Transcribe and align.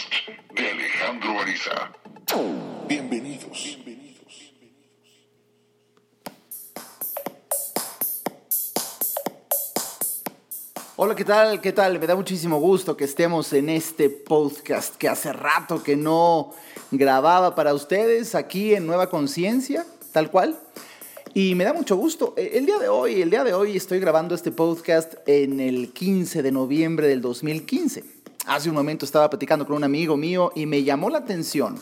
podcast 0.00 0.54
de 0.54 0.70
Alejandro 0.70 1.40
Ariza. 1.40 1.92
Bienvenidos. 2.88 3.78
Hola, 10.96 11.14
¿qué 11.14 11.24
tal? 11.24 11.60
¿Qué 11.60 11.72
tal? 11.72 11.98
Me 11.98 12.06
da 12.06 12.14
muchísimo 12.14 12.58
gusto 12.60 12.96
que 12.96 13.04
estemos 13.04 13.52
en 13.52 13.70
este 13.70 14.10
podcast 14.10 14.96
que 14.96 15.08
hace 15.08 15.32
rato 15.32 15.82
que 15.82 15.96
no 15.96 16.52
grababa 16.90 17.54
para 17.54 17.72
ustedes 17.72 18.34
aquí 18.34 18.74
en 18.74 18.86
Nueva 18.86 19.08
Conciencia, 19.08 19.86
tal 20.12 20.30
cual. 20.30 20.60
Y 21.32 21.54
me 21.54 21.64
da 21.64 21.72
mucho 21.72 21.96
gusto. 21.96 22.34
E, 22.36 22.58
el 22.58 22.66
día 22.66 22.78
de 22.78 22.88
hoy, 22.88 23.22
el 23.22 23.30
día 23.30 23.44
de 23.44 23.54
hoy 23.54 23.76
estoy 23.76 23.98
grabando 23.98 24.34
este 24.34 24.50
podcast 24.52 25.14
en 25.26 25.60
el 25.60 25.92
15 25.92 26.42
de 26.42 26.52
noviembre 26.52 27.08
del 27.08 27.22
2015. 27.22 28.19
Hace 28.50 28.68
un 28.68 28.74
momento 28.74 29.04
estaba 29.04 29.30
platicando 29.30 29.64
con 29.64 29.76
un 29.76 29.84
amigo 29.84 30.16
mío 30.16 30.50
y 30.56 30.66
me 30.66 30.82
llamó 30.82 31.08
la 31.08 31.18
atención 31.18 31.78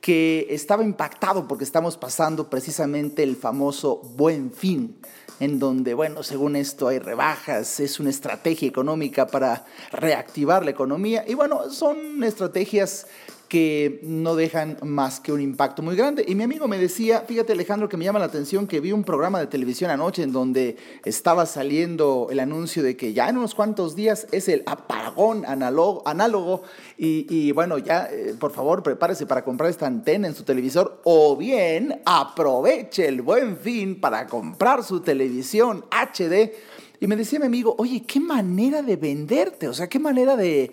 que 0.00 0.48
estaba 0.50 0.82
impactado 0.82 1.46
porque 1.46 1.62
estamos 1.62 1.96
pasando 1.96 2.50
precisamente 2.50 3.22
el 3.22 3.36
famoso 3.36 3.98
buen 4.16 4.50
fin, 4.50 4.96
en 5.38 5.60
donde, 5.60 5.94
bueno, 5.94 6.24
según 6.24 6.56
esto 6.56 6.88
hay 6.88 6.98
rebajas, 6.98 7.78
es 7.78 8.00
una 8.00 8.10
estrategia 8.10 8.66
económica 8.66 9.28
para 9.28 9.64
reactivar 9.92 10.64
la 10.64 10.72
economía 10.72 11.24
y 11.24 11.34
bueno, 11.34 11.70
son 11.70 12.24
estrategias 12.24 13.06
que 13.52 14.00
no 14.02 14.34
dejan 14.34 14.78
más 14.80 15.20
que 15.20 15.30
un 15.30 15.42
impacto 15.42 15.82
muy 15.82 15.94
grande. 15.94 16.24
Y 16.26 16.34
mi 16.34 16.42
amigo 16.42 16.68
me 16.68 16.78
decía, 16.78 17.26
fíjate 17.28 17.52
Alejandro, 17.52 17.86
que 17.86 17.98
me 17.98 18.04
llama 18.06 18.18
la 18.18 18.24
atención 18.24 18.66
que 18.66 18.80
vi 18.80 18.92
un 18.92 19.04
programa 19.04 19.40
de 19.40 19.46
televisión 19.46 19.90
anoche 19.90 20.22
en 20.22 20.32
donde 20.32 20.78
estaba 21.04 21.44
saliendo 21.44 22.28
el 22.30 22.40
anuncio 22.40 22.82
de 22.82 22.96
que 22.96 23.12
ya 23.12 23.28
en 23.28 23.36
unos 23.36 23.54
cuantos 23.54 23.94
días 23.94 24.26
es 24.32 24.48
el 24.48 24.62
apagón 24.64 25.44
análogo, 25.44 26.02
análogo 26.06 26.62
y, 26.96 27.52
bueno, 27.52 27.76
ya 27.76 28.08
eh, 28.10 28.34
por 28.40 28.52
favor 28.52 28.82
prepárese 28.82 29.26
para 29.26 29.44
comprar 29.44 29.68
esta 29.68 29.86
antena 29.86 30.28
en 30.28 30.34
su 30.34 30.44
televisor 30.44 31.02
o 31.04 31.36
bien 31.36 32.00
aproveche 32.06 33.06
el 33.06 33.20
buen 33.20 33.58
fin 33.58 34.00
para 34.00 34.28
comprar 34.28 34.82
su 34.82 35.00
televisión 35.00 35.84
HD 35.90 36.54
y 37.02 37.08
me 37.08 37.16
decía 37.16 37.40
mi 37.40 37.46
amigo, 37.46 37.74
oye, 37.78 38.04
qué 38.06 38.20
manera 38.20 38.80
de 38.80 38.94
venderte, 38.94 39.66
o 39.66 39.74
sea, 39.74 39.88
qué 39.88 39.98
manera 39.98 40.36
de, 40.36 40.70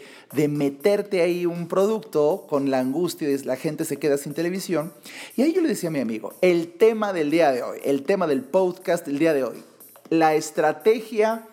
meterte 0.47 1.23
ahí 1.23 1.47
un 1.47 1.67
producto 1.67 2.45
con 2.47 2.69
la 2.69 2.77
angustia 2.77 3.27
de 3.27 3.43
la 3.45 3.55
gente 3.55 3.83
se 3.83 3.97
queda 3.97 4.15
sin 4.15 4.35
televisión. 4.35 4.93
Y 5.35 5.41
ahí 5.41 5.53
yo 5.53 5.61
le 5.63 5.69
decía 5.69 5.89
a 5.89 5.91
mi 5.91 5.99
amigo, 5.99 6.35
el 6.41 6.71
tema 6.73 7.13
del 7.13 7.31
día 7.31 7.51
de 7.51 7.63
hoy, 7.63 7.79
el 7.83 8.03
tema 8.03 8.27
del 8.27 8.43
podcast 8.43 9.07
del 9.07 9.17
día 9.17 9.33
de 9.33 9.43
hoy, 9.43 9.63
la 10.11 10.35
estrategia 10.35 11.47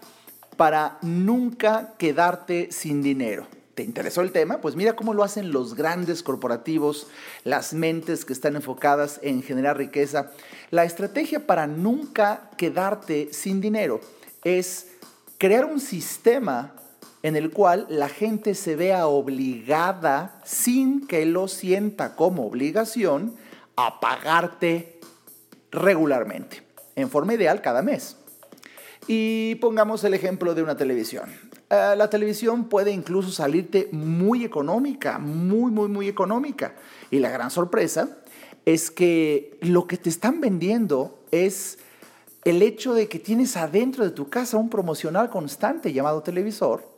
para 0.59 0.99
nunca 1.01 1.95
quedarte 1.97 2.69
sin 2.71 3.03
dinero. 3.03 3.47
¿Te 3.75 3.83
interesó 3.83 4.21
el 4.21 4.31
tema? 4.31 4.61
Pues 4.61 4.77
mira 4.77 4.95
cómo 4.95 5.15
lo 5.15 5.25
hacen 5.25 5.53
los 5.53 5.75
grandes 5.75 6.23
corporativos, 6.23 7.07
las 7.45 7.73
mentes 7.73 8.27
que 8.27 8.35
están 8.35 8.57
enfocadas 8.57 9.21
en 9.23 9.43
generar 9.43 9.79
riqueza. 9.79 10.33
La 10.71 10.85
estrategia 10.85 11.47
para 11.47 11.67
nunca 11.67 12.51
quedarte 12.59 13.31
sin 13.33 13.63
dinero 13.63 14.03
es 14.47 14.87
crear 15.39 15.65
un 15.65 15.81
sistema 15.81 16.75
en 17.25 17.35
el 17.35 17.51
cual 17.51 17.87
la 17.89 18.09
gente 18.09 18.55
se 18.55 18.77
vea 18.77 19.09
obligada, 19.09 20.41
sin 20.45 21.09
que 21.09 21.27
lo 21.27 21.49
sienta 21.49 22.15
como 22.15 22.47
obligación, 22.47 23.35
a 23.75 23.99
pagarte 23.99 25.01
regularmente, 25.73 26.63
en 26.95 27.11
forma 27.11 27.35
ideal 27.35 27.61
cada 27.61 27.83
mes. 27.83 28.17
Y 29.09 29.57
pongamos 29.57 30.05
el 30.05 30.15
ejemplo 30.15 30.55
de 30.55 30.63
una 30.63 30.77
televisión. 30.77 31.29
Eh, 31.69 31.95
la 31.97 32.09
televisión 32.09 32.69
puede 32.69 32.93
incluso 32.93 33.33
salirte 33.33 33.89
muy 33.91 34.45
económica, 34.45 35.19
muy, 35.19 35.73
muy, 35.73 35.89
muy 35.89 36.07
económica. 36.07 36.77
Y 37.11 37.19
la 37.19 37.31
gran 37.31 37.51
sorpresa 37.51 38.17
es 38.65 38.93
que 38.93 39.59
lo 39.61 39.89
que 39.89 39.97
te 39.97 40.09
están 40.09 40.41
vendiendo 40.41 41.19
es 41.33 41.79
el 42.47 42.63
hecho 42.63 42.95
de 42.95 43.09
que 43.09 43.19
tienes 43.19 43.57
adentro 43.57 44.05
de 44.05 44.11
tu 44.11 44.29
casa 44.29 44.57
un 44.57 44.71
promocional 44.71 45.29
constante 45.31 45.93
llamado 45.93 46.23
televisor. 46.23 46.89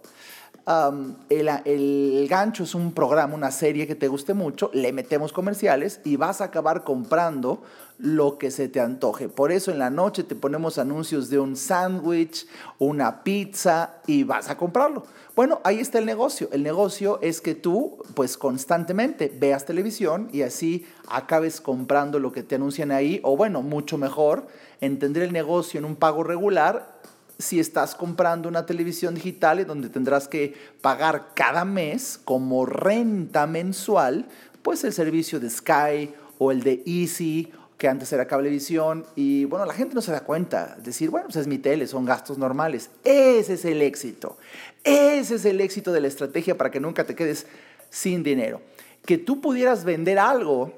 el, 1.30 1.48
el, 1.64 2.26
gancho 2.28 2.64
es 2.64 2.74
un 2.74 2.92
programa, 2.92 3.34
una 3.34 3.50
serie 3.50 3.86
que 3.86 3.94
te 3.94 4.08
guste 4.08 4.34
mucho, 4.34 4.70
le 4.74 4.92
metemos 4.92 5.32
comerciales 5.32 6.00
y 6.04 6.16
vas 6.16 6.42
a 6.42 6.44
acabar 6.44 6.84
comprando 6.84 7.62
lo 7.96 8.36
que 8.36 8.50
se 8.50 8.68
te 8.68 8.78
antoje. 8.78 9.30
Por 9.30 9.50
eso 9.50 9.70
en 9.70 9.78
la 9.78 9.88
noche 9.88 10.22
te 10.22 10.34
ponemos 10.34 10.76
anuncios 10.76 11.30
de 11.30 11.38
un 11.38 11.56
sándwich, 11.56 12.46
una 12.78 13.24
pizza 13.24 13.94
y 14.06 14.24
vas 14.24 14.50
a 14.50 14.58
comprarlo. 14.58 15.04
Bueno, 15.38 15.60
ahí 15.62 15.78
está 15.78 16.00
el 16.00 16.04
negocio. 16.04 16.48
El 16.50 16.64
negocio 16.64 17.20
es 17.22 17.40
que 17.40 17.54
tú, 17.54 17.98
pues 18.14 18.36
constantemente 18.36 19.32
veas 19.32 19.64
televisión 19.64 20.28
y 20.32 20.42
así 20.42 20.84
acabes 21.06 21.60
comprando 21.60 22.18
lo 22.18 22.32
que 22.32 22.42
te 22.42 22.56
anuncian 22.56 22.90
ahí, 22.90 23.20
o 23.22 23.36
bueno, 23.36 23.62
mucho 23.62 23.98
mejor, 23.98 24.48
entender 24.80 25.22
el 25.22 25.32
negocio 25.32 25.78
en 25.78 25.84
un 25.84 25.94
pago 25.94 26.24
regular 26.24 26.98
si 27.38 27.60
estás 27.60 27.94
comprando 27.94 28.48
una 28.48 28.66
televisión 28.66 29.14
digital 29.14 29.60
y 29.60 29.64
donde 29.64 29.90
tendrás 29.90 30.26
que 30.26 30.54
pagar 30.80 31.28
cada 31.36 31.64
mes 31.64 32.18
como 32.24 32.66
renta 32.66 33.46
mensual, 33.46 34.26
pues 34.62 34.82
el 34.82 34.92
servicio 34.92 35.38
de 35.38 35.50
Sky 35.50 36.14
o 36.38 36.50
el 36.50 36.64
de 36.64 36.82
Easy 36.84 37.52
que 37.78 37.86
antes 37.88 38.12
era 38.12 38.26
cablevisión 38.26 39.06
y 39.14 39.44
bueno, 39.44 39.64
la 39.64 39.72
gente 39.72 39.94
no 39.94 40.02
se 40.02 40.10
da 40.10 40.20
cuenta, 40.20 40.76
decir, 40.82 41.10
bueno, 41.10 41.28
pues 41.28 41.36
es 41.36 41.46
mi 41.46 41.58
tele, 41.58 41.86
son 41.86 42.04
gastos 42.04 42.36
normales. 42.36 42.90
Ese 43.04 43.54
es 43.54 43.64
el 43.64 43.80
éxito. 43.82 44.36
Ese 44.82 45.36
es 45.36 45.44
el 45.44 45.60
éxito 45.60 45.92
de 45.92 46.00
la 46.00 46.08
estrategia 46.08 46.58
para 46.58 46.72
que 46.72 46.80
nunca 46.80 47.04
te 47.04 47.14
quedes 47.14 47.46
sin 47.88 48.24
dinero. 48.24 48.60
Que 49.06 49.16
tú 49.16 49.40
pudieras 49.40 49.84
vender 49.84 50.18
algo 50.18 50.72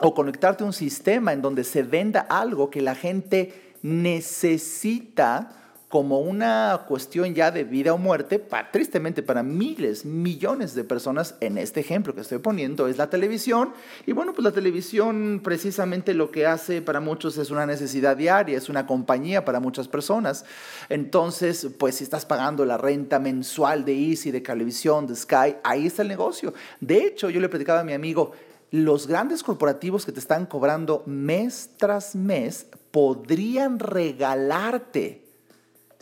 o 0.00 0.14
conectarte 0.14 0.64
a 0.64 0.66
un 0.66 0.72
sistema 0.72 1.34
en 1.34 1.42
donde 1.42 1.62
se 1.62 1.82
venda 1.82 2.20
algo 2.20 2.70
que 2.70 2.80
la 2.80 2.94
gente 2.94 3.74
necesita 3.82 5.63
como 5.94 6.18
una 6.18 6.86
cuestión 6.88 7.36
ya 7.36 7.52
de 7.52 7.62
vida 7.62 7.94
o 7.94 7.98
muerte, 7.98 8.44
tristemente 8.72 9.22
para 9.22 9.44
miles, 9.44 10.04
millones 10.04 10.74
de 10.74 10.82
personas, 10.82 11.36
en 11.38 11.56
este 11.56 11.78
ejemplo 11.78 12.16
que 12.16 12.22
estoy 12.22 12.38
poniendo, 12.38 12.88
es 12.88 12.98
la 12.98 13.08
televisión. 13.08 13.72
Y 14.04 14.10
bueno, 14.10 14.32
pues 14.32 14.42
la 14.42 14.50
televisión 14.50 15.40
precisamente 15.44 16.12
lo 16.12 16.32
que 16.32 16.46
hace 16.46 16.82
para 16.82 16.98
muchos 16.98 17.38
es 17.38 17.52
una 17.52 17.64
necesidad 17.64 18.16
diaria, 18.16 18.58
es 18.58 18.68
una 18.68 18.88
compañía 18.88 19.44
para 19.44 19.60
muchas 19.60 19.86
personas. 19.86 20.44
Entonces, 20.88 21.68
pues 21.78 21.94
si 21.94 22.02
estás 22.02 22.26
pagando 22.26 22.64
la 22.64 22.76
renta 22.76 23.20
mensual 23.20 23.84
de 23.84 23.94
Easy, 23.96 24.32
de 24.32 24.40
televisión, 24.40 25.06
de 25.06 25.14
Sky, 25.14 25.58
ahí 25.62 25.86
está 25.86 26.02
el 26.02 26.08
negocio. 26.08 26.54
De 26.80 27.04
hecho, 27.04 27.30
yo 27.30 27.38
le 27.38 27.48
platicaba 27.48 27.78
a 27.78 27.84
mi 27.84 27.92
amigo, 27.92 28.32
los 28.72 29.06
grandes 29.06 29.44
corporativos 29.44 30.04
que 30.04 30.10
te 30.10 30.18
están 30.18 30.46
cobrando 30.46 31.04
mes 31.06 31.70
tras 31.76 32.16
mes 32.16 32.66
podrían 32.90 33.78
regalarte 33.78 35.23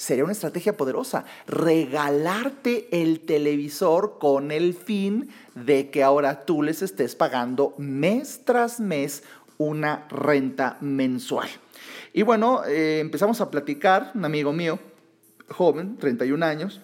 sería 0.03 0.25
una 0.25 0.33
estrategia 0.33 0.77
poderosa. 0.77 1.25
Regalarte 1.47 2.89
el 2.91 3.21
televisor 3.21 4.19
con 4.19 4.51
el 4.51 4.75
fin 4.75 5.31
de 5.55 5.91
que 5.91 6.03
ahora 6.03 6.45
tú 6.45 6.63
les 6.65 6.83
estés 6.83 7.15
pagando 7.15 7.75
mes 7.79 8.41
tras 8.45 8.81
mes 8.81 9.23
una 9.59 10.09
renta 10.11 10.77
mensual. 10.81 11.49
Y 12.13 12.23
bueno, 12.23 12.65
eh, 12.65 12.99
empezamos 12.99 13.41
a 13.41 13.49
platicar, 13.49 14.11
un 14.17 14.25
amigo 14.25 14.53
mío, 14.53 14.81
joven, 15.49 15.97
31 15.99 16.45
años, 16.45 16.81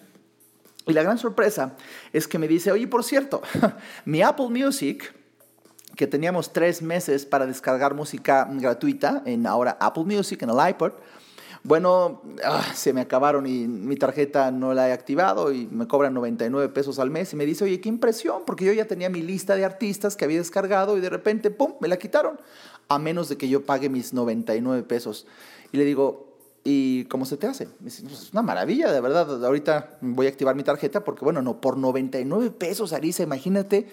y 0.87 0.93
la 0.93 1.03
gran 1.03 1.17
sorpresa 1.17 1.75
es 2.13 2.25
que 2.25 2.39
me 2.39 2.47
dice, 2.47 2.71
oye, 2.71 2.87
por 2.87 3.03
cierto, 3.03 3.41
mi 4.05 4.21
Apple 4.21 4.47
Music, 4.47 5.13
que 5.97 6.07
teníamos 6.07 6.53
tres 6.53 6.81
meses 6.81 7.25
para 7.25 7.45
descargar 7.45 7.93
música 7.95 8.47
gratuita 8.49 9.23
en 9.25 9.45
ahora 9.45 9.77
Apple 9.81 10.05
Music, 10.05 10.41
en 10.41 10.51
el 10.51 10.69
iPod, 10.69 10.93
bueno, 11.63 12.21
ah, 12.43 12.71
se 12.73 12.93
me 12.93 13.01
acabaron 13.01 13.45
y 13.45 13.67
mi 13.67 13.95
tarjeta 13.95 14.51
no 14.51 14.73
la 14.73 14.89
he 14.89 14.93
activado 14.93 15.51
y 15.51 15.67
me 15.67 15.87
cobran 15.87 16.13
99 16.13 16.69
pesos 16.69 16.99
al 16.99 17.09
mes 17.09 17.33
y 17.33 17.35
me 17.35 17.45
dice, 17.45 17.65
oye, 17.65 17.81
qué 17.81 17.89
impresión, 17.89 18.43
porque 18.45 18.65
yo 18.65 18.73
ya 18.73 18.85
tenía 18.85 19.09
mi 19.09 19.21
lista 19.21 19.55
de 19.55 19.65
artistas 19.65 20.15
que 20.15 20.25
había 20.25 20.37
descargado 20.37 20.97
y 20.97 21.01
de 21.01 21.09
repente, 21.09 21.51
¡pum!, 21.51 21.73
me 21.81 21.87
la 21.87 21.97
quitaron, 21.97 22.39
a 22.87 22.97
menos 22.99 23.29
de 23.29 23.37
que 23.37 23.49
yo 23.49 23.65
pague 23.65 23.89
mis 23.89 24.13
99 24.13 24.83
pesos. 24.83 25.27
Y 25.71 25.77
le 25.77 25.85
digo, 25.85 26.37
¿y 26.63 27.05
cómo 27.05 27.25
se 27.25 27.37
te 27.37 27.47
hace? 27.47 27.67
Pues, 27.81 27.99
es 27.99 28.31
una 28.31 28.41
maravilla, 28.41 28.91
de 28.91 29.01
verdad, 29.01 29.45
ahorita 29.45 29.97
voy 30.01 30.27
a 30.27 30.29
activar 30.29 30.55
mi 30.55 30.63
tarjeta 30.63 31.03
porque, 31.03 31.25
bueno, 31.25 31.41
no, 31.41 31.59
por 31.59 31.77
99 31.77 32.51
pesos, 32.51 32.93
Arisa, 32.93 33.23
imagínate 33.23 33.87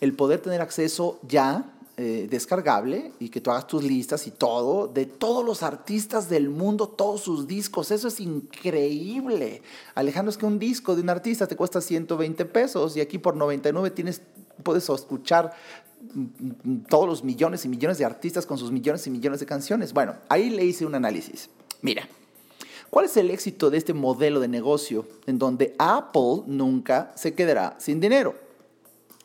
el 0.00 0.14
poder 0.14 0.40
tener 0.40 0.60
acceso 0.60 1.20
ya 1.22 1.73
eh, 1.96 2.26
descargable 2.28 3.12
y 3.20 3.28
que 3.28 3.40
tú 3.40 3.52
hagas 3.52 3.68
tus 3.68 3.84
listas 3.84 4.26
y 4.26 4.32
todo, 4.32 4.88
de 4.88 5.06
todos 5.06 5.44
los 5.44 5.62
artistas 5.62 6.28
del 6.28 6.48
mundo, 6.50 6.88
todos 6.88 7.20
sus 7.20 7.46
discos. 7.46 7.92
Eso 7.92 8.08
es 8.08 8.18
increíble. 8.18 9.62
Alejandro, 9.94 10.30
es 10.30 10.36
que 10.36 10.44
un 10.44 10.58
disco 10.58 10.96
de 10.96 11.02
un 11.02 11.10
artista 11.10 11.46
te 11.46 11.54
cuesta 11.54 11.80
120 11.80 12.46
pesos 12.46 12.96
y 12.96 13.00
aquí 13.00 13.18
por 13.18 13.36
99 13.36 13.90
tienes, 13.90 14.22
puedes 14.64 14.88
escuchar 14.88 15.52
todos 16.88 17.06
los 17.06 17.22
millones 17.22 17.64
y 17.64 17.68
millones 17.68 17.98
de 17.98 18.04
artistas 18.04 18.44
con 18.44 18.58
sus 18.58 18.72
millones 18.72 19.06
y 19.06 19.10
millones 19.10 19.38
de 19.38 19.46
canciones. 19.46 19.92
Bueno, 19.92 20.16
ahí 20.28 20.50
le 20.50 20.64
hice 20.64 20.84
un 20.86 20.96
análisis. 20.96 21.48
Mira, 21.80 22.08
¿cuál 22.90 23.04
es 23.04 23.16
el 23.16 23.30
éxito 23.30 23.70
de 23.70 23.78
este 23.78 23.94
modelo 23.94 24.40
de 24.40 24.48
negocio 24.48 25.06
en 25.26 25.38
donde 25.38 25.76
Apple 25.78 26.42
nunca 26.46 27.12
se 27.14 27.34
quedará 27.34 27.76
sin 27.78 28.00
dinero? 28.00 28.34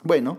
Bueno, 0.04 0.38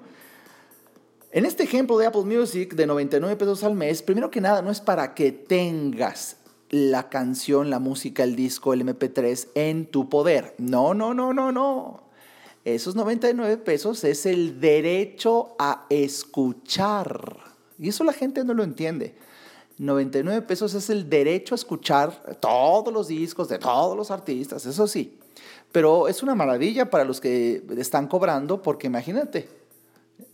en 1.32 1.46
este 1.46 1.62
ejemplo 1.62 1.96
de 1.98 2.06
Apple 2.06 2.22
Music 2.22 2.74
de 2.74 2.86
99 2.86 3.36
pesos 3.36 3.62
al 3.62 3.74
mes, 3.74 4.02
primero 4.02 4.30
que 4.30 4.40
nada 4.40 4.62
no 4.62 4.70
es 4.70 4.80
para 4.80 5.14
que 5.14 5.32
tengas 5.32 6.36
la 6.70 7.08
canción, 7.08 7.70
la 7.70 7.78
música, 7.78 8.24
el 8.24 8.36
disco, 8.36 8.72
el 8.72 8.84
MP3 8.84 9.48
en 9.54 9.86
tu 9.86 10.08
poder. 10.08 10.54
No, 10.58 10.94
no, 10.94 11.14
no, 11.14 11.32
no, 11.32 11.52
no. 11.52 12.02
Esos 12.64 12.94
99 12.94 13.56
pesos 13.58 14.04
es 14.04 14.26
el 14.26 14.60
derecho 14.60 15.54
a 15.58 15.86
escuchar. 15.88 17.38
Y 17.78 17.88
eso 17.88 18.04
la 18.04 18.12
gente 18.12 18.44
no 18.44 18.54
lo 18.54 18.62
entiende. 18.62 19.14
99 19.78 20.42
pesos 20.42 20.74
es 20.74 20.90
el 20.90 21.08
derecho 21.08 21.54
a 21.54 21.56
escuchar 21.56 22.38
todos 22.38 22.92
los 22.92 23.08
discos 23.08 23.48
de 23.48 23.58
todos 23.58 23.96
los 23.96 24.10
artistas, 24.10 24.66
eso 24.66 24.86
sí. 24.86 25.18
Pero 25.72 26.06
es 26.06 26.22
una 26.22 26.34
maravilla 26.34 26.90
para 26.90 27.04
los 27.04 27.20
que 27.20 27.64
están 27.78 28.06
cobrando, 28.06 28.60
porque 28.60 28.88
imagínate, 28.88 29.48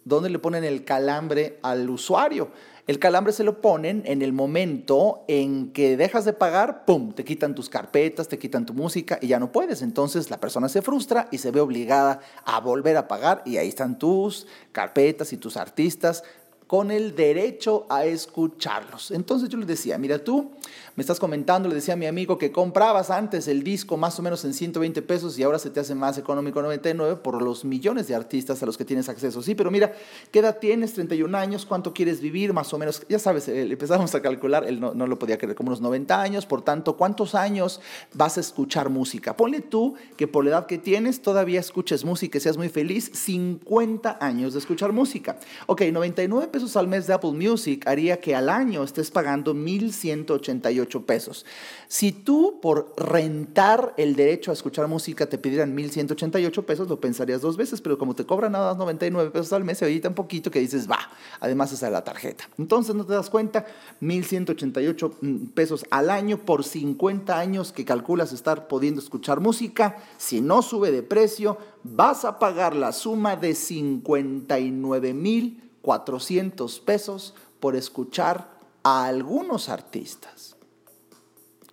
¿dónde 0.07 0.31
le 0.31 0.39
ponen 0.39 0.65
el 0.65 0.85
calambre 0.85 1.59
al 1.63 1.91
usuario? 1.91 2.51
El 2.87 3.01
calambre 3.01 3.33
se 3.33 3.43
lo 3.43 3.61
ponen 3.61 4.05
en 4.07 4.23
el 4.23 4.33
momento 4.33 5.25
en 5.27 5.73
que 5.73 5.97
dejas 5.97 6.25
de 6.25 6.33
pagar, 6.33 6.85
¡pum! 6.85 7.13
Te 7.13 7.25
quitan 7.25 7.53
tus 7.53 7.69
carpetas, 7.69 8.29
te 8.29 8.39
quitan 8.39 8.65
tu 8.65 8.75
música 8.75 9.19
y 9.21 9.27
ya 9.27 9.41
no 9.41 9.51
puedes. 9.51 9.83
Entonces 9.83 10.31
la 10.31 10.39
persona 10.39 10.69
se 10.69 10.83
frustra 10.83 11.27
y 11.33 11.39
se 11.39 11.51
ve 11.51 11.61
obligada 11.61 12.21
a 12.45 12.61
volver 12.61 12.97
a 12.97 13.09
pagar 13.09 13.43
y 13.45 13.57
ahí 13.57 13.69
están 13.69 13.99
tus 13.99 14.47
carpetas 14.71 15.33
y 15.33 15.37
tus 15.37 15.57
artistas 15.57 16.23
con 16.69 16.93
el 16.93 17.15
derecho 17.15 17.87
a 17.89 18.05
escucharlos. 18.05 19.11
Entonces 19.11 19.49
yo 19.49 19.59
les 19.59 19.67
decía, 19.67 19.99
mira 19.99 20.19
tú, 20.19 20.53
me 20.97 21.03
estás 21.03 21.21
comentando, 21.21 21.69
le 21.69 21.75
decía 21.75 21.93
a 21.93 21.97
mi 21.99 22.07
amigo 22.07 22.39
que 22.39 22.51
comprabas 22.51 23.11
antes 23.11 23.49
el 23.49 23.63
disco 23.63 23.99
más 23.99 24.19
o 24.19 24.23
menos 24.23 24.47
en 24.47 24.55
120 24.55 25.03
pesos 25.03 25.39
y 25.39 25.43
ahora 25.43 25.59
se 25.59 25.69
te 25.69 25.79
hace 25.79 25.95
más 25.95 26.17
económico 26.17 26.63
99 26.63 27.17
por 27.17 27.43
los 27.43 27.67
millones 27.67 28.09
de 28.09 28.15
artistas 28.15 28.63
a 28.63 28.67
los 28.67 28.79
que 28.79 28.87
tienes 28.87 29.11
acceso. 29.11 29.43
Sí, 29.43 29.55
pero 29.55 29.71
mira, 29.71 29.93
¿qué 30.31 30.39
edad 30.39 30.59
tienes? 30.59 30.95
31 30.95 31.37
años, 31.37 31.67
¿cuánto 31.67 31.93
quieres 31.93 32.23
vivir? 32.23 32.55
Más 32.55 32.73
o 32.73 32.79
menos, 32.79 33.03
ya 33.11 33.19
sabes, 33.19 33.47
eh, 33.49 33.63
empezamos 33.71 34.15
a 34.15 34.23
calcular, 34.23 34.65
él 34.67 34.81
no, 34.81 34.95
no 34.95 35.07
lo 35.07 35.19
podía 35.19 35.37
creer, 35.37 35.55
como 35.55 35.69
unos 35.69 35.83
90 35.83 36.19
años, 36.19 36.47
por 36.47 36.63
tanto, 36.63 36.97
¿cuántos 36.97 37.35
años 37.35 37.83
vas 38.15 38.39
a 38.39 38.41
escuchar 38.41 38.89
música? 38.89 39.37
Ponle 39.37 39.61
tú 39.61 39.97
que 40.17 40.27
por 40.27 40.45
la 40.45 40.53
edad 40.53 40.67
que 40.67 40.79
tienes 40.79 41.21
todavía 41.21 41.61
escuches 41.61 42.07
música 42.07 42.39
y 42.39 42.41
seas 42.41 42.57
muy 42.57 42.71
feliz, 42.71 43.11
50 43.13 44.17
años 44.19 44.55
de 44.55 44.61
escuchar 44.61 44.93
música. 44.93 45.37
Ok, 45.67 45.83
99 45.93 46.49
pesos 46.49 46.75
al 46.75 46.89
mes 46.89 47.07
de 47.07 47.13
Apple 47.13 47.33
Music 47.33 47.87
haría 47.87 48.19
que 48.19 48.35
al 48.35 48.49
año 48.49 48.83
estés 48.83 49.11
pagando 49.11 49.55
1.188 49.55 50.86
pesos. 51.05 51.45
Si 51.89 52.13
tú 52.13 52.59
por 52.61 52.95
rentar 52.97 53.95
el 53.97 54.17
derecho 54.17 54.51
a 54.51 54.55
escuchar 54.55 54.89
música 54.89 55.27
te 55.27 55.39
pidieran 55.39 55.77
1.188 55.77 56.65
pesos, 56.65 56.89
lo 56.89 57.01
pensarías 57.01 57.41
dos 57.41 57.57
veces, 57.57 57.81
pero 57.81 57.99
como 57.99 58.15
te 58.15 58.25
cobran 58.25 58.53
nada 58.53 58.71
más 58.71 58.79
99 58.79 59.31
pesos 59.31 59.53
al 59.53 59.65
mes, 59.65 59.79
se 59.79 59.87
oye 59.87 60.01
tan 60.01 60.15
poquito 60.15 60.51
que 60.51 60.61
dices, 60.61 60.91
va, 60.91 60.99
además 61.41 61.73
es 61.73 61.83
a 61.83 61.91
la 61.91 62.05
tarjeta. 62.05 62.49
Entonces 62.59 62.95
no 62.95 63.05
te 63.05 63.13
das 63.13 63.31
cuenta, 63.31 63.67
1.188 64.01 65.13
mm, 65.21 65.47
pesos 65.49 65.85
al 65.91 66.11
año 66.11 66.39
por 66.39 66.65
50 66.65 67.39
años 67.39 67.73
que 67.73 67.85
calculas 67.85 68.33
estar 68.33 68.69
pudiendo 68.69 69.01
escuchar 69.01 69.41
música. 69.41 69.99
Si 70.17 70.41
no 70.41 70.63
sube 70.63 70.91
de 70.91 71.03
precio, 71.03 71.59
vas 71.83 72.25
a 72.25 72.39
pagar 72.39 72.75
la 72.75 72.93
suma 72.93 73.37
de 73.37 73.55
59 73.55 75.15
mil 75.15 75.63
400 75.87 76.81
pesos 76.81 77.35
por 77.61 77.77
escuchar 77.77 78.51
a 78.83 79.07
algunos 79.07 79.69
artistas. 79.69 80.56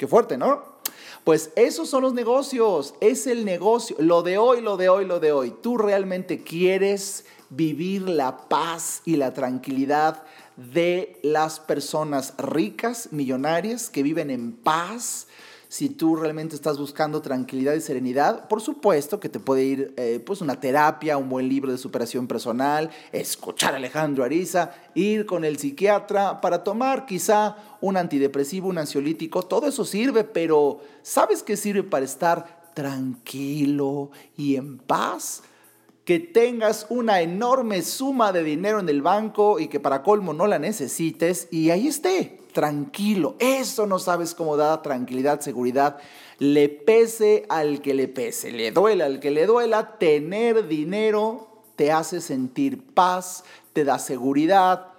Qué 0.04 0.08
fuerte, 0.08 0.38
¿no? 0.38 0.62
Pues 1.24 1.52
esos 1.56 1.90
son 1.90 2.02
los 2.02 2.14
negocios, 2.14 2.94
es 3.00 3.26
el 3.26 3.46
negocio, 3.46 3.96
lo 4.00 4.22
de 4.22 4.38
hoy, 4.38 4.60
lo 4.60 4.76
de 4.76 4.90
hoy, 4.90 5.06
lo 5.06 5.22
de 5.22 5.32
hoy. 5.32 5.56
Tú 5.62 5.78
realmente 5.78 6.44
quieres 6.44 7.24
vivir 7.50 8.10
la 8.10 8.50
paz 8.50 9.02
y 9.06 9.16
la 9.16 9.34
tranquilidad 9.34 10.24
de 10.58 11.18
las 11.24 11.62
personas 11.62 12.34
ricas, 12.38 13.14
millonarias, 13.14 13.90
que 13.90 14.04
viven 14.04 14.30
en 14.30 14.52
paz, 14.52 15.28
si 15.74 15.90
tú 15.90 16.16
realmente 16.16 16.54
estás 16.54 16.78
buscando 16.78 17.24
tranquilidad 17.24 17.74
y 17.74 17.82
serenidad, 17.82 18.48
por 18.48 18.62
supuesto 18.62 19.20
que 19.20 19.28
te 19.28 19.40
puede 19.40 19.64
ir 19.64 19.94
eh, 19.98 20.22
pues 20.24 20.40
una 20.40 20.60
terapia, 20.60 21.18
un 21.18 21.30
buen 21.30 21.50
libro 21.50 21.72
de 21.72 21.80
superación 21.80 22.28
personal, 22.28 22.92
escuchar 23.12 23.74
a 23.74 23.78
Alejandro 23.78 24.24
Ariza, 24.24 24.70
ir 24.94 25.26
con 25.26 25.44
el 25.44 25.58
psiquiatra 25.58 26.42
para 26.42 26.64
tomar 26.64 27.08
quizá 27.08 27.56
un 27.82 27.98
antidepresivo, 27.98 28.70
un 28.70 28.78
ansiolítico, 28.78 29.42
todo 29.42 29.66
eso 29.66 29.84
sirve, 29.84 30.24
pero 30.24 30.80
¿sabes 31.02 31.42
qué 31.42 31.58
sirve 31.58 31.82
para 31.82 32.06
estar 32.06 32.70
tranquilo 32.76 34.12
y 34.38 34.58
en 34.58 34.78
paz? 34.78 35.42
Que 36.06 36.20
tengas 36.20 36.86
una 36.90 37.22
enorme 37.22 37.82
suma 37.82 38.32
de 38.32 38.44
dinero 38.44 38.80
en 38.80 38.90
el 38.90 39.02
banco 39.02 39.60
y 39.60 39.68
que 39.68 39.80
para 39.80 40.04
colmo 40.04 40.34
no 40.34 40.48
la 40.48 40.60
necesites 40.60 41.48
y 41.50 41.70
ahí 41.70 41.88
esté, 41.88 42.40
tranquilo. 42.52 43.36
Eso 43.40 43.86
no 43.88 44.00
sabes 44.00 44.36
cómo 44.36 44.58
da 44.58 44.82
tranquilidad, 44.82 45.40
seguridad. 45.40 45.98
Le 46.40 46.68
pese 46.68 47.46
al 47.48 47.82
que 47.82 47.94
le 47.94 48.08
pese, 48.08 48.52
le 48.52 48.72
duela 48.72 49.06
al 49.06 49.20
que 49.20 49.32
le 49.32 49.46
duela, 49.46 49.98
tener 49.98 50.68
dinero 50.68 51.48
te 51.76 51.92
hace 51.92 52.22
sentir 52.22 52.84
paz, 52.94 53.44
te 53.74 53.84
da 53.84 53.98
seguridad, 53.98 54.93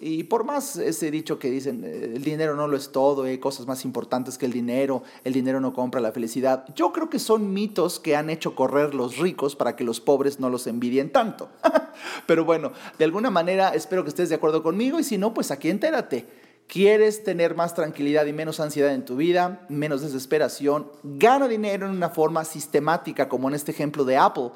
y 0.00 0.24
por 0.24 0.44
más 0.44 0.76
ese 0.76 1.10
dicho 1.10 1.38
que 1.38 1.50
dicen, 1.50 1.84
eh, 1.84 2.12
el 2.14 2.22
dinero 2.24 2.54
no 2.54 2.68
lo 2.68 2.76
es 2.76 2.90
todo, 2.90 3.24
hay 3.24 3.38
cosas 3.38 3.66
más 3.66 3.84
importantes 3.84 4.38
que 4.38 4.46
el 4.46 4.52
dinero, 4.52 5.02
el 5.24 5.32
dinero 5.32 5.60
no 5.60 5.72
compra 5.72 6.00
la 6.00 6.12
felicidad, 6.12 6.64
yo 6.74 6.92
creo 6.92 7.10
que 7.10 7.18
son 7.18 7.52
mitos 7.52 7.98
que 8.00 8.16
han 8.16 8.30
hecho 8.30 8.54
correr 8.54 8.94
los 8.94 9.18
ricos 9.18 9.56
para 9.56 9.76
que 9.76 9.84
los 9.84 10.00
pobres 10.00 10.40
no 10.40 10.50
los 10.50 10.66
envidien 10.66 11.10
tanto. 11.10 11.48
Pero 12.26 12.44
bueno, 12.44 12.72
de 12.98 13.04
alguna 13.04 13.30
manera 13.30 13.70
espero 13.70 14.04
que 14.04 14.10
estés 14.10 14.28
de 14.28 14.36
acuerdo 14.36 14.62
conmigo 14.62 14.98
y 14.98 15.04
si 15.04 15.18
no, 15.18 15.34
pues 15.34 15.50
aquí 15.50 15.70
entérate. 15.70 16.26
¿Quieres 16.68 17.24
tener 17.24 17.54
más 17.54 17.74
tranquilidad 17.74 18.26
y 18.26 18.34
menos 18.34 18.60
ansiedad 18.60 18.92
en 18.92 19.06
tu 19.06 19.16
vida, 19.16 19.64
menos 19.70 20.02
desesperación? 20.02 20.86
Gana 21.02 21.48
dinero 21.48 21.86
en 21.86 21.92
una 21.92 22.10
forma 22.10 22.44
sistemática, 22.44 23.26
como 23.26 23.48
en 23.48 23.54
este 23.54 23.70
ejemplo 23.70 24.04
de 24.04 24.18
Apple. 24.18 24.50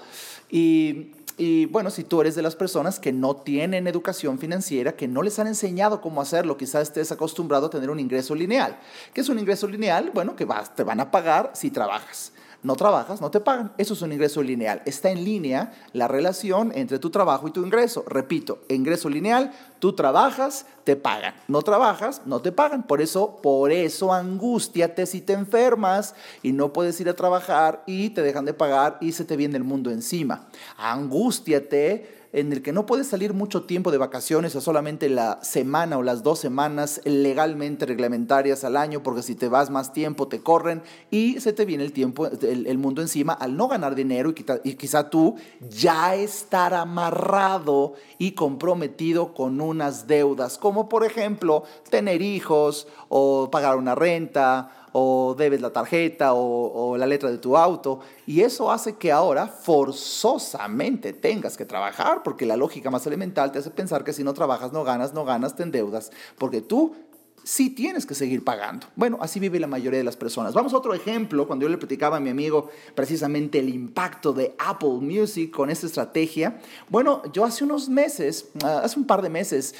Y 0.51 1.13
y 1.39 1.67
bueno, 1.67 1.91
si 1.91 2.05
tú 2.05 2.21
eres 2.21 2.35
de 2.35 2.43
las 2.43 2.57
personas 2.57 3.01
que 3.01 3.13
no 3.13 3.37
tienen 3.37 3.87
educación 3.87 4.39
financiera, 4.39 4.93
que 4.93 5.09
no 5.09 5.23
les 5.23 5.39
han 5.39 5.47
enseñado 5.47 6.01
cómo 6.01 6.21
hacerlo, 6.21 6.57
quizás 6.57 6.83
estés 6.83 7.13
acostumbrado 7.13 7.67
a 7.67 7.71
tener 7.71 7.91
un 7.91 8.01
ingreso 8.01 8.35
lineal. 8.35 8.79
¿Qué 9.15 9.21
es 9.23 9.29
un 9.29 9.39
ingreso 9.39 9.67
lineal? 9.67 10.11
Bueno, 10.13 10.37
que 10.37 10.45
vas, 10.45 10.75
te 10.75 10.83
van 10.83 11.01
a 11.01 11.11
pagar 11.11 11.53
si 11.55 11.71
trabajas 11.71 12.33
no 12.63 12.77
trabajas, 12.77 13.21
no 13.21 13.31
te 13.31 13.41
pagan. 13.41 13.73
Eso 13.77 13.95
es 13.95 14.03
un 14.03 14.13
ingreso 14.13 14.43
lineal. 14.43 14.83
Está 14.87 15.11
en 15.11 15.25
línea 15.25 15.73
la 15.93 16.07
relación 16.07 16.73
entre 16.75 16.99
tu 16.99 17.11
trabajo 17.11 17.49
y 17.49 17.51
tu 17.51 17.65
ingreso. 17.65 18.05
Repito, 18.07 18.61
ingreso 18.69 19.09
lineal, 19.09 19.53
tú 19.81 19.95
trabajas, 19.95 20.67
te 20.85 20.95
pagan. 20.95 21.35
No 21.49 21.63
trabajas, 21.63 22.23
no 22.25 22.41
te 22.41 22.53
pagan. 22.53 22.85
Por 22.85 23.01
eso, 23.01 23.41
por 23.43 23.73
eso 23.73 24.13
angústiate 24.13 25.07
si 25.07 25.21
te 25.21 25.33
enfermas 25.33 26.15
y 26.43 26.53
no 26.53 26.73
puedes 26.73 27.01
ir 27.01 27.09
a 27.09 27.15
trabajar 27.15 27.83
y 27.87 28.11
te 28.11 28.23
dejan 28.23 28.45
de 28.45 28.55
pagar 28.55 28.99
y 29.01 29.13
se 29.13 29.25
te 29.25 29.37
viene 29.37 29.57
el 29.57 29.65
mundo 29.65 29.91
encima. 29.91 30.47
Angústiate 30.77 32.22
en 32.33 32.53
el 32.53 32.63
que 32.63 32.73
no 32.73 32.87
puedes 32.87 33.09
salir 33.09 33.35
mucho 33.35 33.65
tiempo 33.65 33.91
de 33.91 33.99
vacaciones 33.99 34.57
o 34.57 34.61
solamente 34.61 35.09
la 35.09 35.39
semana 35.43 35.99
o 35.99 36.03
las 36.03 36.23
dos 36.23 36.39
semanas 36.39 37.01
legalmente 37.05 37.85
reglamentarias 37.85 38.65
al 38.65 38.77
año, 38.77 39.03
porque 39.03 39.23
si 39.23 39.35
te 39.35 39.49
vas 39.49 39.71
más 39.71 39.93
tiempo 39.93 40.29
te 40.29 40.41
corren 40.41 40.83
y 41.11 41.41
se 41.41 41.53
te 41.53 41.65
viene 41.65 41.85
el 41.85 41.93
tiempo, 41.93 42.27
el, 42.27 42.79
mundo 42.79 43.03
encima 43.03 43.35
al 43.35 43.57
no 43.57 43.69
ganar 43.69 43.95
dinero 43.95 44.31
y, 44.31 44.45
y 44.65 44.75
quizá 44.75 45.11
tú 45.11 45.37
ya 45.69 46.15
estar 46.15 46.75
amarrado 46.75 47.95
y 48.19 48.33
comprometido 48.33 49.35
con 49.35 49.61
unas 49.61 50.07
deudas, 50.07 50.57
como 50.57 50.89
por 50.89 51.05
ejemplo 51.05 51.65
tener 51.91 52.23
hijos 52.23 52.89
o 53.09 53.51
pagar 53.51 53.77
una 53.77 53.95
renta 53.95 54.82
o 54.93 55.35
debes 55.37 55.61
la 55.61 55.71
tarjeta 55.71 56.35
o, 56.35 56.97
la 56.97 57.07
letra 57.07 57.31
de 57.31 57.39
tu 57.39 57.57
auto. 57.57 58.01
Y 58.27 58.43
eso 58.43 58.71
hace 58.71 58.97
que 58.97 59.11
ahora 59.11 59.47
forzosamente 59.47 61.13
tengas 61.13 61.57
que 61.57 61.65
trabajar, 61.65 62.23
porque 62.23 62.47
la 62.47 62.57
lógica 62.57 62.91
más 62.91 63.07
elemental 63.07 63.53
te 63.53 63.59
hace 63.59 63.71
pensar 63.71 64.05
que 64.05 64.13
si 64.13 64.23
no 64.23 64.35
trabajas 64.35 64.73
no 64.73 64.85
ganas, 64.85 65.15
no 65.15 65.25
ganas, 65.25 65.57
te 65.57 65.63
endeudas, 65.63 66.11
porque 66.39 66.61
tú 66.61 66.95
sí 67.45 67.71
tienes 67.71 68.07
que 68.07 68.15
seguir 68.15 68.45
pagando. 68.45 68.87
Bueno, 68.95 69.19
así 69.21 69.41
vive 69.41 69.59
la 69.59 69.67
mayoría 69.67 69.99
de 69.99 70.05
las 70.05 70.17
personas. 70.17 70.55
Vamos 70.55 70.73
a 70.73 70.77
otro 70.77 70.95
ejemplo, 70.95 71.47
cuando 71.47 71.65
yo 71.65 71.69
le 71.69 71.79
platicaba 71.79 72.19
a 72.19 72.21
mi 72.21 72.31
amigo 72.31 72.71
precisamente 72.95 73.59
el 73.59 73.69
impacto 73.69 74.33
de 74.33 74.55
Apple 74.59 74.99
Music 75.01 75.51
con 75.51 75.71
esta 75.71 75.87
estrategia. 75.87 76.61
Bueno, 76.89 77.23
yo 77.33 77.45
hace 77.45 77.65
unos 77.65 77.89
meses, 77.89 78.49
ah, 78.63 78.83
hace 78.85 78.99
un 78.99 79.07
par 79.07 79.23
de 79.23 79.29
meses, 79.29 79.75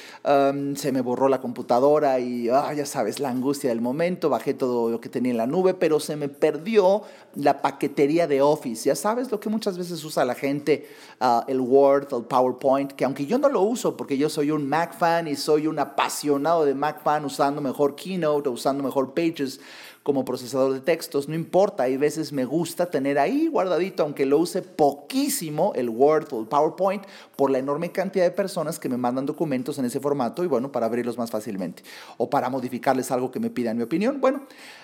se 0.75 0.91
me 0.91 1.01
borró 1.01 1.27
la 1.27 1.39
computadora 1.39 2.19
y 2.19 2.49
ah, 2.49 2.73
ya 2.73 2.85
sabes, 2.85 3.19
la 3.19 3.29
angustia 3.29 3.69
del 3.69 3.81
momento, 3.81 4.29
bajé 4.29 4.53
todo 4.53 4.89
lo 4.89 4.99
que 4.99 5.09
tenía 5.09 5.31
en 5.31 5.37
la 5.37 5.47
nube, 5.47 5.73
pero 5.73 5.99
se 5.99 6.15
me 6.15 6.29
perdió 6.29 7.03
la 7.35 7.61
paquetería 7.61 8.27
de 8.27 8.41
Office. 8.41 8.85
Ya 8.85 8.95
sabes 8.95 9.31
lo 9.31 9.39
que 9.39 9.49
muchas 9.49 9.77
veces 9.77 10.03
usa 10.03 10.25
la 10.25 10.35
gente, 10.35 10.87
ah, 11.19 11.45
el 11.47 11.59
Word, 11.61 12.07
el 12.13 12.23
PowerPoint, 12.23 12.91
que 12.91 13.05
aunque 13.05 13.25
yo 13.25 13.37
no 13.37 13.49
lo 13.49 13.61
uso 13.61 13.95
porque 13.95 14.17
yo 14.17 14.29
soy 14.29 14.51
un 14.51 14.67
Mac 14.67 14.97
fan 14.97 15.27
y 15.27 15.35
soy 15.35 15.67
un 15.67 15.79
apasionado 15.79 16.65
de 16.65 16.73
Mac 16.75 17.01
fan 17.03 17.25
usando 17.25 17.52
mejor 17.61 17.95
Keynote 17.95 18.49
o 18.49 18.51
usando 18.53 18.83
mejor 18.83 19.13
Pages, 19.13 19.59
como 20.03 20.25
procesador 20.25 20.73
de 20.73 20.81
textos, 20.81 21.29
no 21.29 21.35
importa, 21.35 21.83
hay 21.83 21.95
veces 21.95 22.33
me 22.33 22.43
gusta 22.43 22.87
tener 22.87 23.17
ahí 23.17 23.47
guardadito, 23.47 24.03
aunque 24.03 24.25
lo 24.25 24.37
use 24.37 24.61
poquísimo, 24.61 25.71
el 25.75 25.89
Word 25.89 26.27
o 26.33 26.41
el 26.41 26.47
PowerPoint, 26.47 27.03
por 27.37 27.49
la 27.49 27.59
enorme 27.59 27.91
cantidad 27.91 28.25
de 28.25 28.31
personas 28.31 28.79
que 28.79 28.89
me 28.89 28.97
mandan 28.97 29.25
documentos 29.25 29.79
en 29.79 29.85
ese 29.85 30.01
formato 30.01 30.43
y 30.43 30.47
bueno, 30.47 30.71
para 30.71 30.87
abrirlos 30.87 31.17
más 31.17 31.31
fácilmente 31.31 31.83
o 32.17 32.29
para 32.29 32.49
modificarles 32.49 33.11
algo 33.11 33.31
que 33.31 33.39
me 33.39 33.49
pidan 33.49 33.77
mi 33.77 33.83
opinión. 33.83 34.19
Bueno, 34.19 34.43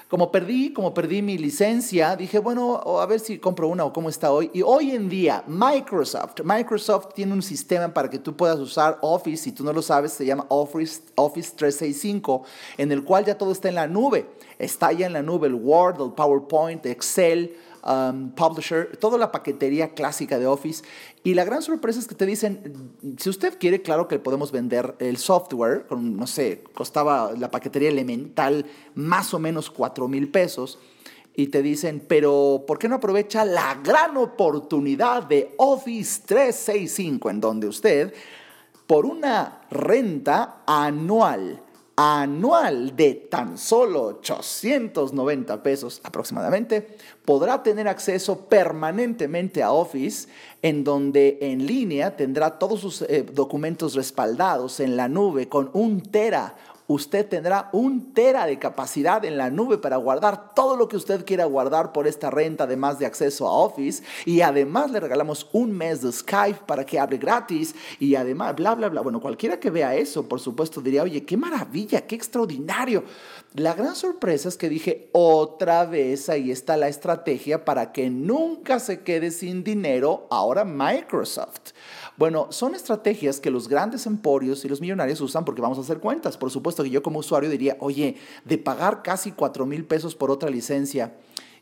como 0.10 0.32
perdí, 0.32 0.74
como 0.74 0.94
perdí 0.94 1.22
mi 1.22 1.38
licencia, 1.38 2.16
dije, 2.16 2.40
bueno, 2.40 2.82
a 3.00 3.06
ver 3.06 3.20
si 3.20 3.38
compro 3.38 3.68
una 3.68 3.86
o 3.86 3.94
cómo 3.94 4.10
está 4.10 4.32
hoy. 4.32 4.50
Y 4.54 4.64
hoy 4.64 4.92
en 4.92 5.08
día, 5.08 5.44
Microsoft, 5.46 6.42
Microsoft 6.44 7.14
tiene 7.14 7.34
un 7.34 7.44
sistema 7.44 7.94
para 7.94 8.10
que 8.10 8.18
tú 8.18 8.36
puedas 8.36 8.58
usar 8.58 8.98
Office, 9.02 9.44
si 9.44 9.52
tú 9.52 9.64
no 9.64 9.72
lo 9.72 9.82
sabes, 9.84 10.14
se 10.14 10.26
llama 10.26 10.48
Office, 10.50 11.04
Office 11.14 11.52
365, 11.56 12.44
en 12.78 12.92
el 12.92 13.04
cual 13.04 13.26
ya 13.26 13.38
todo 13.38 13.52
está 13.52 13.70
en 13.70 13.76
la 13.76 13.88
nube. 13.88 14.26
Está 14.58 14.92
ya 14.92 15.09
en 15.10 15.14
la 15.14 15.22
nube 15.22 15.48
el 15.48 15.56
Word, 15.56 16.02
el 16.02 16.14
PowerPoint, 16.14 16.86
Excel, 16.86 17.56
um, 17.86 18.32
Publisher, 18.32 18.96
toda 18.98 19.18
la 19.18 19.32
paquetería 19.32 19.94
clásica 19.94 20.40
de 20.40 20.48
Office. 20.48 20.84
Y 21.24 21.34
la 21.34 21.44
gran 21.44 21.62
sorpresa 21.62 22.00
es 22.00 22.08
que 22.08 22.16
te 22.16 22.26
dicen, 22.26 22.94
si 23.18 23.30
usted 23.30 23.58
quiere, 23.60 23.82
claro 23.82 24.08
que 24.08 24.20
podemos 24.20 24.52
vender 24.52 24.96
el 25.00 25.18
software, 25.18 25.86
con, 25.88 26.16
no 26.16 26.28
sé, 26.28 26.64
costaba 26.74 27.34
la 27.38 27.52
paquetería 27.52 27.90
elemental 27.90 28.66
más 28.96 29.34
o 29.34 29.40
menos 29.40 29.70
4 29.70 30.08
mil 30.08 30.30
pesos. 30.30 30.80
Y 31.36 31.48
te 31.48 31.62
dicen, 31.62 32.04
pero 32.08 32.64
¿por 32.68 32.80
qué 32.80 32.90
no 32.90 32.96
aprovecha 32.96 33.46
la 33.46 33.80
gran 33.84 34.18
oportunidad 34.18 35.24
de 35.24 35.54
Office 35.58 36.24
365 36.26 37.30
en 37.30 37.40
donde 37.40 37.68
usted, 37.68 38.14
por 38.88 39.06
una 39.06 39.62
renta 39.70 40.64
anual, 40.66 41.62
anual 42.02 42.96
de 42.96 43.14
tan 43.14 43.58
solo 43.58 44.06
890 44.06 45.62
pesos 45.62 46.00
aproximadamente, 46.06 46.96
podrá 47.26 47.62
tener 47.62 47.90
acceso 47.90 48.46
permanentemente 48.46 49.62
a 49.62 49.74
Office, 49.74 50.30
en 50.62 50.86
donde 50.86 51.40
en 51.42 51.68
línea 51.68 52.16
tendrá 52.16 52.58
todos 52.58 52.80
sus 52.80 53.02
eh, 53.02 53.26
documentos 53.34 53.96
respaldados 53.96 54.80
en 54.80 54.96
la 54.96 55.10
nube 55.10 55.50
con 55.50 55.72
un 55.74 56.00
tera 56.00 56.56
usted 56.90 57.28
tendrá 57.28 57.70
un 57.72 58.16
tera 58.16 58.48
de 58.48 58.58
capacidad 58.58 59.24
en 59.24 59.38
la 59.38 59.52
nube 59.52 59.78
para 59.78 59.98
guardar 59.98 60.56
todo 60.56 60.76
lo 60.76 60.88
que 60.88 60.98
usted 60.98 61.24
quiera 61.24 61.46
guardar 61.46 61.94
por 61.94 62.08
esta 62.08 62.32
renta, 62.32 62.64
además 62.64 62.98
de 62.98 63.06
acceso 63.06 63.48
a 63.48 63.54
Office. 63.54 64.04
Y 64.26 64.42
además 64.42 64.90
le 64.90 65.00
regalamos 65.00 65.48
un 65.54 65.72
mes 65.72 66.02
de 66.02 66.12
Skype 66.12 66.62
para 66.66 66.84
que 66.84 67.00
hable 67.00 67.18
gratis. 67.18 67.76
Y 68.00 68.16
además, 68.16 68.56
bla, 68.56 68.74
bla, 68.74 68.90
bla. 68.90 69.02
Bueno, 69.02 69.22
cualquiera 69.22 69.60
que 69.60 69.70
vea 69.70 69.96
eso, 69.96 70.28
por 70.28 70.40
supuesto, 70.40 70.82
diría, 70.82 71.04
oye, 71.04 71.24
qué 71.26 71.38
maravilla, 71.38 72.08
qué 72.08 72.16
extraordinario. 72.16 73.04
La 73.54 73.76
gran 73.76 73.96
sorpresa 73.96 74.50
es 74.50 74.58
que 74.58 74.68
dije, 74.68 75.10
otra 75.12 75.86
vez 75.86 76.28
ahí 76.28 76.50
está 76.50 76.76
la 76.76 76.88
estrategia 76.88 77.66
para 77.66 77.92
que 77.92 78.10
nunca 78.10 78.80
se 78.80 79.02
quede 79.02 79.30
sin 79.30 79.64
dinero 79.64 80.26
ahora 80.32 80.66
Microsoft. 80.66 81.74
Bueno, 82.18 82.48
son 82.52 82.76
estrategias 82.76 83.40
que 83.40 83.50
los 83.50 83.70
grandes 83.70 84.06
emporios 84.06 84.66
y 84.66 84.68
los 84.68 84.82
millonarios 84.82 85.22
usan 85.22 85.46
porque 85.46 85.62
vamos 85.62 85.78
a 85.78 85.82
hacer 85.82 86.00
cuentas. 86.00 86.38
Por 86.38 86.52
supuesto 86.52 86.79
que 86.84 86.90
yo 86.90 87.04
como 87.04 87.20
usuario 87.20 87.50
diría, 87.50 87.78
oye, 87.80 88.16
de 88.46 88.58
pagar 88.58 89.04
casi 89.04 89.32
4 89.32 89.66
mil 89.66 89.86
pesos 89.86 90.16
por 90.16 90.32
otra 90.32 90.50
licencia 90.50 91.14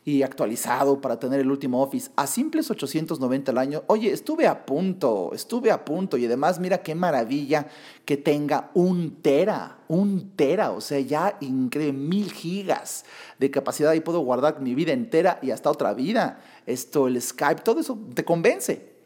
y 0.07 0.23
actualizado 0.23 1.01
para 1.01 1.19
tener 1.19 1.41
el 1.41 1.51
último 1.51 1.83
Office 1.83 2.11
a 2.15 2.27
simples 2.27 2.71
890 2.71 3.51
al 3.51 3.57
año, 3.57 3.83
oye, 3.87 4.09
estuve 4.09 4.47
a 4.47 4.65
punto, 4.65 5.31
estuve 5.33 5.69
a 5.69 5.83
punto 5.83 6.15
y 6.15 6.25
además 6.25 6.61
mira 6.61 6.77
qué 6.77 6.95
maravilla 6.95 7.67
que 8.05 8.15
tenga 8.15 8.71
un 8.73 9.21
tera, 9.21 9.79
un 9.89 10.31
tera, 10.37 10.71
o 10.71 10.79
sea, 10.79 11.01
ya 11.01 11.37
increíble, 11.41 11.91
mil 11.91 12.31
gigas 12.31 13.03
de 13.37 13.51
capacidad 13.51 13.93
y 13.95 13.99
puedo 13.99 14.21
guardar 14.21 14.61
mi 14.61 14.75
vida 14.75 14.93
entera 14.93 15.39
y 15.41 15.51
hasta 15.51 15.69
otra 15.69 15.93
vida. 15.93 16.39
Esto, 16.65 17.07
el 17.07 17.21
Skype, 17.21 17.61
todo 17.61 17.81
eso 17.81 17.99
te 18.13 18.23
convence. 18.23 18.96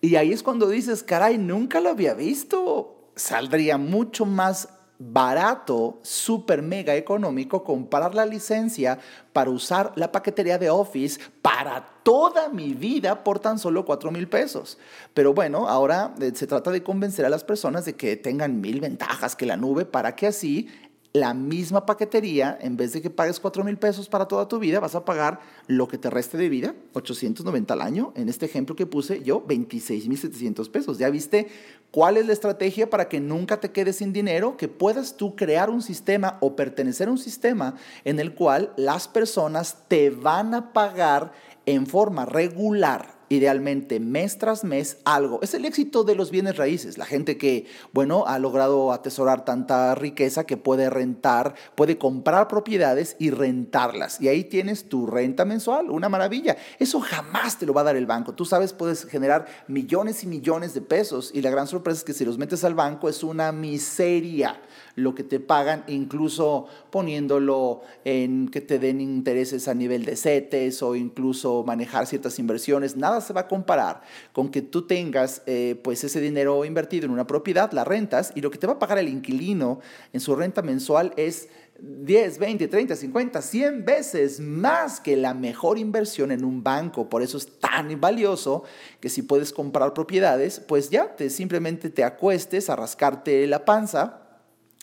Y 0.00 0.16
ahí 0.16 0.32
es 0.32 0.42
cuando 0.42 0.68
dices, 0.68 1.02
caray, 1.02 1.36
nunca 1.36 1.80
lo 1.80 1.90
había 1.90 2.14
visto. 2.14 3.10
Saldría 3.16 3.76
mucho 3.78 4.24
más 4.24 4.68
barato, 4.98 6.00
súper 6.02 6.60
mega 6.60 6.94
económico 6.96 7.62
comprar 7.62 8.14
la 8.14 8.26
licencia 8.26 8.98
para 9.32 9.50
usar 9.50 9.92
la 9.94 10.10
paquetería 10.10 10.58
de 10.58 10.70
Office 10.70 11.20
para 11.40 11.86
toda 12.02 12.48
mi 12.48 12.74
vida 12.74 13.22
por 13.22 13.38
tan 13.38 13.58
solo 13.58 13.84
4 13.84 14.10
mil 14.10 14.28
pesos. 14.28 14.78
Pero 15.14 15.34
bueno, 15.34 15.68
ahora 15.68 16.14
eh, 16.20 16.32
se 16.34 16.46
trata 16.46 16.70
de 16.70 16.82
convencer 16.82 17.24
a 17.24 17.28
las 17.28 17.44
personas 17.44 17.84
de 17.84 17.94
que 17.94 18.16
tengan 18.16 18.60
mil 18.60 18.80
ventajas 18.80 19.36
que 19.36 19.46
la 19.46 19.56
nube 19.56 19.84
para 19.84 20.16
que 20.16 20.26
así 20.26 20.68
la 21.12 21.32
misma 21.32 21.86
paquetería, 21.86 22.58
en 22.60 22.76
vez 22.76 22.92
de 22.92 23.00
que 23.00 23.10
pagues 23.10 23.40
4 23.40 23.64
mil 23.64 23.78
pesos 23.78 24.08
para 24.08 24.26
toda 24.26 24.46
tu 24.46 24.58
vida, 24.58 24.78
vas 24.78 24.94
a 24.94 25.04
pagar 25.04 25.40
lo 25.66 25.88
que 25.88 25.98
te 25.98 26.10
reste 26.10 26.36
de 26.36 26.48
vida, 26.48 26.74
890 26.92 27.74
al 27.74 27.80
año. 27.80 28.12
En 28.14 28.28
este 28.28 28.46
ejemplo 28.46 28.76
que 28.76 28.86
puse 28.86 29.22
yo, 29.22 29.42
26 29.46 30.08
mil 30.08 30.18
700 30.18 30.68
pesos. 30.68 30.98
¿Ya 30.98 31.08
viste 31.08 31.48
cuál 31.90 32.18
es 32.18 32.26
la 32.26 32.34
estrategia 32.34 32.90
para 32.90 33.08
que 33.08 33.20
nunca 33.20 33.58
te 33.58 33.72
quedes 33.72 33.96
sin 33.96 34.12
dinero? 34.12 34.56
Que 34.56 34.68
puedas 34.68 35.16
tú 35.16 35.34
crear 35.34 35.70
un 35.70 35.82
sistema 35.82 36.36
o 36.40 36.56
pertenecer 36.56 37.08
a 37.08 37.12
un 37.12 37.18
sistema 37.18 37.74
en 38.04 38.20
el 38.20 38.34
cual 38.34 38.72
las 38.76 39.08
personas 39.08 39.78
te 39.88 40.10
van 40.10 40.54
a 40.54 40.72
pagar 40.72 41.32
en 41.64 41.86
forma 41.86 42.26
regular 42.26 43.17
idealmente 43.28 44.00
mes 44.00 44.38
tras 44.38 44.64
mes 44.64 44.98
algo. 45.04 45.40
Es 45.42 45.54
el 45.54 45.64
éxito 45.64 46.04
de 46.04 46.14
los 46.14 46.30
bienes 46.30 46.56
raíces, 46.56 46.98
la 46.98 47.04
gente 47.04 47.36
que, 47.36 47.66
bueno, 47.92 48.24
ha 48.26 48.38
logrado 48.38 48.92
atesorar 48.92 49.44
tanta 49.44 49.94
riqueza 49.94 50.44
que 50.44 50.56
puede 50.56 50.90
rentar, 50.90 51.54
puede 51.74 51.98
comprar 51.98 52.48
propiedades 52.48 53.16
y 53.18 53.30
rentarlas. 53.30 54.20
Y 54.20 54.28
ahí 54.28 54.44
tienes 54.44 54.88
tu 54.88 55.06
renta 55.06 55.44
mensual, 55.44 55.90
una 55.90 56.08
maravilla. 56.08 56.56
Eso 56.78 57.00
jamás 57.00 57.58
te 57.58 57.66
lo 57.66 57.74
va 57.74 57.82
a 57.82 57.84
dar 57.84 57.96
el 57.96 58.06
banco. 58.06 58.34
Tú 58.34 58.44
sabes, 58.44 58.72
puedes 58.72 59.04
generar 59.04 59.46
millones 59.68 60.24
y 60.24 60.26
millones 60.26 60.74
de 60.74 60.80
pesos 60.80 61.30
y 61.34 61.42
la 61.42 61.50
gran 61.50 61.66
sorpresa 61.66 61.98
es 61.98 62.04
que 62.04 62.12
si 62.12 62.24
los 62.24 62.38
metes 62.38 62.64
al 62.64 62.74
banco 62.74 63.08
es 63.08 63.22
una 63.22 63.52
miseria 63.52 64.60
lo 64.98 65.14
que 65.14 65.24
te 65.24 65.40
pagan, 65.40 65.84
incluso 65.86 66.66
poniéndolo 66.90 67.82
en 68.04 68.48
que 68.48 68.60
te 68.60 68.78
den 68.78 69.00
intereses 69.00 69.68
a 69.68 69.74
nivel 69.74 70.04
de 70.04 70.16
CETES 70.16 70.82
o 70.82 70.96
incluso 70.96 71.62
manejar 71.64 72.06
ciertas 72.06 72.38
inversiones. 72.38 72.96
Nada 72.96 73.20
se 73.20 73.32
va 73.32 73.42
a 73.42 73.48
comparar 73.48 74.02
con 74.32 74.50
que 74.50 74.62
tú 74.62 74.86
tengas 74.86 75.42
eh, 75.46 75.80
pues 75.82 76.02
ese 76.04 76.20
dinero 76.20 76.64
invertido 76.64 77.06
en 77.06 77.12
una 77.12 77.26
propiedad, 77.26 77.70
la 77.72 77.84
rentas, 77.84 78.32
y 78.34 78.40
lo 78.40 78.50
que 78.50 78.58
te 78.58 78.66
va 78.66 78.74
a 78.74 78.78
pagar 78.78 78.98
el 78.98 79.08
inquilino 79.08 79.80
en 80.12 80.20
su 80.20 80.34
renta 80.34 80.62
mensual 80.62 81.12
es 81.16 81.48
10, 81.80 82.38
20, 82.40 82.66
30, 82.66 82.96
50, 82.96 83.40
100 83.40 83.84
veces 83.84 84.40
más 84.40 84.98
que 84.98 85.16
la 85.16 85.32
mejor 85.32 85.78
inversión 85.78 86.32
en 86.32 86.44
un 86.44 86.64
banco. 86.64 87.08
Por 87.08 87.22
eso 87.22 87.38
es 87.38 87.46
tan 87.60 88.00
valioso 88.00 88.64
que 89.00 89.08
si 89.08 89.22
puedes 89.22 89.52
comprar 89.52 89.94
propiedades, 89.94 90.58
pues 90.58 90.90
ya 90.90 91.14
te 91.14 91.30
simplemente 91.30 91.88
te 91.88 92.02
acuestes 92.02 92.68
a 92.68 92.74
rascarte 92.74 93.46
la 93.46 93.64
panza 93.64 94.27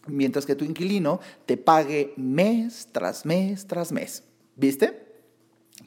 mientras 0.07 0.45
que 0.45 0.55
tu 0.55 0.65
inquilino 0.65 1.19
te 1.45 1.57
pague 1.57 2.13
mes 2.17 2.89
tras 2.91 3.25
mes 3.25 3.67
tras 3.67 3.91
mes. 3.91 4.23
¿Viste? 4.55 5.05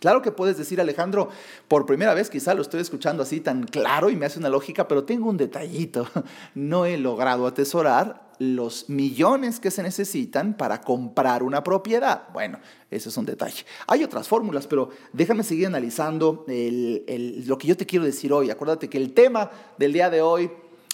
Claro 0.00 0.22
que 0.22 0.30
puedes 0.30 0.56
decir, 0.56 0.80
Alejandro, 0.80 1.28
por 1.66 1.86
primera 1.86 2.14
vez 2.14 2.30
quizá 2.30 2.54
lo 2.54 2.62
estoy 2.62 2.80
escuchando 2.80 3.22
así 3.22 3.40
tan 3.40 3.64
claro 3.64 4.10
y 4.10 4.16
me 4.16 4.26
hace 4.26 4.38
una 4.38 4.48
lógica, 4.48 4.86
pero 4.86 5.04
tengo 5.04 5.28
un 5.28 5.36
detallito. 5.36 6.06
No 6.54 6.86
he 6.86 6.98
logrado 6.98 7.46
atesorar 7.46 8.28
los 8.38 8.88
millones 8.88 9.58
que 9.58 9.70
se 9.70 9.82
necesitan 9.82 10.56
para 10.56 10.80
comprar 10.80 11.42
una 11.42 11.64
propiedad. 11.64 12.28
Bueno, 12.32 12.60
ese 12.90 13.08
es 13.08 13.16
un 13.16 13.24
detalle. 13.24 13.64
Hay 13.86 14.04
otras 14.04 14.28
fórmulas, 14.28 14.66
pero 14.66 14.90
déjame 15.12 15.42
seguir 15.42 15.66
analizando 15.66 16.44
lo 16.46 17.58
que 17.58 17.66
yo 17.66 17.76
te 17.76 17.86
quiero 17.86 18.04
decir 18.04 18.32
hoy. 18.32 18.50
Acuérdate 18.50 18.88
que 18.88 18.98
el 18.98 19.12
tema 19.12 19.50
del 19.78 19.92
día 19.92 20.10
de 20.10 20.22
hoy 20.22 20.50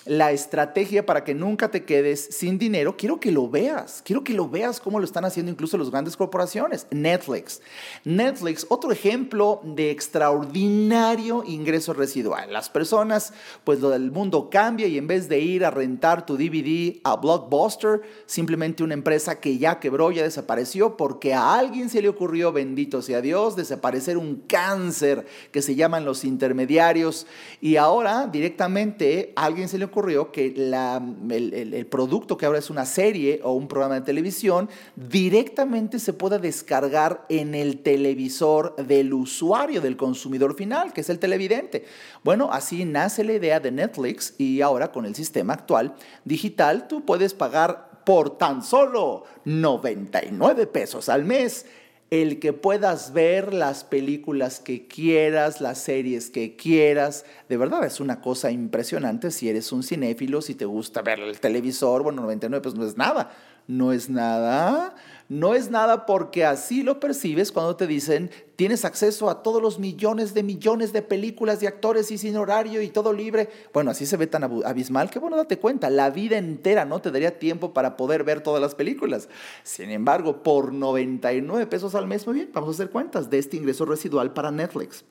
la 0.06 0.32
estrategia 0.32 1.06
para 1.06 1.24
que 1.24 1.34
nunca 1.34 1.70
te 1.70 1.84
quedes 1.84 2.28
sin 2.30 2.58
dinero, 2.58 2.96
quiero 2.96 3.18
que 3.18 3.32
lo 3.32 3.48
veas, 3.48 4.02
quiero 4.04 4.22
que 4.22 4.34
lo 4.34 4.48
veas 4.48 4.80
cómo 4.80 4.98
lo 4.98 5.04
están 5.04 5.24
haciendo 5.24 5.50
incluso 5.50 5.78
las 5.78 5.90
grandes 5.90 6.16
corporaciones. 6.16 6.86
Netflix. 6.90 7.62
Netflix, 8.04 8.66
otro 8.68 8.92
ejemplo 8.92 9.60
de 9.64 9.90
extraordinario 9.90 11.42
ingreso 11.46 11.94
residual. 11.94 12.52
Las 12.52 12.68
personas, 12.68 13.32
pues 13.64 13.80
del 13.80 14.10
mundo 14.10 14.50
cambia 14.50 14.86
y 14.86 14.98
en 14.98 15.06
vez 15.06 15.28
de 15.28 15.40
ir 15.40 15.64
a 15.64 15.70
rentar 15.70 16.26
tu 16.26 16.36
DVD 16.36 17.00
a 17.04 17.16
Blockbuster, 17.16 18.02
simplemente 18.26 18.82
una 18.82 18.94
empresa 18.94 19.40
que 19.40 19.56
ya 19.58 19.80
quebró, 19.80 20.10
ya 20.10 20.22
desapareció, 20.22 20.96
porque 20.96 21.32
a 21.34 21.54
alguien 21.58 21.88
se 21.88 22.02
le 22.02 22.08
ocurrió, 22.08 22.52
bendito 22.52 23.00
sea 23.00 23.20
Dios, 23.20 23.56
desaparecer 23.56 24.18
un 24.18 24.42
cáncer 24.46 25.26
que 25.50 25.62
se 25.62 25.74
llaman 25.74 26.04
los 26.04 26.24
intermediarios 26.24 27.26
y 27.60 27.76
ahora 27.76 28.26
directamente 28.26 29.32
a 29.36 29.46
alguien 29.46 29.68
se 29.68 29.78
le 29.78 29.86
ocurrió 29.86 29.93
ocurrió 29.94 30.32
que 30.32 30.46
el, 30.46 31.86
producto 31.86 32.36
que 32.36 32.46
ahora 32.46 32.58
es 32.58 32.68
una 32.68 32.84
serie 32.84 33.40
o 33.44 33.52
un 33.52 33.68
programa 33.68 33.94
de 33.94 34.00
televisión 34.00 34.68
directamente 34.96 36.00
se 36.00 36.12
pueda 36.12 36.38
descargar 36.38 37.24
en 37.28 37.54
el 37.54 37.78
televisor 37.78 38.74
del 38.74 39.14
usuario, 39.14 39.80
del 39.80 39.96
consumidor 39.96 40.56
final, 40.56 40.92
que 40.92 41.02
es 41.02 41.10
el 41.10 41.20
televidente. 41.20 41.84
Bueno, 42.24 42.48
así 42.52 42.84
nace 42.84 43.22
la 43.22 43.34
idea 43.34 43.60
de 43.60 43.70
Netflix 43.70 44.34
y 44.36 44.62
ahora 44.62 44.90
con 44.90 45.06
el 45.06 45.14
sistema 45.14 45.54
actual 45.54 45.94
digital 46.24 46.88
tú 46.88 47.04
puedes 47.04 47.32
pagar 47.32 48.02
por 48.04 48.36
tan 48.36 48.64
solo 48.64 49.24
99 49.44 50.66
pesos 50.66 51.08
al 51.08 51.24
mes 51.24 51.66
el 52.10 52.38
que 52.38 52.52
puedas 52.52 53.12
ver 53.12 53.52
las 53.52 53.84
películas 53.84 54.60
que 54.60 54.86
quieras, 54.86 55.60
las 55.60 55.78
series 55.78 56.30
que 56.30 56.56
quieras. 56.56 57.24
De 57.48 57.56
verdad, 57.56 57.84
es 57.84 58.00
una 58.00 58.20
cosa 58.20 58.50
impresionante 58.50 59.30
si 59.30 59.48
eres 59.48 59.72
un 59.72 59.82
cinéfilo, 59.82 60.42
si 60.42 60.54
te 60.54 60.64
gusta 60.64 61.02
ver 61.02 61.20
el 61.20 61.40
televisor, 61.40 62.02
bueno, 62.02 62.22
99 62.22 62.62
pues 62.62 62.74
no 62.74 62.86
es 62.86 62.96
nada, 62.96 63.32
no 63.66 63.92
es 63.92 64.10
nada. 64.10 64.94
No 65.28 65.54
es 65.54 65.70
nada 65.70 66.04
porque 66.04 66.44
así 66.44 66.82
lo 66.82 67.00
percibes 67.00 67.50
cuando 67.50 67.76
te 67.76 67.86
dicen 67.86 68.30
tienes 68.56 68.84
acceso 68.84 69.30
a 69.30 69.42
todos 69.42 69.62
los 69.62 69.78
millones 69.78 70.34
de 70.34 70.42
millones 70.42 70.92
de 70.92 71.00
películas 71.00 71.60
de 71.60 71.66
actores 71.66 72.10
y 72.10 72.18
sin 72.18 72.36
horario 72.36 72.82
y 72.82 72.88
todo 72.88 73.12
libre. 73.12 73.48
Bueno, 73.72 73.90
así 73.90 74.04
se 74.04 74.18
ve 74.18 74.26
tan 74.26 74.44
abismal 74.44 75.10
que 75.10 75.18
bueno, 75.18 75.36
date 75.36 75.58
cuenta, 75.58 75.88
la 75.88 76.10
vida 76.10 76.36
entera 76.36 76.84
no 76.84 77.00
te 77.00 77.10
daría 77.10 77.38
tiempo 77.38 77.72
para 77.72 77.96
poder 77.96 78.22
ver 78.22 78.42
todas 78.42 78.60
las 78.60 78.74
películas. 78.74 79.28
Sin 79.62 79.90
embargo, 79.90 80.42
por 80.42 80.72
99 80.72 81.66
pesos 81.66 81.94
al 81.94 82.06
mes, 82.06 82.26
muy 82.26 82.36
bien, 82.36 82.50
vamos 82.52 82.68
a 82.68 82.72
hacer 82.72 82.90
cuentas 82.90 83.30
de 83.30 83.38
este 83.38 83.56
ingreso 83.56 83.86
residual 83.86 84.34
para 84.34 84.50
Netflix. 84.50 85.04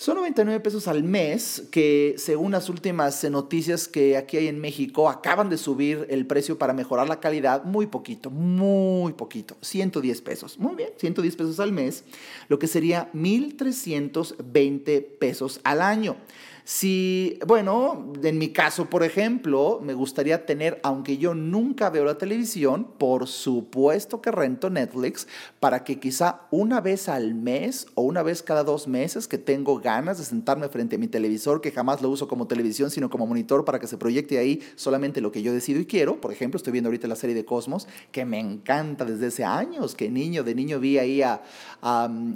Son 0.00 0.16
99 0.16 0.60
pesos 0.60 0.88
al 0.88 1.04
mes 1.04 1.64
que 1.70 2.14
según 2.16 2.52
las 2.52 2.70
últimas 2.70 3.22
noticias 3.24 3.86
que 3.86 4.16
aquí 4.16 4.38
hay 4.38 4.48
en 4.48 4.58
México 4.58 5.10
acaban 5.10 5.50
de 5.50 5.58
subir 5.58 6.06
el 6.08 6.26
precio 6.26 6.56
para 6.56 6.72
mejorar 6.72 7.06
la 7.06 7.20
calidad 7.20 7.64
muy 7.64 7.84
poquito, 7.86 8.30
muy 8.30 9.12
poquito, 9.12 9.58
110 9.60 10.22
pesos. 10.22 10.58
Muy 10.58 10.74
bien, 10.74 10.88
110 10.96 11.36
pesos 11.36 11.60
al 11.60 11.72
mes, 11.72 12.04
lo 12.48 12.58
que 12.58 12.66
sería 12.66 13.12
1.320 13.12 15.04
pesos 15.18 15.60
al 15.64 15.82
año. 15.82 16.16
Si, 16.64 17.38
bueno, 17.46 18.12
en 18.22 18.38
mi 18.38 18.50
caso, 18.50 18.90
por 18.90 19.02
ejemplo, 19.02 19.80
me 19.82 19.94
gustaría 19.94 20.46
tener, 20.46 20.80
aunque 20.82 21.18
yo 21.18 21.34
nunca 21.34 21.90
veo 21.90 22.04
la 22.04 22.18
televisión, 22.18 22.86
por 22.98 23.26
supuesto 23.26 24.20
que 24.20 24.30
rento 24.30 24.70
Netflix 24.70 25.26
para 25.58 25.84
que 25.84 25.98
quizá 25.98 26.42
una 26.50 26.80
vez 26.80 27.08
al 27.08 27.34
mes 27.34 27.86
o 27.94 28.02
una 28.02 28.22
vez 28.22 28.42
cada 28.42 28.64
dos 28.64 28.88
meses 28.88 29.26
que 29.28 29.38
tengo 29.38 29.80
ganas 29.80 30.18
de 30.18 30.24
sentarme 30.24 30.68
frente 30.68 30.96
a 30.96 30.98
mi 30.98 31.08
televisor, 31.08 31.60
que 31.60 31.72
jamás 31.72 32.02
lo 32.02 32.10
uso 32.10 32.28
como 32.28 32.46
televisión, 32.46 32.90
sino 32.90 33.10
como 33.10 33.26
monitor 33.26 33.64
para 33.64 33.78
que 33.78 33.86
se 33.86 33.96
proyecte 33.96 34.38
ahí 34.38 34.60
solamente 34.76 35.20
lo 35.20 35.32
que 35.32 35.42
yo 35.42 35.52
decido 35.52 35.80
y 35.80 35.86
quiero. 35.86 36.20
Por 36.20 36.32
ejemplo, 36.32 36.56
estoy 36.56 36.72
viendo 36.72 36.88
ahorita 36.88 37.08
la 37.08 37.16
serie 37.16 37.34
de 37.34 37.44
Cosmos, 37.44 37.88
que 38.12 38.24
me 38.24 38.38
encanta 38.38 39.04
desde 39.04 39.26
hace 39.26 39.44
años, 39.44 39.94
que 39.94 40.10
niño, 40.10 40.44
de 40.44 40.54
niño 40.54 40.80
vi 40.80 40.98
ahí 40.98 41.22
a, 41.22 41.42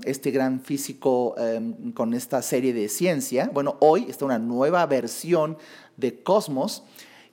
este 0.04 0.30
gran 0.30 0.60
físico 0.60 1.34
um, 1.36 1.92
con 1.92 2.14
esta 2.14 2.40
serie 2.42 2.72
de 2.72 2.88
ciencia. 2.88 3.50
Bueno, 3.52 3.76
hoy 3.80 4.06
está 4.14 4.24
una 4.24 4.38
nueva 4.38 4.86
versión 4.86 5.58
de 5.96 6.22
Cosmos. 6.22 6.84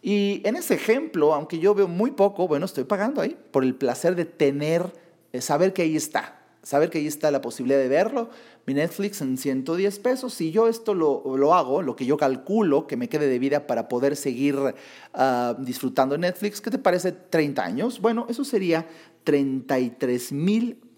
Y 0.02 0.41
en 0.46 0.56
ese 0.56 0.74
ejemplo, 0.74 1.34
aunque 1.34 1.60
yo 1.60 1.76
veo 1.76 1.88
muy 1.88 2.12
poco, 2.12 2.48
bueno, 2.48 2.65
estoy 2.65 2.84
pagando 2.84 3.22
ahí 3.22 3.38
por 3.52 3.63
el 3.63 3.76
placer 3.76 4.15
de 4.15 4.26
tener, 4.26 4.91
de 5.32 5.41
saber 5.41 5.74
que 5.74 5.84
ahí 5.84 5.96
está, 5.96 6.41
saber 6.63 6.89
que 6.89 6.98
ahí 6.98 7.08
está 7.08 7.30
la 7.30 7.41
posibilidad 7.41 7.80
de 7.80 7.88
verlo. 7.88 8.30
Mi 8.65 8.74
Netflix 8.74 9.22
en 9.22 9.38
110 9.38 10.00
pesos. 10.00 10.34
Si 10.34 10.52
yo 10.52 10.67
esto 10.67 10.94
lo, 10.94 11.38
lo 11.38 11.54
hago, 11.54 11.82
lo 11.82 11.96
que 11.96 12.06
yo 12.06 12.17
calculo 12.17 12.88
que 12.88 12.98
me 12.98 13.10
quede 13.10 13.28
de 13.28 13.39
vida 13.39 13.67
para 13.67 13.88
poder 13.88 14.15
seguir 14.15 14.56
uh, 14.56 15.63
disfrutando 15.63 16.17
Netflix, 16.17 16.62
¿qué 16.62 16.70
te 16.70 16.78
parece? 16.78 17.12
30 17.12 17.63
años. 17.63 18.02
Bueno, 18.02 18.26
eso 18.30 18.44
sería 18.44 18.88
33 19.24 20.32
mil 20.32 20.90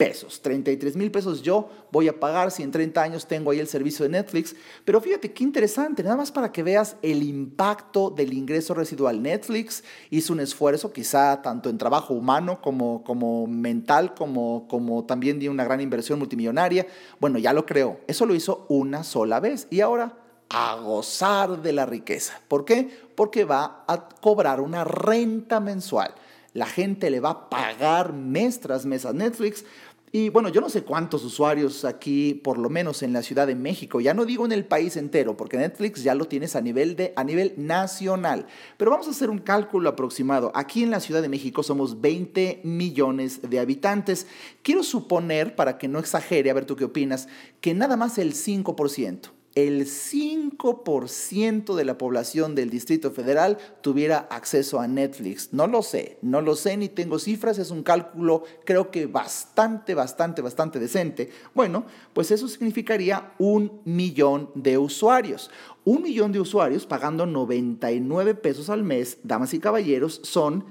pesos. 0.00 0.40
33 0.40 0.96
mil 0.96 1.10
pesos 1.10 1.42
yo 1.42 1.68
voy 1.92 2.08
a 2.08 2.18
pagar 2.18 2.50
si 2.50 2.62
en 2.62 2.70
30 2.70 3.02
años 3.02 3.26
tengo 3.26 3.50
ahí 3.50 3.58
el 3.58 3.68
servicio 3.68 4.02
de 4.06 4.08
Netflix. 4.08 4.56
Pero 4.86 4.98
fíjate 4.98 5.30
qué 5.34 5.44
interesante, 5.44 6.02
nada 6.02 6.16
más 6.16 6.32
para 6.32 6.50
que 6.50 6.62
veas 6.62 6.96
el 7.02 7.22
impacto 7.22 8.08
del 8.08 8.32
ingreso 8.32 8.72
residual. 8.72 9.20
Netflix 9.20 9.84
hizo 10.08 10.32
un 10.32 10.40
esfuerzo, 10.40 10.90
quizá 10.90 11.42
tanto 11.42 11.68
en 11.68 11.76
trabajo 11.76 12.14
humano 12.14 12.62
como, 12.62 13.04
como 13.04 13.46
mental, 13.46 14.14
como, 14.14 14.66
como 14.68 15.04
también 15.04 15.38
de 15.38 15.50
una 15.50 15.64
gran 15.64 15.82
inversión 15.82 16.18
multimillonaria. 16.18 16.86
Bueno, 17.18 17.38
ya 17.38 17.52
lo 17.52 17.66
creó. 17.66 18.00
Eso 18.06 18.24
lo 18.24 18.34
hizo 18.34 18.64
una 18.70 19.04
sola 19.04 19.38
vez. 19.38 19.66
Y 19.68 19.82
ahora 19.82 20.16
a 20.48 20.76
gozar 20.76 21.60
de 21.60 21.74
la 21.74 21.84
riqueza. 21.84 22.40
¿Por 22.48 22.64
qué? 22.64 22.88
Porque 23.14 23.44
va 23.44 23.84
a 23.86 24.08
cobrar 24.08 24.62
una 24.62 24.82
renta 24.82 25.60
mensual. 25.60 26.14
La 26.52 26.66
gente 26.66 27.10
le 27.10 27.20
va 27.20 27.30
a 27.30 27.48
pagar 27.48 28.12
mes 28.12 28.58
tras 28.58 28.84
mes 28.84 29.06
a 29.06 29.12
Netflix 29.12 29.64
y 30.12 30.28
bueno, 30.28 30.48
yo 30.48 30.60
no 30.60 30.68
sé 30.68 30.82
cuántos 30.82 31.24
usuarios 31.24 31.84
aquí, 31.84 32.34
por 32.34 32.58
lo 32.58 32.68
menos 32.68 33.04
en 33.04 33.12
la 33.12 33.22
Ciudad 33.22 33.46
de 33.46 33.54
México, 33.54 34.00
ya 34.00 34.12
no 34.12 34.24
digo 34.24 34.44
en 34.44 34.50
el 34.50 34.64
país 34.64 34.96
entero, 34.96 35.36
porque 35.36 35.56
Netflix 35.56 36.02
ya 36.02 36.16
lo 36.16 36.24
tienes 36.24 36.56
a 36.56 36.60
nivel, 36.60 36.96
de, 36.96 37.12
a 37.14 37.22
nivel 37.22 37.54
nacional, 37.56 38.46
pero 38.76 38.90
vamos 38.90 39.06
a 39.06 39.10
hacer 39.10 39.30
un 39.30 39.38
cálculo 39.38 39.88
aproximado. 39.88 40.50
Aquí 40.56 40.82
en 40.82 40.90
la 40.90 40.98
Ciudad 40.98 41.22
de 41.22 41.28
México 41.28 41.62
somos 41.62 42.00
20 42.00 42.62
millones 42.64 43.48
de 43.48 43.60
habitantes. 43.60 44.26
Quiero 44.62 44.82
suponer, 44.82 45.54
para 45.54 45.78
que 45.78 45.86
no 45.86 46.00
exagere, 46.00 46.50
a 46.50 46.54
ver 46.54 46.64
tú 46.64 46.74
qué 46.74 46.86
opinas, 46.86 47.28
que 47.60 47.72
nada 47.72 47.96
más 47.96 48.18
el 48.18 48.34
5% 48.34 49.30
el 49.54 49.86
5% 49.86 51.74
de 51.74 51.84
la 51.84 51.98
población 51.98 52.54
del 52.54 52.70
Distrito 52.70 53.10
Federal 53.10 53.58
tuviera 53.80 54.28
acceso 54.30 54.78
a 54.78 54.86
Netflix. 54.86 55.52
No 55.52 55.66
lo 55.66 55.82
sé, 55.82 56.18
no 56.22 56.40
lo 56.40 56.54
sé 56.54 56.76
ni 56.76 56.88
tengo 56.88 57.18
cifras, 57.18 57.58
es 57.58 57.70
un 57.70 57.82
cálculo 57.82 58.44
creo 58.64 58.90
que 58.90 59.06
bastante, 59.06 59.94
bastante, 59.94 60.40
bastante 60.40 60.78
decente. 60.78 61.30
Bueno, 61.54 61.84
pues 62.12 62.30
eso 62.30 62.46
significaría 62.46 63.32
un 63.38 63.80
millón 63.84 64.50
de 64.54 64.78
usuarios. 64.78 65.50
Un 65.84 66.02
millón 66.02 66.30
de 66.30 66.40
usuarios 66.40 66.86
pagando 66.86 67.26
99 67.26 68.34
pesos 68.34 68.70
al 68.70 68.84
mes, 68.84 69.18
damas 69.24 69.52
y 69.54 69.58
caballeros, 69.58 70.20
son 70.22 70.64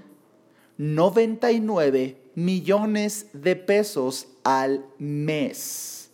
99 0.78 2.22
millones 2.36 3.28
de 3.34 3.58
pesos 3.58 4.28
al 4.46 4.86
mes. 4.98 6.09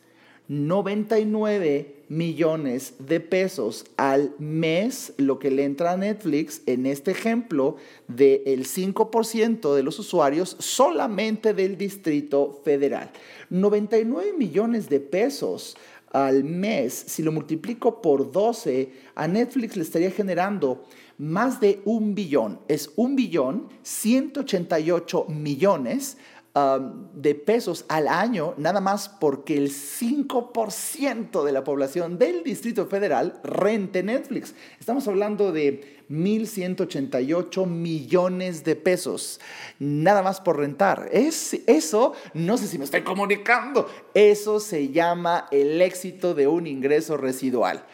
99 0.47 1.95
millones 2.07 2.93
de 2.99 3.19
pesos 3.19 3.85
al 3.97 4.33
mes, 4.37 5.13
lo 5.17 5.39
que 5.39 5.49
le 5.49 5.63
entra 5.63 5.93
a 5.93 5.97
Netflix 5.97 6.61
en 6.67 6.85
este 6.85 7.11
ejemplo 7.11 7.77
del 8.07 8.65
5% 8.65 9.73
de 9.73 9.83
los 9.83 9.97
usuarios 9.97 10.55
solamente 10.59 11.53
del 11.53 11.77
Distrito 11.77 12.61
Federal. 12.63 13.11
99 13.49 14.33
millones 14.37 14.87
de 14.89 14.99
pesos 14.99 15.75
al 16.11 16.43
mes, 16.43 16.93
si 16.93 17.23
lo 17.23 17.31
multiplico 17.31 18.01
por 18.01 18.31
12, 18.31 18.91
a 19.15 19.27
Netflix 19.27 19.75
le 19.75 19.83
estaría 19.83 20.11
generando 20.11 20.85
más 21.17 21.59
de 21.59 21.81
un 21.85 22.13
billón. 22.13 22.59
Es 22.67 22.91
un 22.95 23.15
billón 23.15 23.69
188 23.83 25.25
millones 25.29 26.17
de 26.55 27.35
pesos 27.35 27.83
al 27.89 28.07
año, 28.07 28.53
nada 28.57 28.79
más 28.79 29.09
porque 29.09 29.57
el 29.57 29.71
5% 29.71 31.43
de 31.43 31.51
la 31.51 31.65
población 31.65 32.17
del 32.17 32.43
Distrito 32.43 32.85
Federal 32.85 33.41
rente 33.43 34.03
Netflix. 34.03 34.55
Estamos 34.79 35.05
hablando 35.09 35.51
de 35.51 36.05
1.188 36.09 37.67
millones 37.67 38.63
de 38.63 38.77
pesos, 38.77 39.41
nada 39.79 40.21
más 40.21 40.39
por 40.39 40.57
rentar. 40.57 41.09
Es, 41.11 41.53
eso, 41.67 42.13
no 42.33 42.57
sé 42.57 42.67
si 42.67 42.77
me 42.77 42.85
estoy 42.85 43.01
comunicando, 43.01 43.89
eso 44.13 44.61
se 44.61 44.89
llama 44.89 45.47
el 45.51 45.81
éxito 45.81 46.33
de 46.33 46.47
un 46.47 46.67
ingreso 46.67 47.17
residual. 47.17 47.85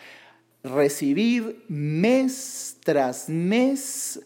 Recibir 0.63 1.65
mes 1.67 2.77
tras 2.83 3.27
mes 3.27 4.21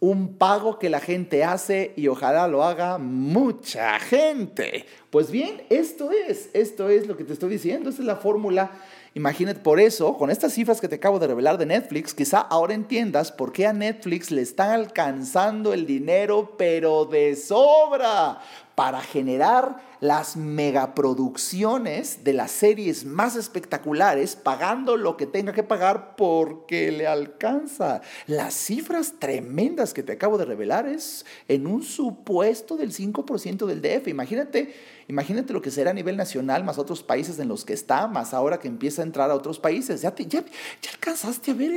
un 0.00 0.36
pago 0.36 0.78
que 0.78 0.90
la 0.90 1.00
gente 1.00 1.44
hace 1.44 1.92
y 1.96 2.08
ojalá 2.08 2.46
lo 2.48 2.62
haga 2.62 2.98
mucha 2.98 3.98
gente. 3.98 4.86
Pues 5.10 5.30
bien, 5.30 5.62
esto 5.70 6.10
es, 6.10 6.50
esto 6.52 6.88
es 6.88 7.06
lo 7.06 7.16
que 7.16 7.24
te 7.24 7.32
estoy 7.32 7.50
diciendo, 7.50 7.88
esta 7.88 8.02
es 8.02 8.06
la 8.06 8.16
fórmula. 8.16 8.72
Imagínate, 9.14 9.60
por 9.60 9.78
eso, 9.78 10.18
con 10.18 10.30
estas 10.30 10.52
cifras 10.52 10.80
que 10.80 10.88
te 10.88 10.96
acabo 10.96 11.20
de 11.20 11.28
revelar 11.28 11.56
de 11.56 11.66
Netflix, 11.66 12.12
quizá 12.14 12.40
ahora 12.40 12.74
entiendas 12.74 13.30
por 13.30 13.52
qué 13.52 13.66
a 13.66 13.72
Netflix 13.72 14.32
le 14.32 14.42
están 14.42 14.70
alcanzando 14.70 15.72
el 15.72 15.86
dinero, 15.86 16.54
pero 16.58 17.04
de 17.04 17.36
sobra 17.36 18.40
para 18.74 19.00
generar 19.00 19.76
las 20.00 20.36
megaproducciones 20.36 22.24
de 22.24 22.32
las 22.32 22.50
series 22.50 23.04
más 23.04 23.36
espectaculares, 23.36 24.36
pagando 24.36 24.96
lo 24.96 25.16
que 25.16 25.26
tenga 25.26 25.52
que 25.52 25.62
pagar 25.62 26.16
porque 26.16 26.90
le 26.90 27.06
alcanza. 27.06 28.02
Las 28.26 28.54
cifras 28.54 29.14
tremendas 29.18 29.94
que 29.94 30.02
te 30.02 30.12
acabo 30.12 30.36
de 30.36 30.44
revelar 30.44 30.86
es 30.86 31.24
en 31.48 31.66
un 31.66 31.82
supuesto 31.82 32.76
del 32.76 32.92
5% 32.92 33.66
del 33.66 33.80
DF. 33.80 34.08
Imagínate, 34.08 34.74
imagínate 35.08 35.52
lo 35.52 35.62
que 35.62 35.70
será 35.70 35.92
a 35.92 35.94
nivel 35.94 36.16
nacional, 36.16 36.64
más 36.64 36.78
otros 36.78 37.02
países 37.02 37.38
en 37.38 37.48
los 37.48 37.64
que 37.64 37.72
está, 37.72 38.08
más 38.08 38.34
ahora 38.34 38.58
que 38.58 38.68
empieza 38.68 39.02
a 39.02 39.04
entrar 39.04 39.30
a 39.30 39.34
otros 39.34 39.58
países. 39.58 40.02
Ya, 40.02 40.14
ya, 40.16 40.44
alcanzaste 40.92 41.52
a 41.52 41.54
ver 41.54 41.72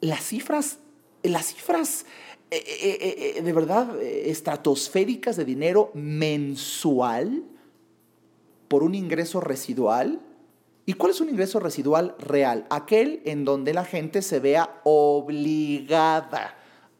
las 0.00 0.24
cifras, 0.24 0.78
las 1.22 1.46
cifras 1.46 2.06
eh, 2.50 2.64
eh, 2.66 3.34
eh, 3.36 3.42
de 3.42 3.52
verdad 3.52 4.00
estratosféricas 4.02 5.36
de 5.36 5.44
dinero 5.44 5.92
mensual 5.94 7.44
por 8.66 8.82
un 8.82 8.94
ingreso 8.94 9.40
residual. 9.40 10.20
¿Y 10.84 10.94
cuál 10.94 11.12
es 11.12 11.20
un 11.20 11.28
ingreso 11.28 11.60
residual 11.60 12.16
real? 12.18 12.66
Aquel 12.70 13.22
en 13.24 13.44
donde 13.44 13.72
la 13.72 13.84
gente 13.84 14.22
se 14.22 14.40
vea 14.40 14.80
obligada 14.82 16.56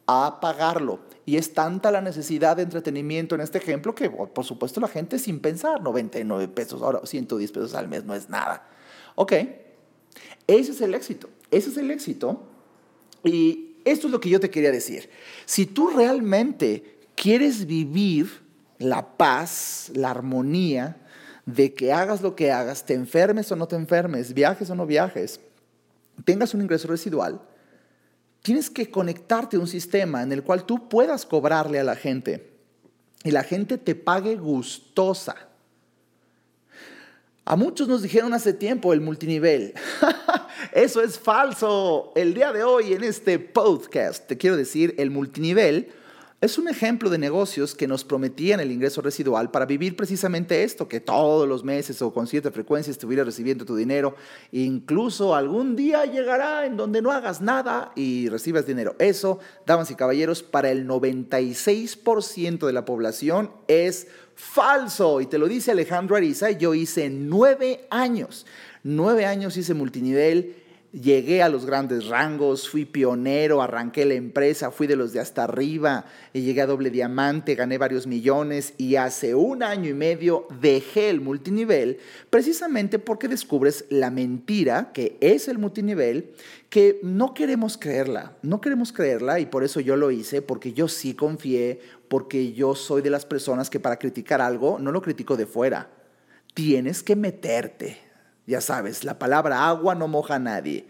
a 0.07 0.39
pagarlo. 0.41 1.01
Y 1.27 1.37
es 1.37 1.55
tanta 1.55 1.91
la 1.91 2.01
necesidad 2.01 2.57
de 2.57 2.63
entretenimiento 2.63 3.35
en 3.35 3.41
este 3.41 3.59
ejemplo 3.59 3.95
que, 3.95 4.11
por 4.11 4.45
supuesto, 4.45 4.81
la 4.81 4.89
gente 4.89 5.19
sin 5.19 5.41
pensar, 5.41 5.81
99 5.81 6.49
pesos, 6.49 6.83
ahora 6.83 7.01
110 7.05 7.53
pesos 7.53 7.75
al 7.75 7.89
mes 7.89 8.05
no 8.05 8.15
es 8.15 8.29
nada. 8.29 8.69
Ok, 9.15 9.33
ese 10.47 10.73
es 10.73 10.81
el 10.81 10.95
éxito. 10.95 11.29
Ese 11.51 11.71
es 11.71 11.77
el 11.77 11.91
éxito. 11.91 12.43
Y 13.25 13.70
esto 13.85 14.07
es 14.07 14.13
lo 14.13 14.21
que 14.21 14.29
yo 14.29 14.41
te 14.41 14.51
quería 14.51 14.71
decir. 14.71 15.11
Si 15.47 15.67
tú 15.67 15.91
realmente 15.91 16.99
quieres 17.15 17.67
vivir 17.67 18.41
la 18.79 19.17
paz, 19.17 19.91
la 19.95 20.11
armonía, 20.11 20.97
de 21.47 21.75
que 21.75 21.93
hagas 21.93 22.23
lo 22.23 22.37
que 22.37 22.53
hagas, 22.53 22.85
te 22.85 22.95
enfermes 22.95 23.51
o 23.53 23.57
no 23.57 23.67
te 23.67 23.77
enfermes, 23.77 24.35
viajes 24.35 24.71
o 24.71 24.75
no 24.75 24.87
viajes, 24.87 25.41
tengas 26.25 26.55
un 26.55 26.63
ingreso 26.63 26.89
residual, 26.89 27.41
tienes 28.43 28.71
que 28.71 28.91
conectarte 28.91 29.57
a 29.57 29.61
un 29.61 29.67
sistema 29.67 30.23
en 30.23 30.33
el 30.33 30.43
cual 30.43 30.65
tú 30.65 30.89
puedas 30.89 31.27
cobrarle 31.27 31.79
a 31.79 31.85
la 31.85 31.97
gente 31.97 32.51
y 33.25 33.31
la 33.31 33.43
gente 33.43 33.79
te 33.79 33.95
pague 33.95 34.37
gustosa. 34.37 35.37
A 37.45 37.57
muchos 37.57 37.89
nos 37.89 38.03
dijeron 38.03 38.33
hace 38.33 38.53
tiempo 38.53 38.93
el 38.93 39.01
multinivel. 39.01 39.75
Eso 40.73 41.03
es 41.03 41.19
falso. 41.19 42.13
El 42.15 42.35
día 42.35 42.53
de 42.53 42.63
hoy 42.63 42.93
en 42.93 43.05
este 43.05 43.39
podcast 43.39 44.27
te 44.27 44.37
quiero 44.37 44.57
decir, 44.57 44.95
el 44.99 45.11
multinivel 45.11 45.93
es 46.41 46.57
un 46.57 46.69
ejemplo 46.69 47.11
de 47.11 47.19
negocios 47.19 47.75
que 47.75 47.87
nos 47.87 48.03
prometían 48.03 48.61
el 48.61 48.73
ingreso 48.73 49.03
residual 49.03 49.51
para 49.51 49.67
vivir 49.67 49.95
precisamente 49.95 50.63
esto, 50.63 50.89
que 50.89 50.99
todos 50.99 51.47
los 51.47 51.65
meses 51.65 52.01
o 52.01 52.15
con 52.15 52.27
cierta 52.27 52.51
frecuencia 52.51 52.91
estuvieras 52.91 53.27
recibiendo 53.27 53.67
tu 53.67 53.77
dinero. 53.77 54.15
Incluso 54.53 55.35
algún 55.35 55.77
día 55.77 56.07
llegará 56.07 56.65
en 56.65 56.79
donde 56.79 57.03
no 57.03 57.11
hagas 57.11 57.43
nada 57.43 57.93
y 57.95 58.31
recibas 58.31 58.67
dinero. 58.67 58.97
Eso, 58.99 59.39
damas 59.67 59.91
y 59.91 59.97
caballeros, 59.97 60.43
para 60.43 60.71
el 60.71 60.89
96% 60.89 62.67
de 62.67 62.73
la 62.73 62.87
población 62.87 63.51
es 63.69 64.09
falso. 64.35 65.21
Y 65.21 65.27
te 65.27 65.37
lo 65.37 65.47
dice 65.47 65.73
Alejandro 65.73 66.17
Ariza, 66.17 66.53
yo 66.53 66.73
hice 66.73 67.11
nueve 67.11 67.87
años 67.91 68.47
Nueve 68.83 69.27
años 69.27 69.59
hice 69.59 69.75
multinivel, 69.75 70.57
llegué 70.91 71.43
a 71.43 71.51
los 71.51 71.67
grandes 71.67 72.07
rangos, 72.07 72.67
fui 72.67 72.87
pionero, 72.87 73.61
arranqué 73.61 74.07
la 74.07 74.15
empresa, 74.15 74.71
fui 74.71 74.87
de 74.87 74.97
los 74.97 75.13
de 75.13 75.21
hasta 75.21 75.45
arriba, 75.45 76.07
y 76.33 76.41
llegué 76.41 76.63
a 76.63 76.67
doble 76.67 76.89
diamante, 76.89 77.57
gané 77.57 77.77
varios 77.77 78.07
millones 78.07 78.73
y 78.79 78.97
hace 78.97 79.35
un 79.35 79.63
año 79.63 79.91
y 79.91 79.93
medio 79.93 80.49
dejé 80.63 81.11
el 81.11 81.21
multinivel 81.21 81.99
precisamente 82.31 82.99
porque 82.99 83.29
descubres 83.29 83.85
la 83.91 84.11
mentira 84.11 84.93
que 84.95 85.19
es 85.21 85.49
el 85.49 85.59
multinivel, 85.59 86.31
que 86.71 87.01
no 87.03 87.35
queremos 87.35 87.77
creerla, 87.77 88.39
no 88.41 88.63
queremos 88.63 88.93
creerla 88.93 89.41
y 89.41 89.47
por 89.47 89.63
eso 89.63 89.81
yo 89.81 89.97
lo 89.97 90.11
hice, 90.11 90.41
porque 90.41 90.73
yo 90.73 90.89
sí 90.89 91.13
confié, 91.13 91.81
porque 92.09 92.55
yo 92.55 92.75
soy 92.75 93.03
de 93.03 93.11
las 93.11 93.27
personas 93.27 93.69
que 93.69 93.79
para 93.79 93.99
criticar 93.99 94.41
algo 94.41 94.79
no 94.79 94.91
lo 94.91 95.03
critico 95.03 95.37
de 95.37 95.45
fuera, 95.45 95.91
tienes 96.55 97.03
que 97.03 97.15
meterte 97.15 98.10
ya 98.51 98.61
sabes, 98.61 99.05
la 99.05 99.19
palabra 99.19 99.69
agua 99.69 99.95
no 99.95 100.09
moja 100.09 100.35
a 100.35 100.39
nadie. 100.39 100.87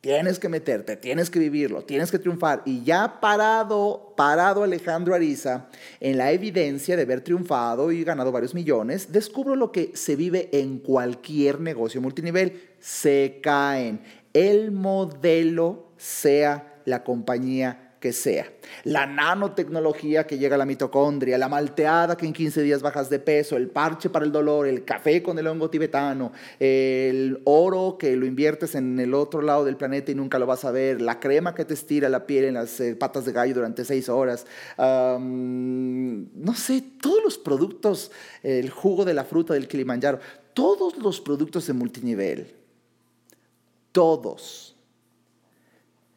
Tienes 0.00 0.38
que 0.38 0.48
meterte, 0.48 0.96
tienes 0.96 1.30
que 1.30 1.38
vivirlo, 1.38 1.82
tienes 1.82 2.10
que 2.10 2.18
triunfar. 2.18 2.62
Y 2.64 2.82
ya 2.82 3.20
parado, 3.20 4.14
parado 4.16 4.62
Alejandro 4.64 5.14
Ariza 5.14 5.68
en 6.00 6.16
la 6.16 6.32
evidencia 6.32 6.96
de 6.96 7.02
haber 7.02 7.20
triunfado 7.20 7.92
y 7.92 8.02
ganado 8.02 8.32
varios 8.32 8.54
millones, 8.54 9.12
descubro 9.12 9.54
lo 9.54 9.70
que 9.70 9.92
se 9.94 10.16
vive 10.16 10.48
en 10.52 10.78
cualquier 10.78 11.60
negocio 11.60 12.00
multinivel. 12.00 12.70
Se 12.80 13.40
caen. 13.42 14.00
El 14.32 14.72
modelo 14.72 15.92
sea 15.96 16.80
la 16.84 17.04
compañía 17.04 17.91
que 18.02 18.12
sea. 18.12 18.52
La 18.82 19.06
nanotecnología 19.06 20.26
que 20.26 20.36
llega 20.36 20.56
a 20.56 20.58
la 20.58 20.66
mitocondria, 20.66 21.38
la 21.38 21.48
malteada 21.48 22.16
que 22.16 22.26
en 22.26 22.32
15 22.32 22.60
días 22.62 22.82
bajas 22.82 23.08
de 23.08 23.20
peso, 23.20 23.56
el 23.56 23.68
parche 23.68 24.10
para 24.10 24.24
el 24.24 24.32
dolor, 24.32 24.66
el 24.66 24.84
café 24.84 25.22
con 25.22 25.38
el 25.38 25.46
hongo 25.46 25.70
tibetano, 25.70 26.32
el 26.58 27.40
oro 27.44 27.96
que 27.96 28.16
lo 28.16 28.26
inviertes 28.26 28.74
en 28.74 28.98
el 28.98 29.14
otro 29.14 29.40
lado 29.40 29.64
del 29.64 29.76
planeta 29.76 30.10
y 30.10 30.16
nunca 30.16 30.40
lo 30.40 30.46
vas 30.46 30.64
a 30.64 30.72
ver, 30.72 31.00
la 31.00 31.20
crema 31.20 31.54
que 31.54 31.64
te 31.64 31.74
estira 31.74 32.08
la 32.08 32.26
piel 32.26 32.46
en 32.46 32.54
las 32.54 32.80
eh, 32.80 32.96
patas 32.96 33.24
de 33.24 33.30
gallo 33.30 33.54
durante 33.54 33.84
6 33.84 34.08
horas, 34.08 34.46
no 34.76 36.54
sé, 36.56 36.82
todos 37.00 37.22
los 37.22 37.38
productos, 37.38 38.10
el 38.42 38.68
jugo 38.70 39.04
de 39.04 39.14
la 39.14 39.22
fruta 39.22 39.54
del 39.54 39.68
Kilimanjaro, 39.68 40.18
todos 40.54 40.98
los 40.98 41.20
productos 41.20 41.68
de 41.68 41.72
multinivel, 41.72 42.52
todos, 43.92 44.74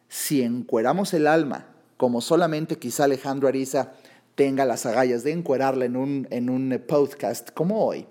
si 0.07 0.41
encueramos 0.41 1.13
el 1.13 1.27
alma, 1.27 1.74
como 1.97 2.21
solamente 2.21 2.77
quizá 2.77 3.05
Alejandro 3.05 3.47
Ariza 3.47 3.93
tenga 4.35 4.65
las 4.65 4.85
agallas 4.85 5.23
de 5.23 5.31
encuerarla 5.31 5.85
en 5.85 5.95
un, 5.95 6.27
en 6.29 6.49
un 6.49 6.83
podcast 6.87 7.51
como 7.51 7.85
hoy. 7.85 8.05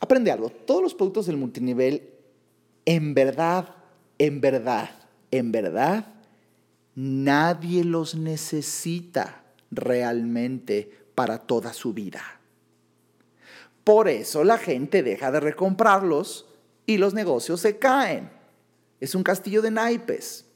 Aprende 0.00 0.30
algo, 0.30 0.50
todos 0.50 0.82
los 0.82 0.94
productos 0.94 1.26
del 1.26 1.36
multinivel, 1.36 2.10
en 2.84 3.14
verdad, 3.14 3.74
en 4.18 4.40
verdad, 4.40 4.90
en 5.30 5.52
verdad, 5.52 6.06
nadie 6.94 7.84
los 7.84 8.14
necesita 8.14 9.44
realmente 9.70 10.90
para 11.14 11.38
toda 11.38 11.72
su 11.72 11.92
vida. 11.92 12.22
Por 13.84 14.08
eso 14.08 14.44
la 14.44 14.58
gente 14.58 15.02
deja 15.02 15.30
de 15.30 15.40
recomprarlos 15.40 16.46
y 16.86 16.98
los 16.98 17.14
negocios 17.14 17.60
se 17.60 17.78
caen. 17.78 18.30
Es 19.00 19.14
un 19.14 19.22
castillo 19.22 19.62
de 19.62 19.70
naipes 19.70 20.47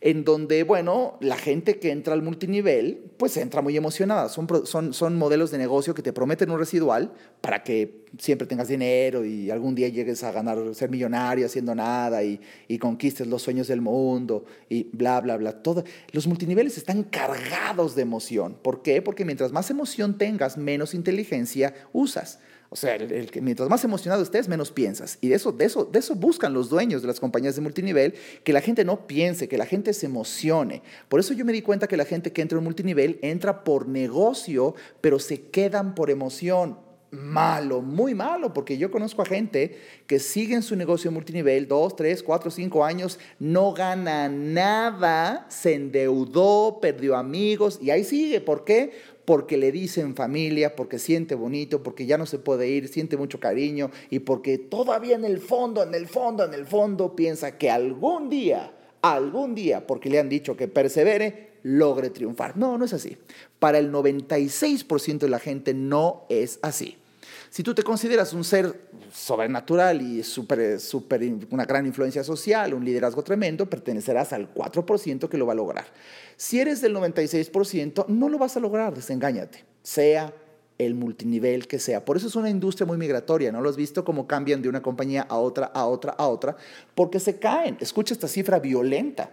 en 0.00 0.24
donde, 0.24 0.62
bueno, 0.62 1.18
la 1.20 1.36
gente 1.36 1.80
que 1.80 1.90
entra 1.90 2.14
al 2.14 2.22
multinivel, 2.22 3.10
pues 3.16 3.36
entra 3.36 3.62
muy 3.62 3.76
emocionada. 3.76 4.28
Son, 4.28 4.46
son, 4.64 4.94
son 4.94 5.16
modelos 5.16 5.50
de 5.50 5.58
negocio 5.58 5.92
que 5.92 6.02
te 6.02 6.12
prometen 6.12 6.50
un 6.50 6.58
residual 6.58 7.12
para 7.40 7.64
que 7.64 8.04
siempre 8.16 8.46
tengas 8.46 8.68
dinero 8.68 9.24
y 9.24 9.50
algún 9.50 9.74
día 9.74 9.88
llegues 9.88 10.22
a 10.22 10.30
ganar, 10.30 10.58
ser 10.74 10.88
millonario 10.88 11.46
haciendo 11.46 11.74
nada 11.74 12.22
y, 12.22 12.40
y 12.68 12.78
conquistes 12.78 13.26
los 13.26 13.42
sueños 13.42 13.66
del 13.66 13.80
mundo 13.80 14.44
y 14.68 14.84
bla, 14.92 15.20
bla, 15.20 15.36
bla. 15.36 15.62
Todo. 15.62 15.82
Los 16.12 16.28
multiniveles 16.28 16.78
están 16.78 17.02
cargados 17.02 17.96
de 17.96 18.02
emoción. 18.02 18.56
¿Por 18.62 18.82
qué? 18.82 19.02
Porque 19.02 19.24
mientras 19.24 19.50
más 19.50 19.68
emoción 19.70 20.16
tengas, 20.16 20.56
menos 20.56 20.94
inteligencia 20.94 21.74
usas. 21.92 22.38
O 22.70 22.76
sea, 22.76 22.96
el, 22.96 23.30
mientras 23.40 23.68
más 23.70 23.82
emocionado 23.84 24.22
estés, 24.22 24.46
menos 24.46 24.70
piensas. 24.70 25.16
Y 25.22 25.28
de 25.28 25.36
eso, 25.36 25.52
de, 25.52 25.64
eso, 25.64 25.86
de 25.86 25.98
eso 25.98 26.14
buscan 26.14 26.52
los 26.52 26.68
dueños 26.68 27.00
de 27.00 27.08
las 27.08 27.18
compañías 27.18 27.56
de 27.56 27.62
multinivel, 27.62 28.14
que 28.44 28.52
la 28.52 28.60
gente 28.60 28.84
no 28.84 29.06
piense, 29.06 29.48
que 29.48 29.56
la 29.56 29.64
gente 29.64 29.94
se 29.94 30.06
emocione. 30.06 30.82
Por 31.08 31.18
eso 31.18 31.32
yo 31.32 31.46
me 31.46 31.52
di 31.52 31.62
cuenta 31.62 31.86
que 31.86 31.96
la 31.96 32.04
gente 32.04 32.32
que 32.32 32.42
entra 32.42 32.58
en 32.58 32.64
multinivel 32.64 33.18
entra 33.22 33.64
por 33.64 33.88
negocio, 33.88 34.74
pero 35.00 35.18
se 35.18 35.40
quedan 35.42 35.94
por 35.94 36.10
emoción 36.10 36.76
malo, 37.10 37.80
muy 37.80 38.14
malo, 38.14 38.52
porque 38.52 38.76
yo 38.76 38.90
conozco 38.90 39.22
a 39.22 39.26
gente 39.26 39.78
que 40.06 40.18
sigue 40.18 40.54
en 40.54 40.62
su 40.62 40.76
negocio 40.76 41.10
multinivel 41.10 41.66
dos, 41.66 41.96
tres, 41.96 42.22
cuatro, 42.22 42.50
cinco 42.50 42.84
años, 42.84 43.18
no 43.38 43.72
gana 43.72 44.28
nada, 44.28 45.46
se 45.48 45.74
endeudó, 45.74 46.78
perdió 46.82 47.16
amigos 47.16 47.78
y 47.80 47.90
ahí 47.90 48.04
sigue. 48.04 48.40
¿Por 48.40 48.64
qué? 48.64 48.92
Porque 49.28 49.58
le 49.58 49.72
dicen 49.72 50.16
familia, 50.16 50.74
porque 50.74 50.98
siente 50.98 51.34
bonito, 51.34 51.82
porque 51.82 52.06
ya 52.06 52.16
no 52.16 52.24
se 52.24 52.38
puede 52.38 52.66
ir, 52.66 52.88
siente 52.88 53.18
mucho 53.18 53.38
cariño 53.38 53.90
y 54.08 54.20
porque 54.20 54.56
todavía 54.56 55.16
en 55.16 55.26
el 55.26 55.38
fondo, 55.38 55.82
en 55.82 55.92
el 55.92 56.06
fondo, 56.06 56.46
en 56.46 56.54
el 56.54 56.64
fondo 56.64 57.14
piensa 57.14 57.58
que 57.58 57.68
algún 57.68 58.30
día, 58.30 58.72
algún 59.02 59.54
día, 59.54 59.86
porque 59.86 60.08
le 60.08 60.18
han 60.18 60.30
dicho 60.30 60.56
que 60.56 60.66
persevere, 60.66 61.50
logre 61.62 62.08
triunfar. 62.08 62.56
No, 62.56 62.78
no 62.78 62.86
es 62.86 62.94
así. 62.94 63.18
Para 63.58 63.76
el 63.76 63.92
96% 63.92 65.18
de 65.18 65.28
la 65.28 65.40
gente 65.40 65.74
no 65.74 66.24
es 66.30 66.58
así. 66.62 66.96
Si 67.50 67.62
tú 67.62 67.74
te 67.74 67.82
consideras 67.82 68.32
un 68.32 68.44
ser 68.44 68.87
sobrenatural 69.12 70.02
y 70.02 70.22
super, 70.22 70.78
una 71.50 71.64
gran 71.64 71.86
influencia 71.86 72.24
social, 72.24 72.74
un 72.74 72.84
liderazgo 72.84 73.22
tremendo, 73.22 73.68
pertenecerás 73.68 74.32
al 74.32 74.52
4% 74.52 75.28
que 75.28 75.38
lo 75.38 75.46
va 75.46 75.52
a 75.52 75.56
lograr. 75.56 75.86
Si 76.36 76.60
eres 76.60 76.80
del 76.80 76.94
96%, 76.94 78.06
no 78.08 78.28
lo 78.28 78.38
vas 78.38 78.56
a 78.56 78.60
lograr, 78.60 78.94
desengáñate, 78.94 79.64
sea 79.82 80.32
el 80.78 80.94
multinivel 80.94 81.66
que 81.66 81.78
sea. 81.78 82.04
Por 82.04 82.16
eso 82.16 82.28
es 82.28 82.36
una 82.36 82.50
industria 82.50 82.86
muy 82.86 82.96
migratoria, 82.96 83.50
¿no 83.50 83.60
lo 83.60 83.68
has 83.68 83.76
visto 83.76 84.04
cómo 84.04 84.26
cambian 84.26 84.62
de 84.62 84.68
una 84.68 84.82
compañía 84.82 85.22
a 85.22 85.38
otra, 85.38 85.66
a 85.66 85.86
otra, 85.86 86.12
a 86.12 86.28
otra? 86.28 86.56
Porque 86.94 87.20
se 87.20 87.38
caen. 87.38 87.76
Escucha 87.80 88.14
esta 88.14 88.28
cifra 88.28 88.60
violenta. 88.60 89.32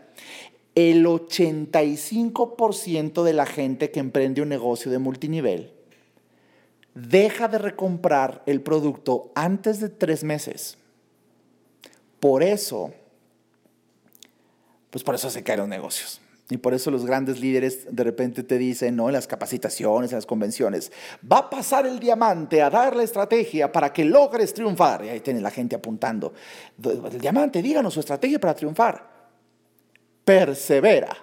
El 0.73 1.05
85% 1.05 3.23
de 3.23 3.33
la 3.33 3.45
gente 3.45 3.91
que 3.91 3.99
emprende 3.99 4.41
un 4.41 4.49
negocio 4.49 4.91
de 4.91 4.97
multinivel 4.97 5.74
deja 6.95 7.47
de 7.47 7.60
recomprar 7.60 8.41
el 8.45 8.62
producto 8.62 9.31
antes 9.36 9.79
de 9.79 9.89
tres 9.89 10.23
meses. 10.23 10.77
Por 12.19 12.41
eso, 12.41 12.91
pues 14.89 15.03
por 15.03 15.13
eso 15.13 15.29
se 15.29 15.43
caen 15.43 15.60
los 15.60 15.67
negocios. 15.67 16.21
Y 16.49 16.58
por 16.58 16.75
eso 16.75 16.91
los 16.91 17.05
grandes 17.05 17.39
líderes 17.39 17.88
de 17.89 18.03
repente 18.03 18.43
te 18.43 18.60
dicen, 18.60 18.95
¿no? 18.95 19.10
En 19.10 19.13
las 19.13 19.25
capacitaciones, 19.25 20.12
en 20.12 20.17
las 20.17 20.27
convenciones, 20.27 20.91
va 21.29 21.39
a 21.39 21.49
pasar 21.49 21.88
el 21.88 21.99
diamante 21.99 22.62
a 22.62 22.69
dar 22.69 22.95
la 22.95 23.01
estrategia 23.01 23.71
para 23.71 23.91
que 23.91 24.05
logres 24.05 24.53
triunfar. 24.53 25.03
Y 25.03 25.10
ahí 25.10 25.21
tiene 25.21 25.41
la 25.41 25.49
gente 25.49 25.75
apuntando. 25.75 26.34
El 26.84 27.19
diamante, 27.19 27.63
díganos 27.63 27.95
su 27.95 27.99
estrategia 27.99 28.39
para 28.39 28.53
triunfar. 28.53 29.10
Persevera. 30.23 31.17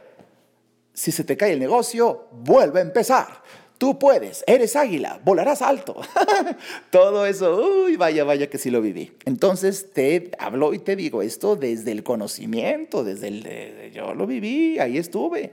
Si 0.92 1.12
se 1.12 1.22
te 1.22 1.36
cae 1.36 1.52
el 1.52 1.60
negocio, 1.60 2.28
vuelve 2.32 2.80
a 2.80 2.82
empezar. 2.82 3.42
Tú 3.78 3.98
puedes, 3.98 4.44
eres 4.46 4.76
águila, 4.76 5.20
volarás 5.24 5.60
alto. 5.60 6.00
Todo 6.90 7.26
eso, 7.26 7.56
uy, 7.84 7.96
vaya, 7.96 8.22
vaya 8.22 8.48
que 8.48 8.58
sí 8.58 8.70
lo 8.70 8.80
viví. 8.80 9.12
Entonces 9.24 9.92
te 9.92 10.30
hablo 10.38 10.72
y 10.72 10.78
te 10.78 10.94
digo 10.94 11.20
esto 11.20 11.56
desde 11.56 11.90
el 11.90 12.04
conocimiento, 12.04 13.02
desde 13.02 13.28
el... 13.28 13.92
yo 13.92 14.14
lo 14.14 14.26
viví, 14.26 14.78
ahí 14.78 14.98
estuve. 14.98 15.52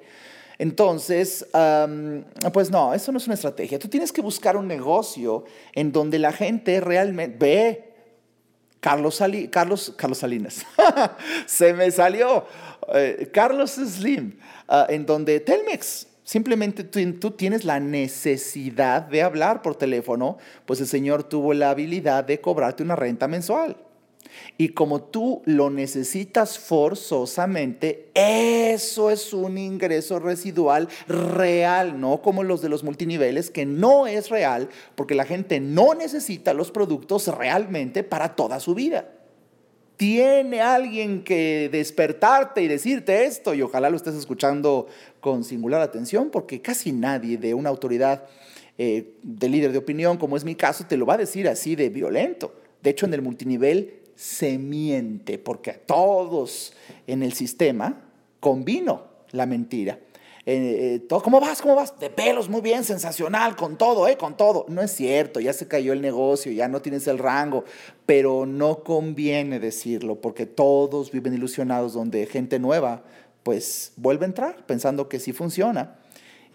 Entonces, 0.60 1.48
pues 2.54 2.70
no, 2.70 2.94
eso 2.94 3.14
no 3.14 3.18
es 3.18 3.26
una 3.26 3.36
estrategia. 3.36 3.80
Tú 3.80 3.88
tienes 3.88 4.12
que 4.12 4.22
buscar 4.22 4.58
un 4.58 4.68
negocio 4.68 5.46
en 5.74 5.94
donde 5.94 6.20
la 6.20 6.34
gente 6.34 6.82
realmente 6.82 7.38
ve. 7.40 7.86
Carlos, 8.82 9.22
Carlos, 9.50 9.94
Carlos 9.98 10.18
Salinas, 10.18 10.66
se 11.46 11.74
me 11.74 11.90
salió. 11.92 12.46
Eh, 12.94 13.30
Carlos 13.34 13.72
Slim, 13.72 14.38
ah, 14.68 14.86
en 14.90 15.06
donde 15.06 15.40
Telmex 15.40 16.08
Simplemente 16.30 16.84
tú, 16.84 17.32
tienes 17.32 17.66
la 17.66 17.80
necesidad 17.80 19.02
de 19.02 19.24
hablar 19.24 19.64
por 19.64 19.76
teléfono, 19.76 20.38
pues 20.68 20.80
el 20.80 20.86
Señor 20.86 21.24
tuvo 21.24 21.56
la 21.56 21.72
habilidad 21.72 22.24
de 22.24 22.40
cobrarte 22.40 22.84
una 22.84 22.96
renta 22.96 23.28
mensual. 23.28 23.78
Y 24.56 24.70
como 24.70 25.02
tú 25.02 25.42
lo 25.46 25.72
necesitas 25.72 26.60
forzosamente, 26.60 28.12
eso 28.14 29.10
es 29.10 29.34
un 29.34 29.58
ingreso 29.58 30.20
residual 30.20 30.88
real, 31.08 32.00
no 32.00 32.22
como 32.22 32.44
los 32.44 32.62
de 32.62 32.70
los 32.70 32.84
multiniveles, 32.84 33.50
que 33.50 33.66
no 33.66 34.06
es 34.06 34.30
real, 34.30 34.70
porque 34.94 35.16
la 35.16 35.26
gente 35.26 35.60
no 35.60 35.96
necesita 35.96 36.54
los 36.54 36.70
productos 36.70 37.26
realmente 37.36 38.04
para 38.04 38.36
toda 38.36 38.60
su 38.60 38.76
vida 38.76 39.10
tiene 40.00 40.62
alguien 40.62 41.26
que 41.26 41.68
despertarte 41.70 42.62
y 42.62 42.70
decirte 42.70 43.26
esto, 43.26 43.54
y 43.54 43.62
ojalá 43.62 43.90
lo 43.90 43.98
estés 43.98 44.16
escuchando 44.16 44.88
con 45.20 45.44
singular 45.44 45.82
atención, 45.82 46.30
porque 46.30 46.62
casi 46.62 46.92
nadie 46.92 47.38
de 47.38 47.54
una 47.54 47.70
autoridad 47.70 48.26
eh, 48.78 49.16
de 49.24 49.50
líder 49.50 49.72
de 49.72 49.78
opinión, 49.78 50.18
como 50.18 50.38
es 50.38 50.44
mi 50.44 50.56
caso, 50.56 50.86
te 50.88 50.98
lo 50.98 51.06
va 51.06 51.16
a 51.16 51.18
decir 51.18 51.48
así 51.48 51.76
de 51.76 51.90
violento. 51.90 52.54
De 52.82 52.92
hecho, 52.92 53.06
en 53.06 53.14
el 53.14 53.22
multinivel 53.22 54.00
se 54.16 54.58
miente, 54.58 55.38
porque 55.38 55.72
a 55.72 55.78
todos 55.78 56.74
en 57.08 57.24
el 57.24 57.34
sistema 57.34 58.02
convino 58.40 59.04
la 59.32 59.46
mentira. 59.46 60.00
Eh, 60.46 61.02
eh, 61.02 61.08
¿cómo 61.08 61.40
vas? 61.40 61.62
¿Cómo 61.62 61.76
vas? 61.76 62.00
De 62.00 62.10
pelos, 62.10 62.50
muy 62.50 62.62
bien, 62.62 62.84
sensacional, 62.84 63.56
con 63.56 63.78
todo, 63.78 64.08
¿eh? 64.08 64.18
Con 64.18 64.36
todo. 64.36 64.66
No 64.68 64.82
es 64.82 64.92
cierto, 64.92 65.40
ya 65.40 65.54
se 65.54 65.68
cayó 65.68 65.94
el 65.94 66.02
negocio, 66.02 66.52
ya 66.52 66.68
no 66.68 66.82
tienes 66.82 67.08
el 67.08 67.20
rango, 67.20 67.66
pero 68.06 68.46
no 68.46 68.84
conviene 68.84 69.60
decirlo 69.60 70.22
porque 70.22 70.46
todos 70.46 71.12
viven 71.12 71.34
ilusionados 71.34 71.94
donde 71.94 72.26
gente 72.26 72.58
nueva 72.58 73.04
pues 73.44 73.94
vuelve 73.96 74.26
a 74.26 74.28
entrar 74.28 74.66
pensando 74.66 75.10
que 75.10 75.20
sí 75.20 75.34
funciona 75.34 76.00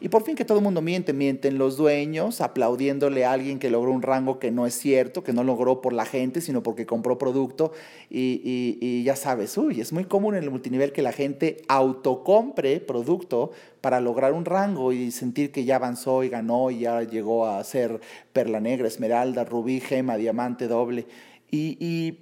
y 0.01 0.09
por 0.09 0.23
fin 0.23 0.35
que 0.35 0.45
todo 0.45 0.59
el 0.59 0.65
mundo 0.65 0.83
miente, 0.83 1.13
mienten 1.13 1.57
los 1.57 1.77
dueños 1.77 2.41
aplaudiéndole 2.41 3.25
a 3.25 3.33
alguien 3.33 3.59
que 3.59 3.71
logró 3.71 3.93
un 3.93 4.03
rango 4.03 4.39
que 4.39 4.51
no 4.51 4.67
es 4.67 4.75
cierto, 4.75 5.23
que 5.23 5.33
no 5.33 5.45
logró 5.45 5.81
por 5.81 5.93
la 5.93 6.05
gente, 6.05 6.41
sino 6.41 6.63
porque 6.63 6.85
compró 6.85 7.17
producto. 7.17 7.73
Y, 8.11 9.03
ya 9.05 9.17
sabes, 9.17 9.57
uy, 9.57 9.81
es 9.81 9.95
muy 9.95 10.05
común 10.05 10.35
en 10.35 10.43
el 10.43 10.51
multinivel 10.51 10.93
que 10.93 11.01
la 11.01 11.13
gente 11.13 11.63
autocompre 11.69 12.81
producto 12.81 13.53
para 13.81 14.01
lograr 14.01 14.33
un 14.33 14.45
rango 14.45 14.93
y 14.93 15.11
sentir 15.11 15.53
que 15.53 15.65
ya 15.65 15.77
avanzó 15.77 16.23
y 16.23 16.29
ganó 16.29 16.71
y 16.71 16.81
ya 16.81 17.03
llegó 17.03 17.47
a 17.47 17.63
ser 17.65 18.01
perla 18.33 18.61
negra, 18.61 18.89
esmeralda, 18.89 19.45
rubí, 19.45 19.81
gema, 19.81 20.17
diamante, 20.17 20.67
doble. 20.67 21.07
Y, 21.51 21.79
y 21.81 22.19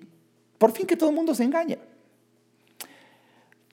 por 0.59 0.73
fin 0.73 0.87
que 0.87 0.97
todo 0.97 1.09
el 1.09 1.17
mundo 1.17 1.35
se 1.35 1.43
engaña. 1.43 1.79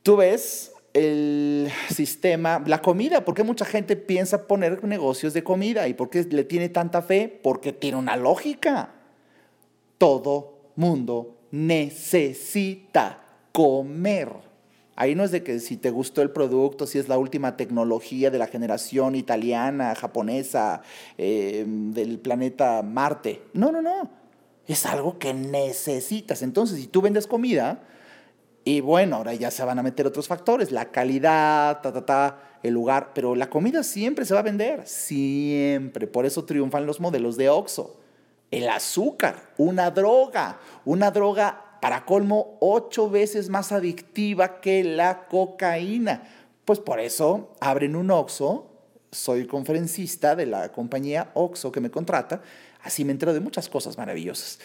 Tú 0.02 0.16
ves 0.16 0.72
el 1.00 1.72
sistema, 1.90 2.62
la 2.66 2.82
comida, 2.82 3.24
¿por 3.24 3.34
qué 3.34 3.44
mucha 3.44 3.66
gente 3.66 3.96
piensa 3.96 4.48
poner 4.48 4.84
negocios 4.84 5.34
de 5.34 5.44
comida? 5.44 5.88
¿Y 5.88 5.94
por 5.94 6.10
qué 6.10 6.24
le 6.24 6.44
tiene 6.44 6.70
tanta 6.70 7.02
fe? 7.02 7.40
Porque 7.42 7.74
tiene 7.74 7.98
una 7.98 8.18
lógica. 8.18 8.94
Todo 9.98 10.72
mundo 10.76 11.38
necesita 11.52 13.24
comer. 13.52 14.30
Ahí 14.96 15.16
no 15.16 15.24
es 15.24 15.32
de 15.32 15.44
que 15.44 15.60
si 15.60 15.78
te 15.78 15.92
gustó 15.92 16.22
el 16.22 16.32
producto, 16.32 16.86
si 16.86 17.00
es 17.00 17.08
la 17.08 17.18
última 17.18 17.56
tecnología 17.56 18.30
de 18.30 18.38
la 18.38 18.48
generación 18.48 19.16
italiana, 19.16 19.96
japonesa, 19.96 20.82
eh, 21.18 21.64
del 21.66 22.20
planeta 22.20 22.82
Marte. 22.84 23.42
No, 23.54 23.72
no, 23.72 23.82
no. 23.82 24.10
Es 24.68 24.86
algo 24.86 25.18
que 25.18 25.34
necesitas. 25.34 26.42
Entonces, 26.42 26.80
si 26.82 26.88
tú 26.88 27.02
vendes 27.02 27.28
comida, 27.28 27.82
y 28.70 28.82
bueno, 28.82 29.16
ahora 29.16 29.34
ya 29.34 29.50
se 29.50 29.64
van 29.64 29.80
a 29.80 29.82
meter 29.82 30.06
otros 30.06 30.28
factores, 30.28 30.72
la 30.72 30.92
calidad, 30.92 31.82
ta, 31.82 31.92
ta, 31.92 32.06
ta, 32.06 32.60
el 32.62 32.72
lugar, 32.76 33.14
pero 33.16 33.34
la 33.34 33.50
comida 33.50 33.82
siempre 33.82 34.26
se 34.26 34.36
va 34.36 34.42
a 34.42 34.44
vender, 34.44 34.86
siempre. 34.86 36.06
Por 36.06 36.28
eso 36.28 36.46
triunfan 36.46 36.86
los 36.86 37.00
modelos 37.00 37.36
de 37.36 37.50
Oxxo. 37.50 38.00
El 38.52 38.70
azúcar, 38.70 39.54
una 39.58 39.90
droga, 39.90 40.60
una 40.86 41.10
droga 41.10 41.80
para 41.82 42.06
colmo 42.06 42.58
ocho 42.60 43.10
veces 43.10 43.50
más 43.50 43.72
adictiva 43.72 44.62
que 44.62 44.84
la 44.84 45.26
cocaína. 45.26 46.30
Pues 46.64 46.78
por 46.78 47.00
eso 47.00 47.56
abren 47.60 47.96
un 47.96 48.12
Oxxo, 48.12 48.68
soy 49.12 49.48
conferencista 49.48 50.36
de 50.36 50.46
la 50.46 50.72
compañía 50.72 51.32
Oxxo 51.34 51.72
que 51.72 51.82
me 51.82 51.90
contrata, 51.90 52.44
así 52.84 53.04
me 53.04 53.14
entero 53.14 53.34
de 53.34 53.40
muchas 53.40 53.68
cosas 53.68 53.98
maravillosas. 53.98 54.60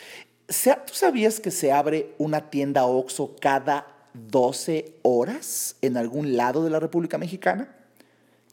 ¿Tú 0.46 0.92
sabías 0.92 1.40
que 1.40 1.50
se 1.50 1.72
abre 1.72 2.14
una 2.18 2.50
tienda 2.50 2.84
OXO 2.84 3.34
cada 3.40 3.93
12 4.14 4.96
horas 5.02 5.76
en 5.82 5.96
algún 5.96 6.36
lado 6.36 6.64
de 6.64 6.70
la 6.70 6.80
República 6.80 7.18
Mexicana? 7.18 7.76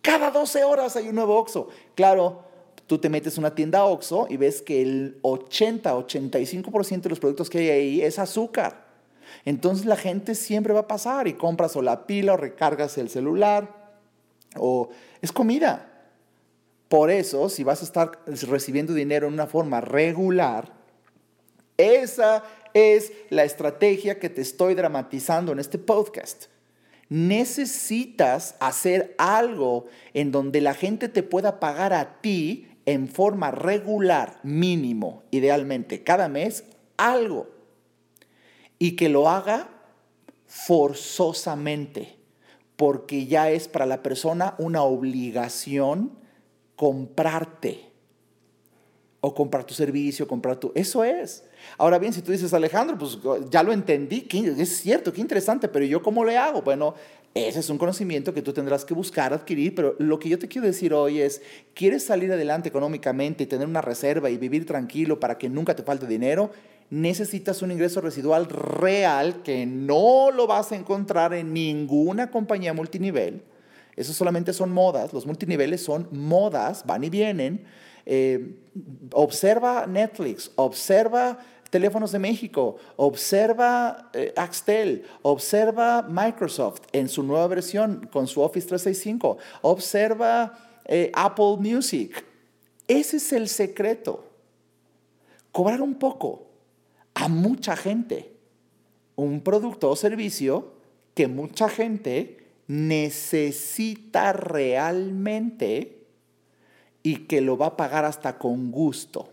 Cada 0.01 0.31
12 0.31 0.63
horas 0.63 0.95
hay 0.95 1.09
un 1.09 1.15
nuevo 1.15 1.37
OXO. 1.37 1.69
Claro, 1.95 2.43
tú 2.87 2.97
te 2.97 3.09
metes 3.09 3.37
una 3.37 3.55
tienda 3.55 3.85
OXO 3.85 4.27
y 4.29 4.37
ves 4.37 4.61
que 4.61 4.81
el 4.81 5.21
80-85% 5.21 7.01
de 7.01 7.09
los 7.09 7.19
productos 7.19 7.49
que 7.49 7.59
hay 7.59 7.69
ahí 7.69 8.01
es 8.01 8.19
azúcar. 8.19 8.91
Entonces 9.45 9.85
la 9.85 9.95
gente 9.95 10.35
siempre 10.35 10.73
va 10.73 10.81
a 10.81 10.87
pasar 10.87 11.27
y 11.27 11.33
compras 11.33 11.75
o 11.75 11.81
la 11.81 12.05
pila 12.05 12.33
o 12.33 12.37
recargas 12.37 12.97
el 12.97 13.09
celular 13.09 13.91
o 14.57 14.89
es 15.21 15.31
comida. 15.31 15.87
Por 16.89 17.09
eso, 17.09 17.47
si 17.47 17.63
vas 17.63 17.81
a 17.81 17.85
estar 17.85 18.19
recibiendo 18.25 18.93
dinero 18.93 19.27
en 19.27 19.33
una 19.33 19.47
forma 19.47 19.79
regular, 19.79 20.73
Esa 21.77 22.43
es 22.73 23.11
la 23.29 23.43
estrategia 23.43 24.19
que 24.19 24.29
te 24.29 24.41
estoy 24.41 24.73
dramatizando 24.75 25.51
en 25.51 25.59
este 25.59 25.77
podcast. 25.77 26.45
Necesitas 27.09 28.55
hacer 28.59 29.15
algo 29.17 29.87
en 30.13 30.31
donde 30.31 30.61
la 30.61 30.73
gente 30.73 31.09
te 31.09 31.23
pueda 31.23 31.59
pagar 31.59 31.93
a 31.93 32.21
ti 32.21 32.67
en 32.85 33.07
forma 33.07 33.51
regular, 33.51 34.39
mínimo, 34.43 35.23
idealmente, 35.31 36.03
cada 36.03 36.29
mes, 36.29 36.63
algo. 36.97 37.49
Y 38.79 38.95
que 38.95 39.09
lo 39.09 39.29
haga 39.29 39.69
forzosamente, 40.47 42.17
porque 42.75 43.25
ya 43.25 43.51
es 43.51 43.67
para 43.67 43.85
la 43.85 44.01
persona 44.01 44.55
una 44.57 44.83
obligación 44.83 46.17
comprarte 46.75 47.91
o 49.19 49.35
comprar 49.35 49.65
tu 49.65 49.73
servicio, 49.73 50.27
comprar 50.27 50.57
tu... 50.57 50.71
Eso 50.73 51.03
es. 51.03 51.43
Ahora 51.77 51.99
bien, 51.99 52.13
si 52.13 52.21
tú 52.21 52.31
dices, 52.31 52.53
Alejandro, 52.53 52.97
pues 52.97 53.17
ya 53.49 53.63
lo 53.63 53.71
entendí, 53.71 54.27
es 54.57 54.77
cierto, 54.77 55.11
qué 55.11 55.21
interesante, 55.21 55.67
pero 55.67 55.85
yo 55.85 56.01
cómo 56.01 56.23
le 56.25 56.37
hago? 56.37 56.61
Bueno, 56.61 56.95
ese 57.33 57.61
es 57.61 57.69
un 57.69 57.77
conocimiento 57.77 58.33
que 58.33 58.41
tú 58.41 58.51
tendrás 58.51 58.83
que 58.83 58.93
buscar, 58.93 59.33
adquirir, 59.33 59.73
pero 59.73 59.95
lo 59.99 60.19
que 60.19 60.27
yo 60.27 60.37
te 60.37 60.49
quiero 60.49 60.67
decir 60.67 60.93
hoy 60.93 61.21
es, 61.21 61.41
¿quieres 61.73 62.03
salir 62.03 62.29
adelante 62.31 62.67
económicamente 62.67 63.43
y 63.43 63.47
tener 63.47 63.67
una 63.67 63.81
reserva 63.81 64.29
y 64.29 64.37
vivir 64.37 64.65
tranquilo 64.65 65.17
para 65.19 65.37
que 65.37 65.47
nunca 65.47 65.73
te 65.73 65.83
falte 65.83 66.07
dinero? 66.07 66.51
Necesitas 66.89 67.61
un 67.61 67.71
ingreso 67.71 68.01
residual 68.01 68.47
real 68.49 69.43
que 69.43 69.65
no 69.65 70.29
lo 70.31 70.45
vas 70.45 70.73
a 70.73 70.75
encontrar 70.75 71.33
en 71.33 71.53
ninguna 71.53 72.29
compañía 72.29 72.73
multinivel. 72.73 73.43
Eso 73.95 74.11
solamente 74.11 74.51
son 74.51 74.71
modas, 74.71 75.13
los 75.13 75.25
multiniveles 75.25 75.81
son 75.81 76.09
modas, 76.11 76.85
van 76.85 77.05
y 77.05 77.09
vienen. 77.09 77.63
Eh, 78.05 78.55
observa 79.13 79.85
Netflix, 79.87 80.51
observa 80.55 81.37
Teléfonos 81.71 82.11
de 82.11 82.19
México, 82.19 82.75
observa 82.97 84.09
eh, 84.13 84.33
Axtel, 84.35 85.05
observa 85.21 86.01
Microsoft 86.01 86.81
en 86.91 87.07
su 87.07 87.23
nueva 87.23 87.47
versión 87.47 88.09
con 88.11 88.27
su 88.27 88.41
Office 88.41 88.67
365, 88.67 89.37
observa 89.61 90.57
eh, 90.85 91.09
Apple 91.13 91.57
Music. 91.59 92.25
Ese 92.89 93.17
es 93.17 93.31
el 93.31 93.47
secreto. 93.47 94.25
Cobrar 95.53 95.81
un 95.81 95.95
poco 95.95 96.47
a 97.13 97.29
mucha 97.29 97.77
gente. 97.77 98.33
Un 99.15 99.41
producto 99.41 99.89
o 99.89 99.95
servicio 99.95 100.73
que 101.13 101.27
mucha 101.29 101.69
gente 101.69 102.37
necesita 102.67 104.33
realmente 104.33 106.00
y 107.03 107.25
que 107.27 107.41
lo 107.41 107.57
va 107.57 107.67
a 107.67 107.77
pagar 107.77 108.05
hasta 108.05 108.37
con 108.37 108.71
gusto. 108.71 109.29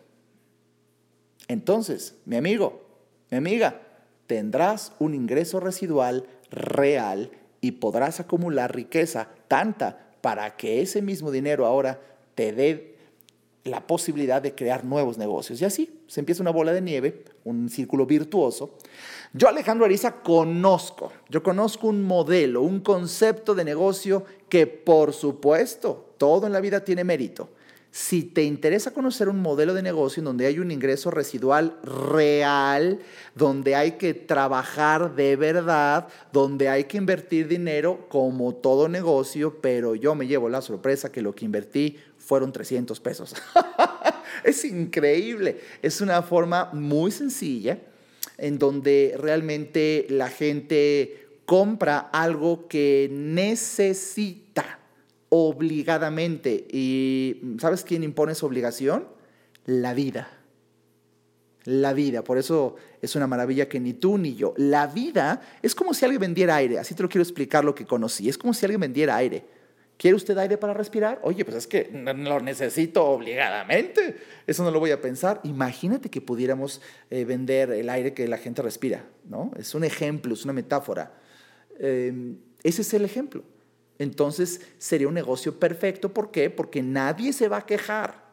Entonces, 1.48 2.14
mi 2.24 2.36
amigo, 2.36 2.82
mi 3.30 3.38
amiga, 3.38 3.80
tendrás 4.26 4.92
un 4.98 5.14
ingreso 5.14 5.60
residual 5.60 6.26
real 6.50 7.30
y 7.60 7.72
podrás 7.72 8.20
acumular 8.20 8.74
riqueza 8.74 9.28
tanta 9.48 10.08
para 10.20 10.56
que 10.56 10.82
ese 10.82 11.02
mismo 11.02 11.30
dinero 11.30 11.66
ahora 11.66 12.00
te 12.34 12.52
dé 12.52 12.98
la 13.64 13.86
posibilidad 13.86 14.40
de 14.40 14.54
crear 14.54 14.84
nuevos 14.84 15.18
negocios. 15.18 15.60
Y 15.60 15.64
así 15.64 16.00
se 16.06 16.20
empieza 16.20 16.42
una 16.42 16.50
bola 16.50 16.72
de 16.72 16.80
nieve, 16.80 17.24
un 17.44 17.68
círculo 17.68 18.06
virtuoso. 18.06 18.76
Yo, 19.32 19.48
Alejandro 19.48 19.84
Ariza, 19.84 20.22
conozco, 20.22 21.12
yo 21.28 21.42
conozco 21.42 21.88
un 21.88 22.02
modelo, 22.02 22.62
un 22.62 22.80
concepto 22.80 23.54
de 23.54 23.64
negocio 23.64 24.24
que 24.48 24.66
por 24.66 25.12
supuesto 25.12 26.14
todo 26.16 26.46
en 26.46 26.52
la 26.52 26.60
vida 26.60 26.84
tiene 26.84 27.04
mérito. 27.04 27.50
Si 27.90 28.22
te 28.22 28.42
interesa 28.44 28.92
conocer 28.92 29.28
un 29.28 29.40
modelo 29.40 29.72
de 29.72 29.82
negocio 29.82 30.20
en 30.20 30.26
donde 30.26 30.46
hay 30.46 30.58
un 30.58 30.70
ingreso 30.70 31.10
residual 31.10 31.78
real, 31.82 33.00
donde 33.34 33.74
hay 33.74 33.92
que 33.92 34.12
trabajar 34.12 35.16
de 35.16 35.36
verdad, 35.36 36.06
donde 36.32 36.68
hay 36.68 36.84
que 36.84 36.98
invertir 36.98 37.48
dinero 37.48 38.06
como 38.08 38.54
todo 38.54 38.88
negocio, 38.88 39.58
pero 39.62 39.94
yo 39.94 40.14
me 40.14 40.26
llevo 40.26 40.50
la 40.50 40.60
sorpresa 40.60 41.10
que 41.10 41.22
lo 41.22 41.34
que 41.34 41.46
invertí 41.46 41.96
fueron 42.18 42.52
300 42.52 43.00
pesos. 43.00 43.34
es 44.44 44.64
increíble. 44.66 45.58
Es 45.80 46.02
una 46.02 46.22
forma 46.22 46.70
muy 46.74 47.10
sencilla 47.10 47.78
en 48.36 48.58
donde 48.58 49.16
realmente 49.18 50.06
la 50.10 50.28
gente 50.28 51.26
compra 51.46 51.98
algo 52.12 52.68
que 52.68 53.08
necesita 53.10 54.77
obligadamente. 55.28 56.66
¿Y 56.70 57.40
sabes 57.58 57.84
quién 57.84 58.02
impone 58.02 58.32
esa 58.32 58.46
obligación? 58.46 59.08
La 59.66 59.94
vida. 59.94 60.28
La 61.64 61.92
vida. 61.92 62.24
Por 62.24 62.38
eso 62.38 62.76
es 63.02 63.14
una 63.14 63.26
maravilla 63.26 63.68
que 63.68 63.80
ni 63.80 63.92
tú 63.92 64.18
ni 64.18 64.34
yo. 64.34 64.54
La 64.56 64.86
vida 64.86 65.42
es 65.62 65.74
como 65.74 65.94
si 65.94 66.04
alguien 66.04 66.20
vendiera 66.20 66.56
aire. 66.56 66.78
Así 66.78 66.94
te 66.94 67.02
lo 67.02 67.08
quiero 67.08 67.22
explicar 67.22 67.64
lo 67.64 67.74
que 67.74 67.84
conocí. 67.84 68.28
Es 68.28 68.38
como 68.38 68.54
si 68.54 68.64
alguien 68.64 68.80
vendiera 68.80 69.16
aire. 69.16 69.44
¿Quiere 69.98 70.14
usted 70.14 70.38
aire 70.38 70.56
para 70.56 70.72
respirar? 70.74 71.18
Oye, 71.24 71.44
pues 71.44 71.56
es 71.56 71.66
que 71.66 71.90
lo 71.92 72.40
necesito 72.40 73.04
obligadamente. 73.04 74.16
Eso 74.46 74.62
no 74.62 74.70
lo 74.70 74.78
voy 74.78 74.92
a 74.92 75.00
pensar. 75.00 75.40
Imagínate 75.42 76.08
que 76.08 76.20
pudiéramos 76.20 76.80
eh, 77.10 77.24
vender 77.24 77.72
el 77.72 77.90
aire 77.90 78.14
que 78.14 78.28
la 78.28 78.38
gente 78.38 78.62
respira, 78.62 79.04
¿no? 79.28 79.50
Es 79.58 79.74
un 79.74 79.82
ejemplo, 79.82 80.34
es 80.34 80.44
una 80.44 80.52
metáfora. 80.52 81.12
Em, 81.80 82.38
ese 82.62 82.82
es 82.82 82.94
el 82.94 83.04
ejemplo 83.04 83.42
entonces 83.98 84.60
sería 84.78 85.08
un 85.08 85.14
negocio 85.14 85.58
perfecto. 85.58 86.12
¿Por 86.12 86.30
qué? 86.30 86.50
Porque 86.50 86.82
nadie 86.82 87.32
se 87.32 87.48
va 87.48 87.58
a 87.58 87.66
quejar. 87.66 88.28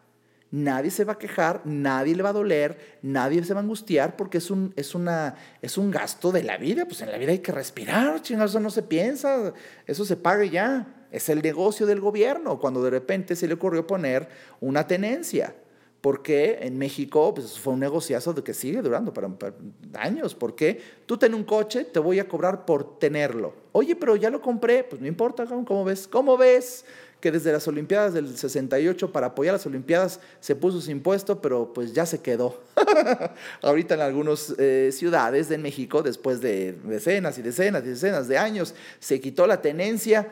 Nadie 0.51 0.91
se 0.91 1.04
va 1.04 1.13
a 1.13 1.17
quejar, 1.17 1.62
nadie 1.65 2.15
le 2.15 2.23
va 2.23 2.30
a 2.30 2.34
doler, 2.34 2.97
nadie 3.01 3.43
se 3.43 3.54
va 3.54 3.60
a 3.60 3.63
angustiar 3.63 4.15
porque 4.15 4.38
es 4.38 4.49
un, 4.49 4.73
es 4.78 4.95
una, 4.95 5.36
es 5.62 5.78
un 5.78 5.91
gasto 5.91 6.32
de 6.32 6.43
la 6.43 6.58
vida. 6.58 6.86
Pues 6.86 7.01
en 7.01 7.12
la 7.12 7.17
vida 7.17 7.32
hay 7.32 7.39
que 7.39 7.51
respirar, 7.51 8.21
chingados, 8.21 8.51
eso 8.51 8.60
no 8.62 8.69
se 8.69 8.84
piensa, 8.84 9.54
eso 9.86 10.06
se 10.06 10.15
paga 10.15 10.45
ya. 10.45 11.08
Es 11.12 11.28
el 11.30 11.41
negocio 11.41 11.86
del 11.86 11.99
gobierno 11.99 12.60
cuando 12.60 12.82
de 12.84 12.89
repente 12.89 13.36
se 13.36 13.47
le 13.47 13.56
ocurrió 13.56 13.86
poner 13.86 14.30
una 14.62 14.88
tenencia 14.88 15.56
porque 16.06 16.60
en 16.62 16.78
México 16.78 17.34
pues, 17.34 17.58
fue 17.58 17.74
un 17.74 17.80
negociazo 17.80 18.32
de 18.32 18.44
que 18.44 18.54
sigue 18.54 18.80
durando 18.84 19.12
para, 19.12 19.28
años. 19.96 20.36
porque 20.36 20.80
Tú 21.08 21.18
ten 21.18 21.34
un 21.34 21.44
coche, 21.44 21.84
te 21.84 21.98
voy 21.98 22.20
a 22.20 22.28
cobrar 22.28 22.63
por 22.63 23.00
tenerlo. 23.00 23.56
Oye, 23.72 23.96
pero 23.96 24.15
ya 24.15 24.30
lo 24.30 24.39
compré, 24.39 24.84
pues 24.84 25.02
no 25.02 25.08
importa, 25.08 25.46
¿cómo 25.48 25.84
ves? 25.84 26.08
¿Cómo 26.08 26.38
ves 26.38 26.86
que 27.20 27.32
desde 27.32 27.52
las 27.52 27.68
Olimpiadas 27.68 28.13
del 28.13 28.38
68 28.38 29.12
para 29.12 29.28
apoyar 29.28 29.54
las 29.54 29.65
Olimpiadas 29.65 30.20
se 30.41 30.56
puso 30.56 30.80
su 30.80 30.91
impuesto, 30.91 31.41
pero 31.41 31.74
pues 31.74 31.91
ya 31.91 32.06
se 32.06 32.22
quedó? 32.22 32.62
Ahorita 33.63 33.96
en 33.96 34.02
algunas 34.02 34.54
eh, 34.60 34.91
ciudades 34.94 35.50
de 35.50 35.58
México, 35.58 36.04
después 36.04 36.39
de 36.39 36.74
decenas 36.84 37.39
y 37.39 37.41
decenas 37.41 37.84
y 37.84 37.88
decenas 37.88 38.28
de 38.28 38.38
años, 38.38 38.76
se 39.00 39.20
quitó 39.20 39.48
la 39.48 39.60
tenencia 39.60 40.30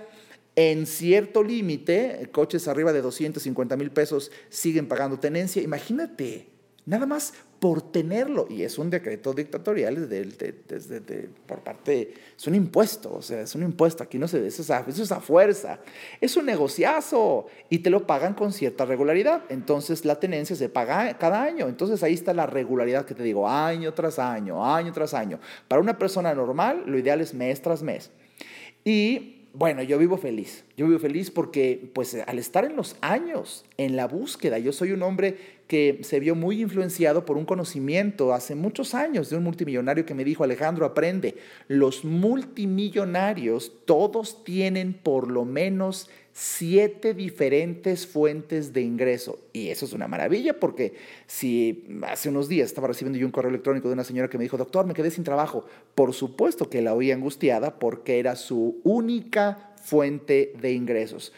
en 0.55 0.85
cierto 0.85 1.43
límite, 1.43 2.29
coches 2.31 2.67
arriba 2.67 2.93
de 2.93 3.01
250 3.01 3.75
mil 3.75 3.91
pesos 3.91 4.31
siguen 4.49 4.87
pagando 4.87 5.19
tenencia. 5.19 5.61
Imagínate, 5.61 6.47
nada 6.85 7.05
más 7.05 7.33
por 7.63 7.81
tenerlo. 7.81 8.45
Y 8.49 8.63
es 8.63 8.77
un 8.77 8.89
decreto 8.89 9.33
dictatorial 9.33 10.09
de, 10.09 11.29
por 11.47 11.61
parte, 11.61 12.13
es 12.37 12.45
un 12.45 12.55
impuesto, 12.55 13.15
o 13.15 13.21
sea, 13.21 13.41
es 13.41 13.55
un 13.55 13.63
impuesto. 13.63 14.03
Aquí 14.03 14.19
no 14.19 14.27
se 14.27 14.41
ve, 14.41 14.47
eso 14.47 14.61
es, 14.61 15.11
a, 15.11 15.21
fuerza. 15.21 15.79
Es 16.19 16.35
un 16.35 16.45
negociazo 16.45 17.47
y 17.69 17.79
te 17.79 17.89
lo 17.89 18.05
pagan 18.05 18.33
con 18.33 18.51
cierta 18.51 18.85
regularidad. 18.85 19.45
Entonces 19.47 20.03
la 20.03 20.19
tenencia 20.19 20.55
se 20.55 20.67
paga 20.67 21.17
cada 21.17 21.41
año. 21.41 21.69
Entonces 21.69 22.03
ahí 22.03 22.13
está 22.13 22.33
la 22.33 22.45
regularidad 22.45 23.05
que 23.05 23.15
te 23.15 23.23
digo, 23.23 23.49
año 23.49 23.93
tras 23.93 24.19
año, 24.19 24.63
año 24.63 24.91
tras 24.91 25.13
año. 25.13 25.39
Para 25.67 25.81
una 25.81 25.97
persona 25.97 26.33
normal, 26.35 26.83
lo 26.85 26.99
ideal 26.99 27.21
es 27.21 27.33
mes 27.33 27.61
tras 27.61 27.81
mes. 27.81 28.11
Y 28.83 29.32
bueno, 29.53 29.83
yo 29.83 29.99
vivo 29.99 30.17
feliz. 30.17 30.65
Yo 30.75 30.87
vivo 30.87 30.97
feliz 30.97 31.29
porque, 31.29 31.91
pues, 31.93 32.17
al 32.25 32.39
estar 32.39 32.65
en 32.65 32.75
los 32.75 32.95
años, 33.01 33.65
en 33.77 33.95
la 33.95 34.07
búsqueda, 34.07 34.57
yo 34.57 34.73
soy 34.73 34.93
un 34.93 35.03
hombre 35.03 35.37
que 35.67 35.99
se 36.01 36.19
vio 36.19 36.33
muy 36.33 36.59
influenciado 36.59 37.23
por 37.23 37.37
un 37.37 37.45
conocimiento 37.45 38.33
hace 38.33 38.55
muchos 38.55 38.95
años 38.95 39.29
de 39.29 39.37
un 39.37 39.43
multimillonario 39.43 40.07
que 40.07 40.15
me 40.15 40.23
dijo, 40.23 40.43
Alejandro, 40.43 40.87
aprende, 40.87 41.37
los 41.67 42.03
multimillonarios 42.03 43.71
todos 43.85 44.43
tienen 44.43 44.93
por 44.93 45.29
lo 45.29 45.45
menos 45.45 46.09
siete 46.33 47.13
diferentes 47.13 48.07
fuentes 48.07 48.73
de 48.73 48.81
ingreso. 48.81 49.39
Y 49.53 49.69
eso 49.69 49.85
es 49.85 49.93
una 49.93 50.07
maravilla 50.07 50.59
porque 50.59 50.95
si 51.27 51.85
hace 52.07 52.29
unos 52.29 52.49
días 52.49 52.65
estaba 52.65 52.87
recibiendo 52.87 53.19
yo 53.19 53.25
un 53.27 53.31
correo 53.31 53.49
electrónico 53.49 53.87
de 53.87 53.93
una 53.93 54.03
señora 54.03 54.29
que 54.29 54.39
me 54.39 54.43
dijo, 54.43 54.57
doctor, 54.57 54.85
me 54.85 54.95
quedé 54.95 55.11
sin 55.11 55.23
trabajo. 55.23 55.65
Por 55.93 56.13
supuesto 56.13 56.69
que 56.69 56.81
la 56.81 56.95
oía 56.95 57.13
angustiada 57.13 57.77
porque 57.77 58.19
era 58.19 58.35
su 58.35 58.81
única 58.83 59.73
fuente 59.83 60.53
de 60.59 60.73
ingresos. 60.73 61.33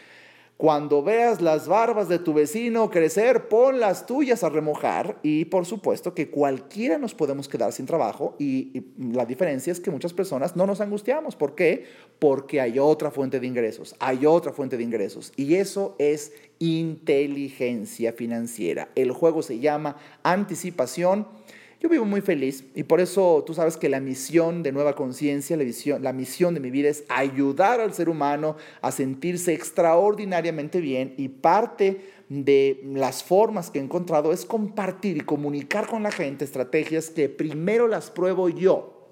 Cuando 0.58 1.04
veas 1.04 1.42
las 1.42 1.68
barbas 1.68 2.08
de 2.08 2.18
tu 2.18 2.34
vecino 2.34 2.90
crecer, 2.90 3.50
pon 3.50 3.82
las 3.82 4.06
tuyas 4.06 4.42
a 4.42 4.48
remojar 4.48 5.20
y 5.22 5.44
por 5.46 5.66
supuesto 5.66 6.14
que 6.14 6.30
cualquiera 6.30 6.98
nos 6.98 7.14
podemos 7.14 7.50
quedar 7.50 7.74
sin 7.74 7.86
trabajo 7.86 8.36
y, 8.40 8.86
la 8.98 9.26
diferencia 9.26 9.74
es 9.74 9.82
que 9.82 9.92
muchas 9.92 10.14
personas 10.14 10.56
no 10.56 10.66
nos 10.66 10.80
angustiamos. 10.80 11.36
¿Por 11.36 11.56
qué? 11.56 11.86
Porque 12.20 12.62
hay 12.62 12.80
otra 12.80 13.12
fuente 13.12 13.42
de 13.42 13.48
ingresos, 13.48 13.96
hay 14.00 14.26
otra 14.26 14.54
fuente 14.54 14.78
de 14.78 14.84
ingresos 14.84 15.34
y 15.36 15.56
eso 15.56 15.98
es 16.00 16.32
inteligencia 16.60 18.14
financiera. 18.14 18.88
El 18.96 19.12
juego 19.12 19.44
se 19.44 19.60
llama 19.60 19.98
anticipación 20.24 21.28
Yo 21.82 21.90
vivo 21.90 22.06
muy 22.06 22.22
feliz 22.22 22.64
y 22.74 22.84
por 22.84 23.02
eso 23.02 23.44
tú 23.46 23.54
sabes 23.54 23.76
que 23.76 23.90
la 23.90 24.00
misión 24.00 24.64
de 24.64 24.72
Nueva 24.72 24.96
Conciencia, 24.96 25.58
la, 25.58 26.14
misión 26.14 26.54
de 26.54 26.60
mi 26.62 26.72
vida 26.72 26.90
es 26.90 27.04
ayudar 27.10 27.82
al 27.82 27.94
ser 27.94 28.08
humano 28.08 28.56
a 28.82 28.92
sentirse 28.92 29.54
extraordinariamente 29.54 30.80
bien 30.80 31.14
y 31.18 31.28
parte 31.28 32.02
de 32.30 32.82
las 32.94 33.24
formas 33.24 33.70
que 33.70 33.80
he 33.80 33.82
encontrado 33.82 34.32
es 34.32 34.46
compartir 34.46 35.18
y 35.18 35.22
comunicar 35.22 35.88
con 35.88 36.04
la 36.04 36.12
gente 36.12 36.46
estrategias 36.46 37.10
que 37.10 37.28
primero 37.28 37.88
las 37.88 38.10
pruebo 38.10 38.48
yo. 38.48 39.10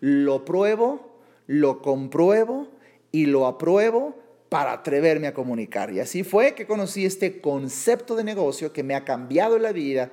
Lo 0.00 0.46
pruebo, 0.46 1.18
lo 1.46 1.82
compruebo 1.82 2.68
y 3.12 3.26
lo 3.26 3.46
apruebo 3.46 4.16
para 4.48 4.72
atreverme 4.72 5.28
a 5.28 5.34
comunicar. 5.34 5.92
Y 5.92 6.00
así 6.00 6.24
fue 6.24 6.54
que 6.54 6.66
conocí 6.66 7.04
este 7.04 7.40
concepto 7.40 8.16
de 8.16 8.24
negocio 8.24 8.72
que 8.72 8.82
me 8.82 8.94
ha 8.94 9.04
cambiado 9.04 9.58
la 9.58 9.72
vida 9.72 10.10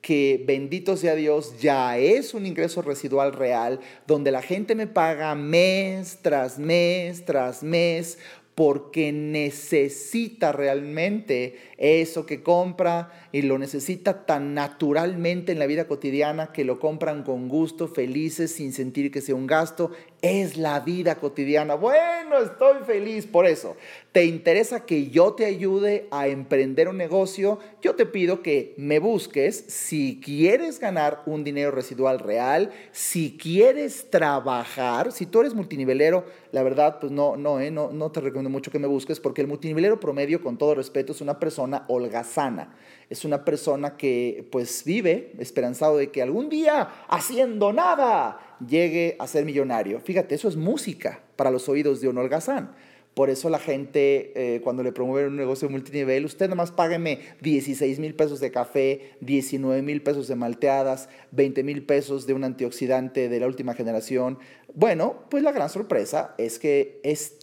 que 0.00 0.42
bendito 0.46 0.96
sea 0.96 1.14
Dios, 1.14 1.60
ya 1.60 1.98
es 1.98 2.32
un 2.34 2.46
ingreso 2.46 2.82
residual 2.82 3.32
real, 3.32 3.80
donde 4.06 4.30
la 4.30 4.42
gente 4.42 4.74
me 4.74 4.86
paga 4.86 5.34
mes 5.34 6.18
tras 6.22 6.58
mes 6.58 7.24
tras 7.24 7.62
mes 7.62 8.18
porque 8.60 9.10
necesita 9.10 10.52
realmente 10.52 11.56
eso 11.78 12.26
que 12.26 12.42
compra 12.42 13.10
y 13.32 13.40
lo 13.40 13.56
necesita 13.56 14.26
tan 14.26 14.52
naturalmente 14.52 15.52
en 15.52 15.58
la 15.58 15.66
vida 15.66 15.86
cotidiana 15.86 16.52
que 16.52 16.64
lo 16.64 16.78
compran 16.78 17.22
con 17.22 17.48
gusto, 17.48 17.88
felices, 17.88 18.52
sin 18.52 18.74
sentir 18.74 19.10
que 19.10 19.22
sea 19.22 19.34
un 19.34 19.46
gasto. 19.46 19.92
Es 20.20 20.58
la 20.58 20.80
vida 20.80 21.14
cotidiana. 21.14 21.74
Bueno, 21.74 22.36
estoy 22.36 22.84
feliz 22.84 23.26
por 23.26 23.46
eso. 23.46 23.78
¿Te 24.12 24.24
interesa 24.24 24.86
que 24.86 25.08
yo 25.08 25.34
te 25.34 25.44
ayude 25.44 26.08
a 26.10 26.26
emprender 26.26 26.88
un 26.88 26.96
negocio? 26.96 27.60
Yo 27.80 27.94
te 27.94 28.06
pido 28.06 28.42
que 28.42 28.74
me 28.76 28.98
busques 28.98 29.64
si 29.68 30.20
quieres 30.20 30.80
ganar 30.80 31.22
un 31.26 31.44
dinero 31.44 31.70
residual 31.70 32.18
real, 32.18 32.72
si 32.90 33.38
quieres 33.38 34.10
trabajar, 34.10 35.12
si 35.12 35.26
tú 35.26 35.40
eres 35.40 35.54
multinivelero, 35.54 36.24
la 36.50 36.64
verdad, 36.64 36.98
pues 36.98 37.12
no, 37.12 37.36
no, 37.36 37.60
eh, 37.60 37.70
no, 37.70 37.92
no 37.92 38.10
te 38.10 38.20
recomiendo 38.20 38.50
mucho 38.50 38.72
que 38.72 38.80
me 38.80 38.88
busques 38.88 39.20
porque 39.20 39.42
el 39.42 39.46
multinivelero 39.46 40.00
promedio, 40.00 40.42
con 40.42 40.58
todo 40.58 40.74
respeto, 40.74 41.12
es 41.12 41.20
una 41.20 41.38
persona 41.38 41.84
holgazana 41.86 42.74
es 43.10 43.24
una 43.24 43.44
persona 43.44 43.96
que 43.96 44.48
pues 44.52 44.84
vive 44.84 45.32
esperanzado 45.38 45.96
de 45.96 46.12
que 46.12 46.22
algún 46.22 46.48
día, 46.48 46.88
haciendo 47.08 47.72
nada, 47.72 48.56
llegue 48.64 49.16
a 49.18 49.26
ser 49.26 49.44
millonario. 49.44 50.00
Fíjate, 50.00 50.36
eso 50.36 50.48
es 50.48 50.54
música 50.54 51.20
para 51.34 51.50
los 51.50 51.68
oídos 51.68 52.00
de 52.00 52.08
un 52.08 52.18
holgazán. 52.18 52.72
Por 53.20 53.28
eso 53.28 53.50
la 53.50 53.58
gente, 53.58 54.32
eh, 54.34 54.62
cuando 54.62 54.82
le 54.82 54.92
promueven 54.92 55.32
un 55.32 55.36
negocio 55.36 55.68
multinivel, 55.68 56.24
usted 56.24 56.48
nomás 56.48 56.70
págueme 56.70 57.20
16 57.42 57.98
mil 57.98 58.14
pesos 58.14 58.40
de 58.40 58.50
café, 58.50 59.18
19 59.20 59.82
mil 59.82 60.02
pesos 60.02 60.26
de 60.26 60.36
malteadas, 60.36 61.10
20 61.32 61.62
mil 61.62 61.84
pesos 61.84 62.26
de 62.26 62.32
un 62.32 62.44
antioxidante 62.44 63.28
de 63.28 63.38
la 63.38 63.46
última 63.46 63.74
generación. 63.74 64.38
Bueno, 64.72 65.24
pues 65.28 65.42
la 65.42 65.52
gran 65.52 65.68
sorpresa 65.68 66.34
es 66.38 66.58
que 66.58 66.98
es 67.02 67.36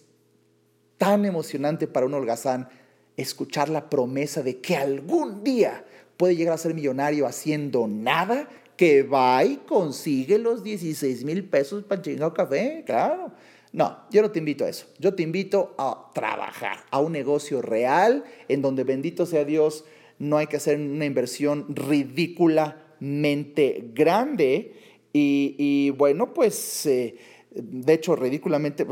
tan 0.98 1.26
emocionante 1.26 1.86
para 1.86 2.08
un 2.08 2.16
holgazán 2.16 2.70
escuchar 3.16 3.70
la 3.70 3.88
promesa 3.88 4.42
de 4.42 4.60
que 4.60 4.78
algún 4.78 5.44
día 5.44 5.86
puede 6.18 6.36
llegar 6.36 6.56
a 6.56 6.58
ser 6.58 6.74
millonario 6.74 7.28
haciendo 7.28 7.88
nada, 7.88 8.50
que 8.78 9.04
va 9.04 9.46
y 9.46 9.58
consigue 9.58 10.40
los 10.40 10.64
16 10.64 11.24
mil 11.24 11.44
pesos 11.44 11.84
para 11.84 12.02
chingar 12.02 12.34
café, 12.34 12.82
claro. 12.84 13.32
No, 13.78 13.96
yo 14.10 14.24
no 14.24 14.32
te 14.32 14.40
invito 14.40 14.66
a 14.66 14.70
eso. 14.70 14.88
Yo 14.98 15.14
te 15.14 15.22
invito 15.22 15.76
a 15.78 16.10
trabajar, 16.16 16.80
a 16.90 17.00
un 17.00 17.12
negocio 17.12 17.62
real, 17.62 18.24
en 18.48 18.64
donde 18.64 18.84
bendito 18.84 19.28
sea 19.28 19.46
Dios, 19.46 19.86
no 20.18 20.38
hay 20.38 20.48
que 20.48 20.58
hacer 20.58 20.80
una 20.80 21.06
inversión 21.06 21.68
ridículamente 21.70 23.92
grande. 23.94 24.74
Y, 25.14 25.92
bueno, 25.92 26.34
pues, 26.34 26.88
eh, 26.88 27.18
de 27.52 27.94
hecho, 27.94 28.16
ridículamente, 28.16 28.88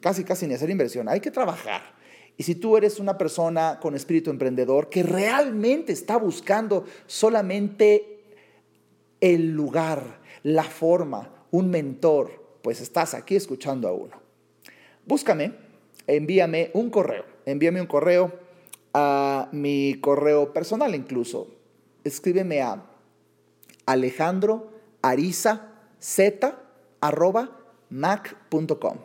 casi, 0.00 0.22
casi 0.22 0.46
ni 0.46 0.52
hacer 0.52 0.68
inversión. 0.68 1.08
Hay 1.08 1.20
que 1.20 1.30
trabajar. 1.30 1.94
Y 2.36 2.42
si 2.42 2.56
tú 2.56 2.76
eres 2.76 3.00
una 3.00 3.16
persona 3.16 3.78
con 3.80 3.94
espíritu 3.94 4.28
emprendedor 4.28 4.90
que 4.90 5.02
realmente 5.02 5.94
está 5.94 6.18
buscando 6.18 6.84
solamente 7.06 8.20
el 9.22 9.52
lugar, 9.52 10.20
la 10.42 10.64
forma, 10.64 11.46
un 11.52 11.70
mentor, 11.70 12.58
pues 12.60 12.82
estás 12.82 13.14
aquí 13.14 13.34
escuchando 13.34 13.88
a 13.88 13.92
uno. 13.92 14.25
Búscame, 15.06 15.52
envíame 16.06 16.70
un 16.74 16.90
correo, 16.90 17.24
envíame 17.46 17.80
un 17.80 17.86
correo 17.86 18.32
a 18.92 19.48
mi 19.52 20.00
correo 20.00 20.52
personal 20.52 20.94
incluso. 20.94 21.48
Escríbeme 22.04 22.60
a 22.60 22.84
alejandro 23.86 24.72
ariza 25.02 25.72
z 26.00 26.58
mac.com. 27.90 28.98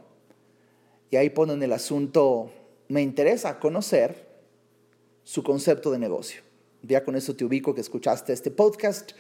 Y 1.11 1.15
ahí 1.17 1.29
ponen 1.29 1.61
el 1.61 1.73
asunto 1.73 2.51
me 2.87 3.01
interesa 3.01 3.59
conocer 3.59 4.27
su 5.23 5.43
concepto 5.43 5.91
de 5.91 5.99
negocio. 5.99 6.41
Ya 6.81 7.03
con 7.03 7.15
eso 7.15 7.35
te 7.35 7.45
ubico 7.45 7.73
que 7.73 7.81
escuchaste 7.81 8.33
este 8.33 8.51
podcast. 8.51 9.11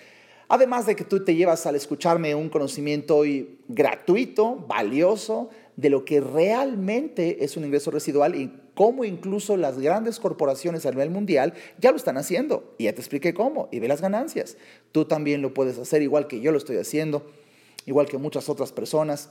Además 0.49 0.85
de 0.85 0.95
que 0.95 1.05
tú 1.05 1.23
te 1.23 1.35
llevas 1.35 1.65
al 1.65 1.75
escucharme 1.75 2.35
un 2.35 2.49
conocimiento 2.49 3.21
gratuito, 3.69 4.55
valioso, 4.67 5.49
de 5.75 5.89
lo 5.89 6.05
que 6.05 6.21
realmente 6.21 7.43
es 7.43 7.57
un 7.57 7.65
ingreso 7.65 7.91
residual 7.91 8.35
y 8.35 8.51
cómo 8.75 9.05
incluso 9.05 9.57
las 9.57 9.79
grandes 9.79 10.19
corporaciones 10.19 10.85
a 10.85 10.91
nivel 10.91 11.09
mundial 11.09 11.53
ya 11.79 11.91
lo 11.91 11.97
están 11.97 12.17
haciendo. 12.17 12.75
Y 12.77 12.85
ya 12.85 12.93
te 12.93 13.01
expliqué 13.01 13.33
cómo 13.33 13.69
y 13.71 13.79
ve 13.79 13.87
las 13.87 14.01
ganancias. 14.01 14.57
Tú 14.91 15.05
también 15.05 15.41
lo 15.41 15.53
puedes 15.53 15.77
hacer 15.77 16.01
igual 16.01 16.27
que 16.27 16.41
yo 16.41 16.51
lo 16.51 16.57
estoy 16.57 16.77
haciendo, 16.77 17.31
igual 17.85 18.07
que 18.07 18.17
muchas 18.17 18.49
otras 18.49 18.71
personas, 18.71 19.29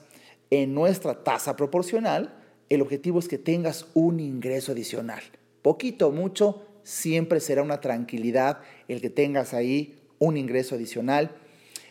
en 0.51 0.75
nuestra 0.75 1.23
tasa 1.23 1.57
proporcional 1.57 2.37
el 2.71 2.83
objetivo 2.83 3.19
es 3.19 3.29
que 3.29 3.37
tengas 3.37 3.87
un 3.95 4.21
ingreso 4.21 4.73
adicional. 4.73 5.23
Poquito 5.61 6.07
o 6.07 6.13
mucho, 6.13 6.65
siempre 6.85 7.41
será 7.41 7.63
una 7.63 7.81
tranquilidad 7.81 8.61
el 8.87 9.01
que 9.01 9.11
tengas 9.11 9.53
ahí 9.53 9.99
un 10.19 10.37
ingreso 10.37 10.77
adicional. 10.77 11.37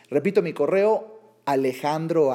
Repito 0.10 0.42
mi 0.42 0.54
correo, 0.54 1.20
Alejandro 1.46 2.32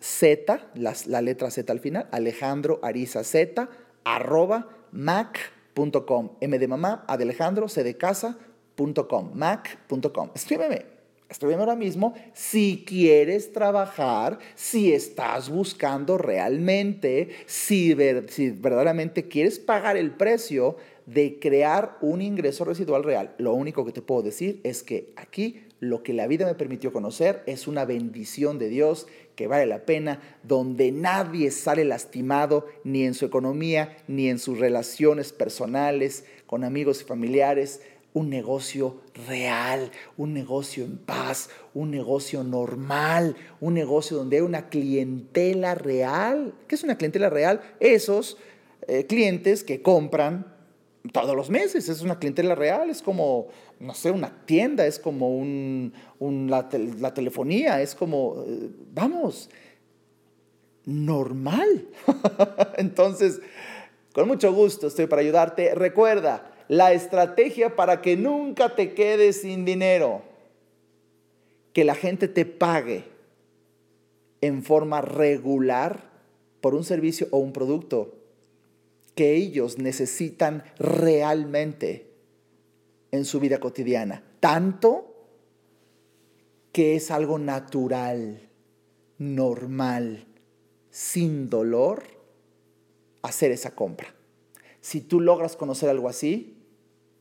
Z, 0.00 0.70
la, 0.74 1.22
letra 1.22 1.50
Z 1.50 1.72
al 1.72 1.80
final, 1.80 2.08
Alejandro 2.10 2.80
Ariza 2.82 3.24
Z, 3.24 3.68
arroba 4.04 4.68
mac.com. 4.92 6.36
M 6.40 6.58
de 6.58 6.68
mamá, 6.68 7.04
A 7.06 7.14
Alejandro, 7.14 7.68
C 7.68 7.82
de 7.82 7.96
casa.com, 7.96 9.32
mac.com. 9.34 10.30
Escríbeme, 10.34 10.96
Escríbeme 11.28 11.60
ahora 11.60 11.74
mismo 11.74 12.14
si 12.34 12.84
quieres 12.86 13.52
trabajar, 13.52 14.38
si 14.54 14.92
estás 14.92 15.50
buscando 15.50 16.18
realmente, 16.18 17.30
si, 17.46 17.94
verdaderamente 17.94 19.26
quieres 19.26 19.58
pagar 19.58 19.96
el 19.96 20.12
precio 20.12 20.76
de 21.04 21.40
crear 21.40 21.98
un 22.00 22.22
ingreso 22.22 22.64
residual 22.64 23.02
real. 23.02 23.34
Lo 23.38 23.54
único 23.54 23.84
que 23.84 23.92
te 23.92 24.02
puedo 24.02 24.22
decir 24.22 24.60
es 24.62 24.84
que 24.84 25.12
aquí 25.16 25.65
lo 25.80 26.02
que 26.02 26.12
la 26.12 26.26
vida 26.26 26.46
me 26.46 26.54
permitió 26.54 26.92
conocer 26.92 27.42
es 27.46 27.66
una 27.66 27.84
bendición 27.84 28.58
de 28.58 28.68
Dios 28.68 29.06
que 29.34 29.46
vale 29.46 29.66
la 29.66 29.84
pena, 29.84 30.20
donde 30.42 30.90
nadie 30.90 31.50
sale 31.50 31.84
lastimado 31.84 32.66
ni 32.84 33.04
en 33.04 33.12
su 33.12 33.26
economía, 33.26 33.98
ni 34.08 34.28
en 34.28 34.38
sus 34.38 34.58
relaciones 34.58 35.32
personales, 35.32 36.24
con 36.46 36.64
amigos 36.64 37.02
y 37.02 37.04
familiares 37.04 37.82
un 38.16 38.30
negocio 38.30 39.02
real, 39.28 39.90
un 40.16 40.32
negocio 40.32 40.86
en 40.86 40.96
paz, 40.96 41.50
un 41.74 41.90
negocio 41.90 42.42
normal, 42.44 43.36
un 43.60 43.74
negocio 43.74 44.16
donde 44.16 44.38
hay 44.38 44.42
una 44.42 44.70
clientela 44.70 45.74
real. 45.74 46.54
¿Qué 46.66 46.76
es 46.76 46.82
una 46.82 46.96
clientela 46.96 47.28
real? 47.28 47.60
Esos 47.78 48.38
eh, 48.88 49.04
clientes 49.04 49.64
que 49.64 49.82
compran 49.82 50.46
todos 51.12 51.36
los 51.36 51.50
meses, 51.50 51.90
es 51.90 52.00
una 52.00 52.18
clientela 52.18 52.54
real, 52.54 52.88
es 52.88 53.02
como, 53.02 53.48
no 53.78 53.94
sé, 53.94 54.10
una 54.10 54.44
tienda, 54.46 54.86
es 54.86 54.98
como 54.98 55.36
un, 55.36 55.92
la, 56.48 56.68
telefonía, 57.14 57.82
es 57.82 57.94
como, 57.94 58.44
eh, 58.46 58.70
vamos, 58.92 59.50
normal. 60.84 61.86
Entonces, 62.78 63.40
con 64.12 64.28
mucho 64.28 64.52
gusto 64.52 64.86
estoy 64.86 65.06
para 65.06 65.22
ayudarte. 65.22 65.74
Recuerda, 65.74 66.52
la 66.68 66.92
estrategia 66.92 67.76
para 67.76 68.00
que 68.00 68.16
nunca 68.16 68.74
te 68.74 68.94
quedes 68.94 69.42
sin 69.42 69.64
dinero. 69.64 70.22
Que 71.72 71.84
la 71.84 71.94
gente 71.94 72.26
te 72.28 72.46
pague 72.46 73.04
en 74.40 74.62
forma 74.62 75.02
regular 75.02 76.10
por 76.62 76.74
un 76.74 76.84
servicio 76.84 77.28
o 77.30 77.38
un 77.38 77.52
producto 77.52 78.14
que 79.14 79.34
ellos 79.34 79.78
necesitan 79.78 80.64
realmente 80.78 82.05
en 83.10 83.24
su 83.24 83.40
vida 83.40 83.58
cotidiana. 83.58 84.22
Tanto 84.40 85.14
que 86.72 86.96
es 86.96 87.10
algo 87.10 87.38
natural, 87.38 88.50
normal, 89.18 90.26
sin 90.90 91.48
dolor, 91.48 92.02
hacer 93.22 93.50
esa 93.50 93.74
compra. 93.74 94.14
Si 94.80 95.00
tú 95.00 95.20
logras 95.20 95.56
conocer 95.56 95.88
algo 95.88 96.08
así, 96.08 96.62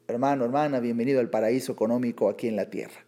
hermano, 0.07 0.45
hermana, 0.45 0.79
bienvenido 0.79 1.19
al 1.19 1.29
paraíso 1.29 1.71
económico 1.71 2.29
aquí 2.29 2.47
en 2.47 2.55
la 2.55 2.69
tierra. 2.69 3.05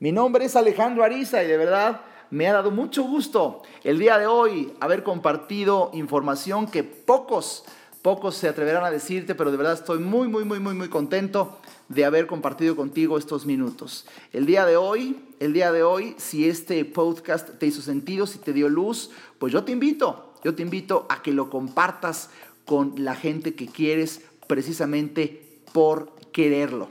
Mi 0.00 0.12
nombre 0.12 0.44
es 0.44 0.56
Alejandro 0.56 1.04
Ariza 1.04 1.42
y 1.42 1.46
de 1.46 1.56
verdad 1.56 2.02
me 2.30 2.48
ha 2.48 2.52
dado 2.52 2.70
mucho 2.70 3.04
gusto 3.04 3.62
el 3.84 3.98
día 3.98 4.18
de 4.18 4.26
hoy 4.26 4.74
haber 4.80 5.02
compartido 5.02 5.90
información 5.94 6.66
que 6.66 6.82
pocos, 6.82 7.64
pocos 8.02 8.34
se 8.34 8.48
atreverán 8.48 8.84
a 8.84 8.90
decirte, 8.90 9.34
pero 9.34 9.50
de 9.50 9.56
verdad 9.56 9.74
estoy 9.74 10.00
muy, 10.00 10.26
muy, 10.28 10.44
muy, 10.44 10.58
muy, 10.58 10.74
muy 10.74 10.88
contento 10.88 11.58
de 11.88 12.04
haber 12.04 12.26
compartido 12.26 12.76
contigo 12.76 13.18
estos 13.18 13.46
minutos. 13.46 14.06
El 14.32 14.46
día 14.46 14.64
de 14.66 14.76
hoy, 14.76 15.24
el 15.40 15.52
día 15.52 15.72
de 15.72 15.82
hoy, 15.82 16.14
si 16.18 16.48
este 16.48 16.84
podcast 16.84 17.50
te 17.58 17.66
hizo 17.66 17.82
sentido, 17.82 18.26
si 18.26 18.38
te 18.38 18.52
dio 18.52 18.68
luz, 18.68 19.10
pues 19.38 19.52
yo 19.52 19.64
te 19.64 19.72
invito, 19.72 20.32
yo 20.42 20.54
te 20.54 20.62
invito 20.62 21.06
a 21.08 21.22
que 21.22 21.32
lo 21.32 21.50
compartas 21.50 22.30
con 22.64 22.94
la 22.96 23.14
gente 23.14 23.54
que 23.54 23.66
quieres 23.66 24.22
precisamente 24.46 25.60
por 25.72 26.14
quererlo. 26.32 26.88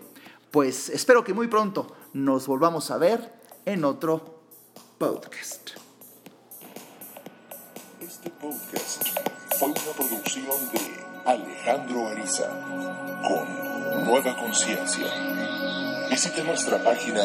Pues 0.52 0.90
espero 0.90 1.24
que 1.24 1.34
muy 1.34 1.48
pronto 1.48 1.96
nos 2.14 2.46
volvamos 2.48 2.92
a 2.92 2.98
ver 2.98 3.34
en 3.66 3.86
otro 3.86 4.42
podcast. 4.98 5.72
Este 8.00 8.30
podcast 8.30 9.04
fue 9.58 9.70
una 9.70 9.82
producción 9.98 10.72
de 10.72 11.04
Alejandro 11.26 12.08
Ariza 12.08 12.50
con 13.28 13.83
Nueva 14.06 14.36
Conciencia. 14.36 15.08
Visite 16.10 16.44
nuestra 16.44 16.84
página 16.84 17.22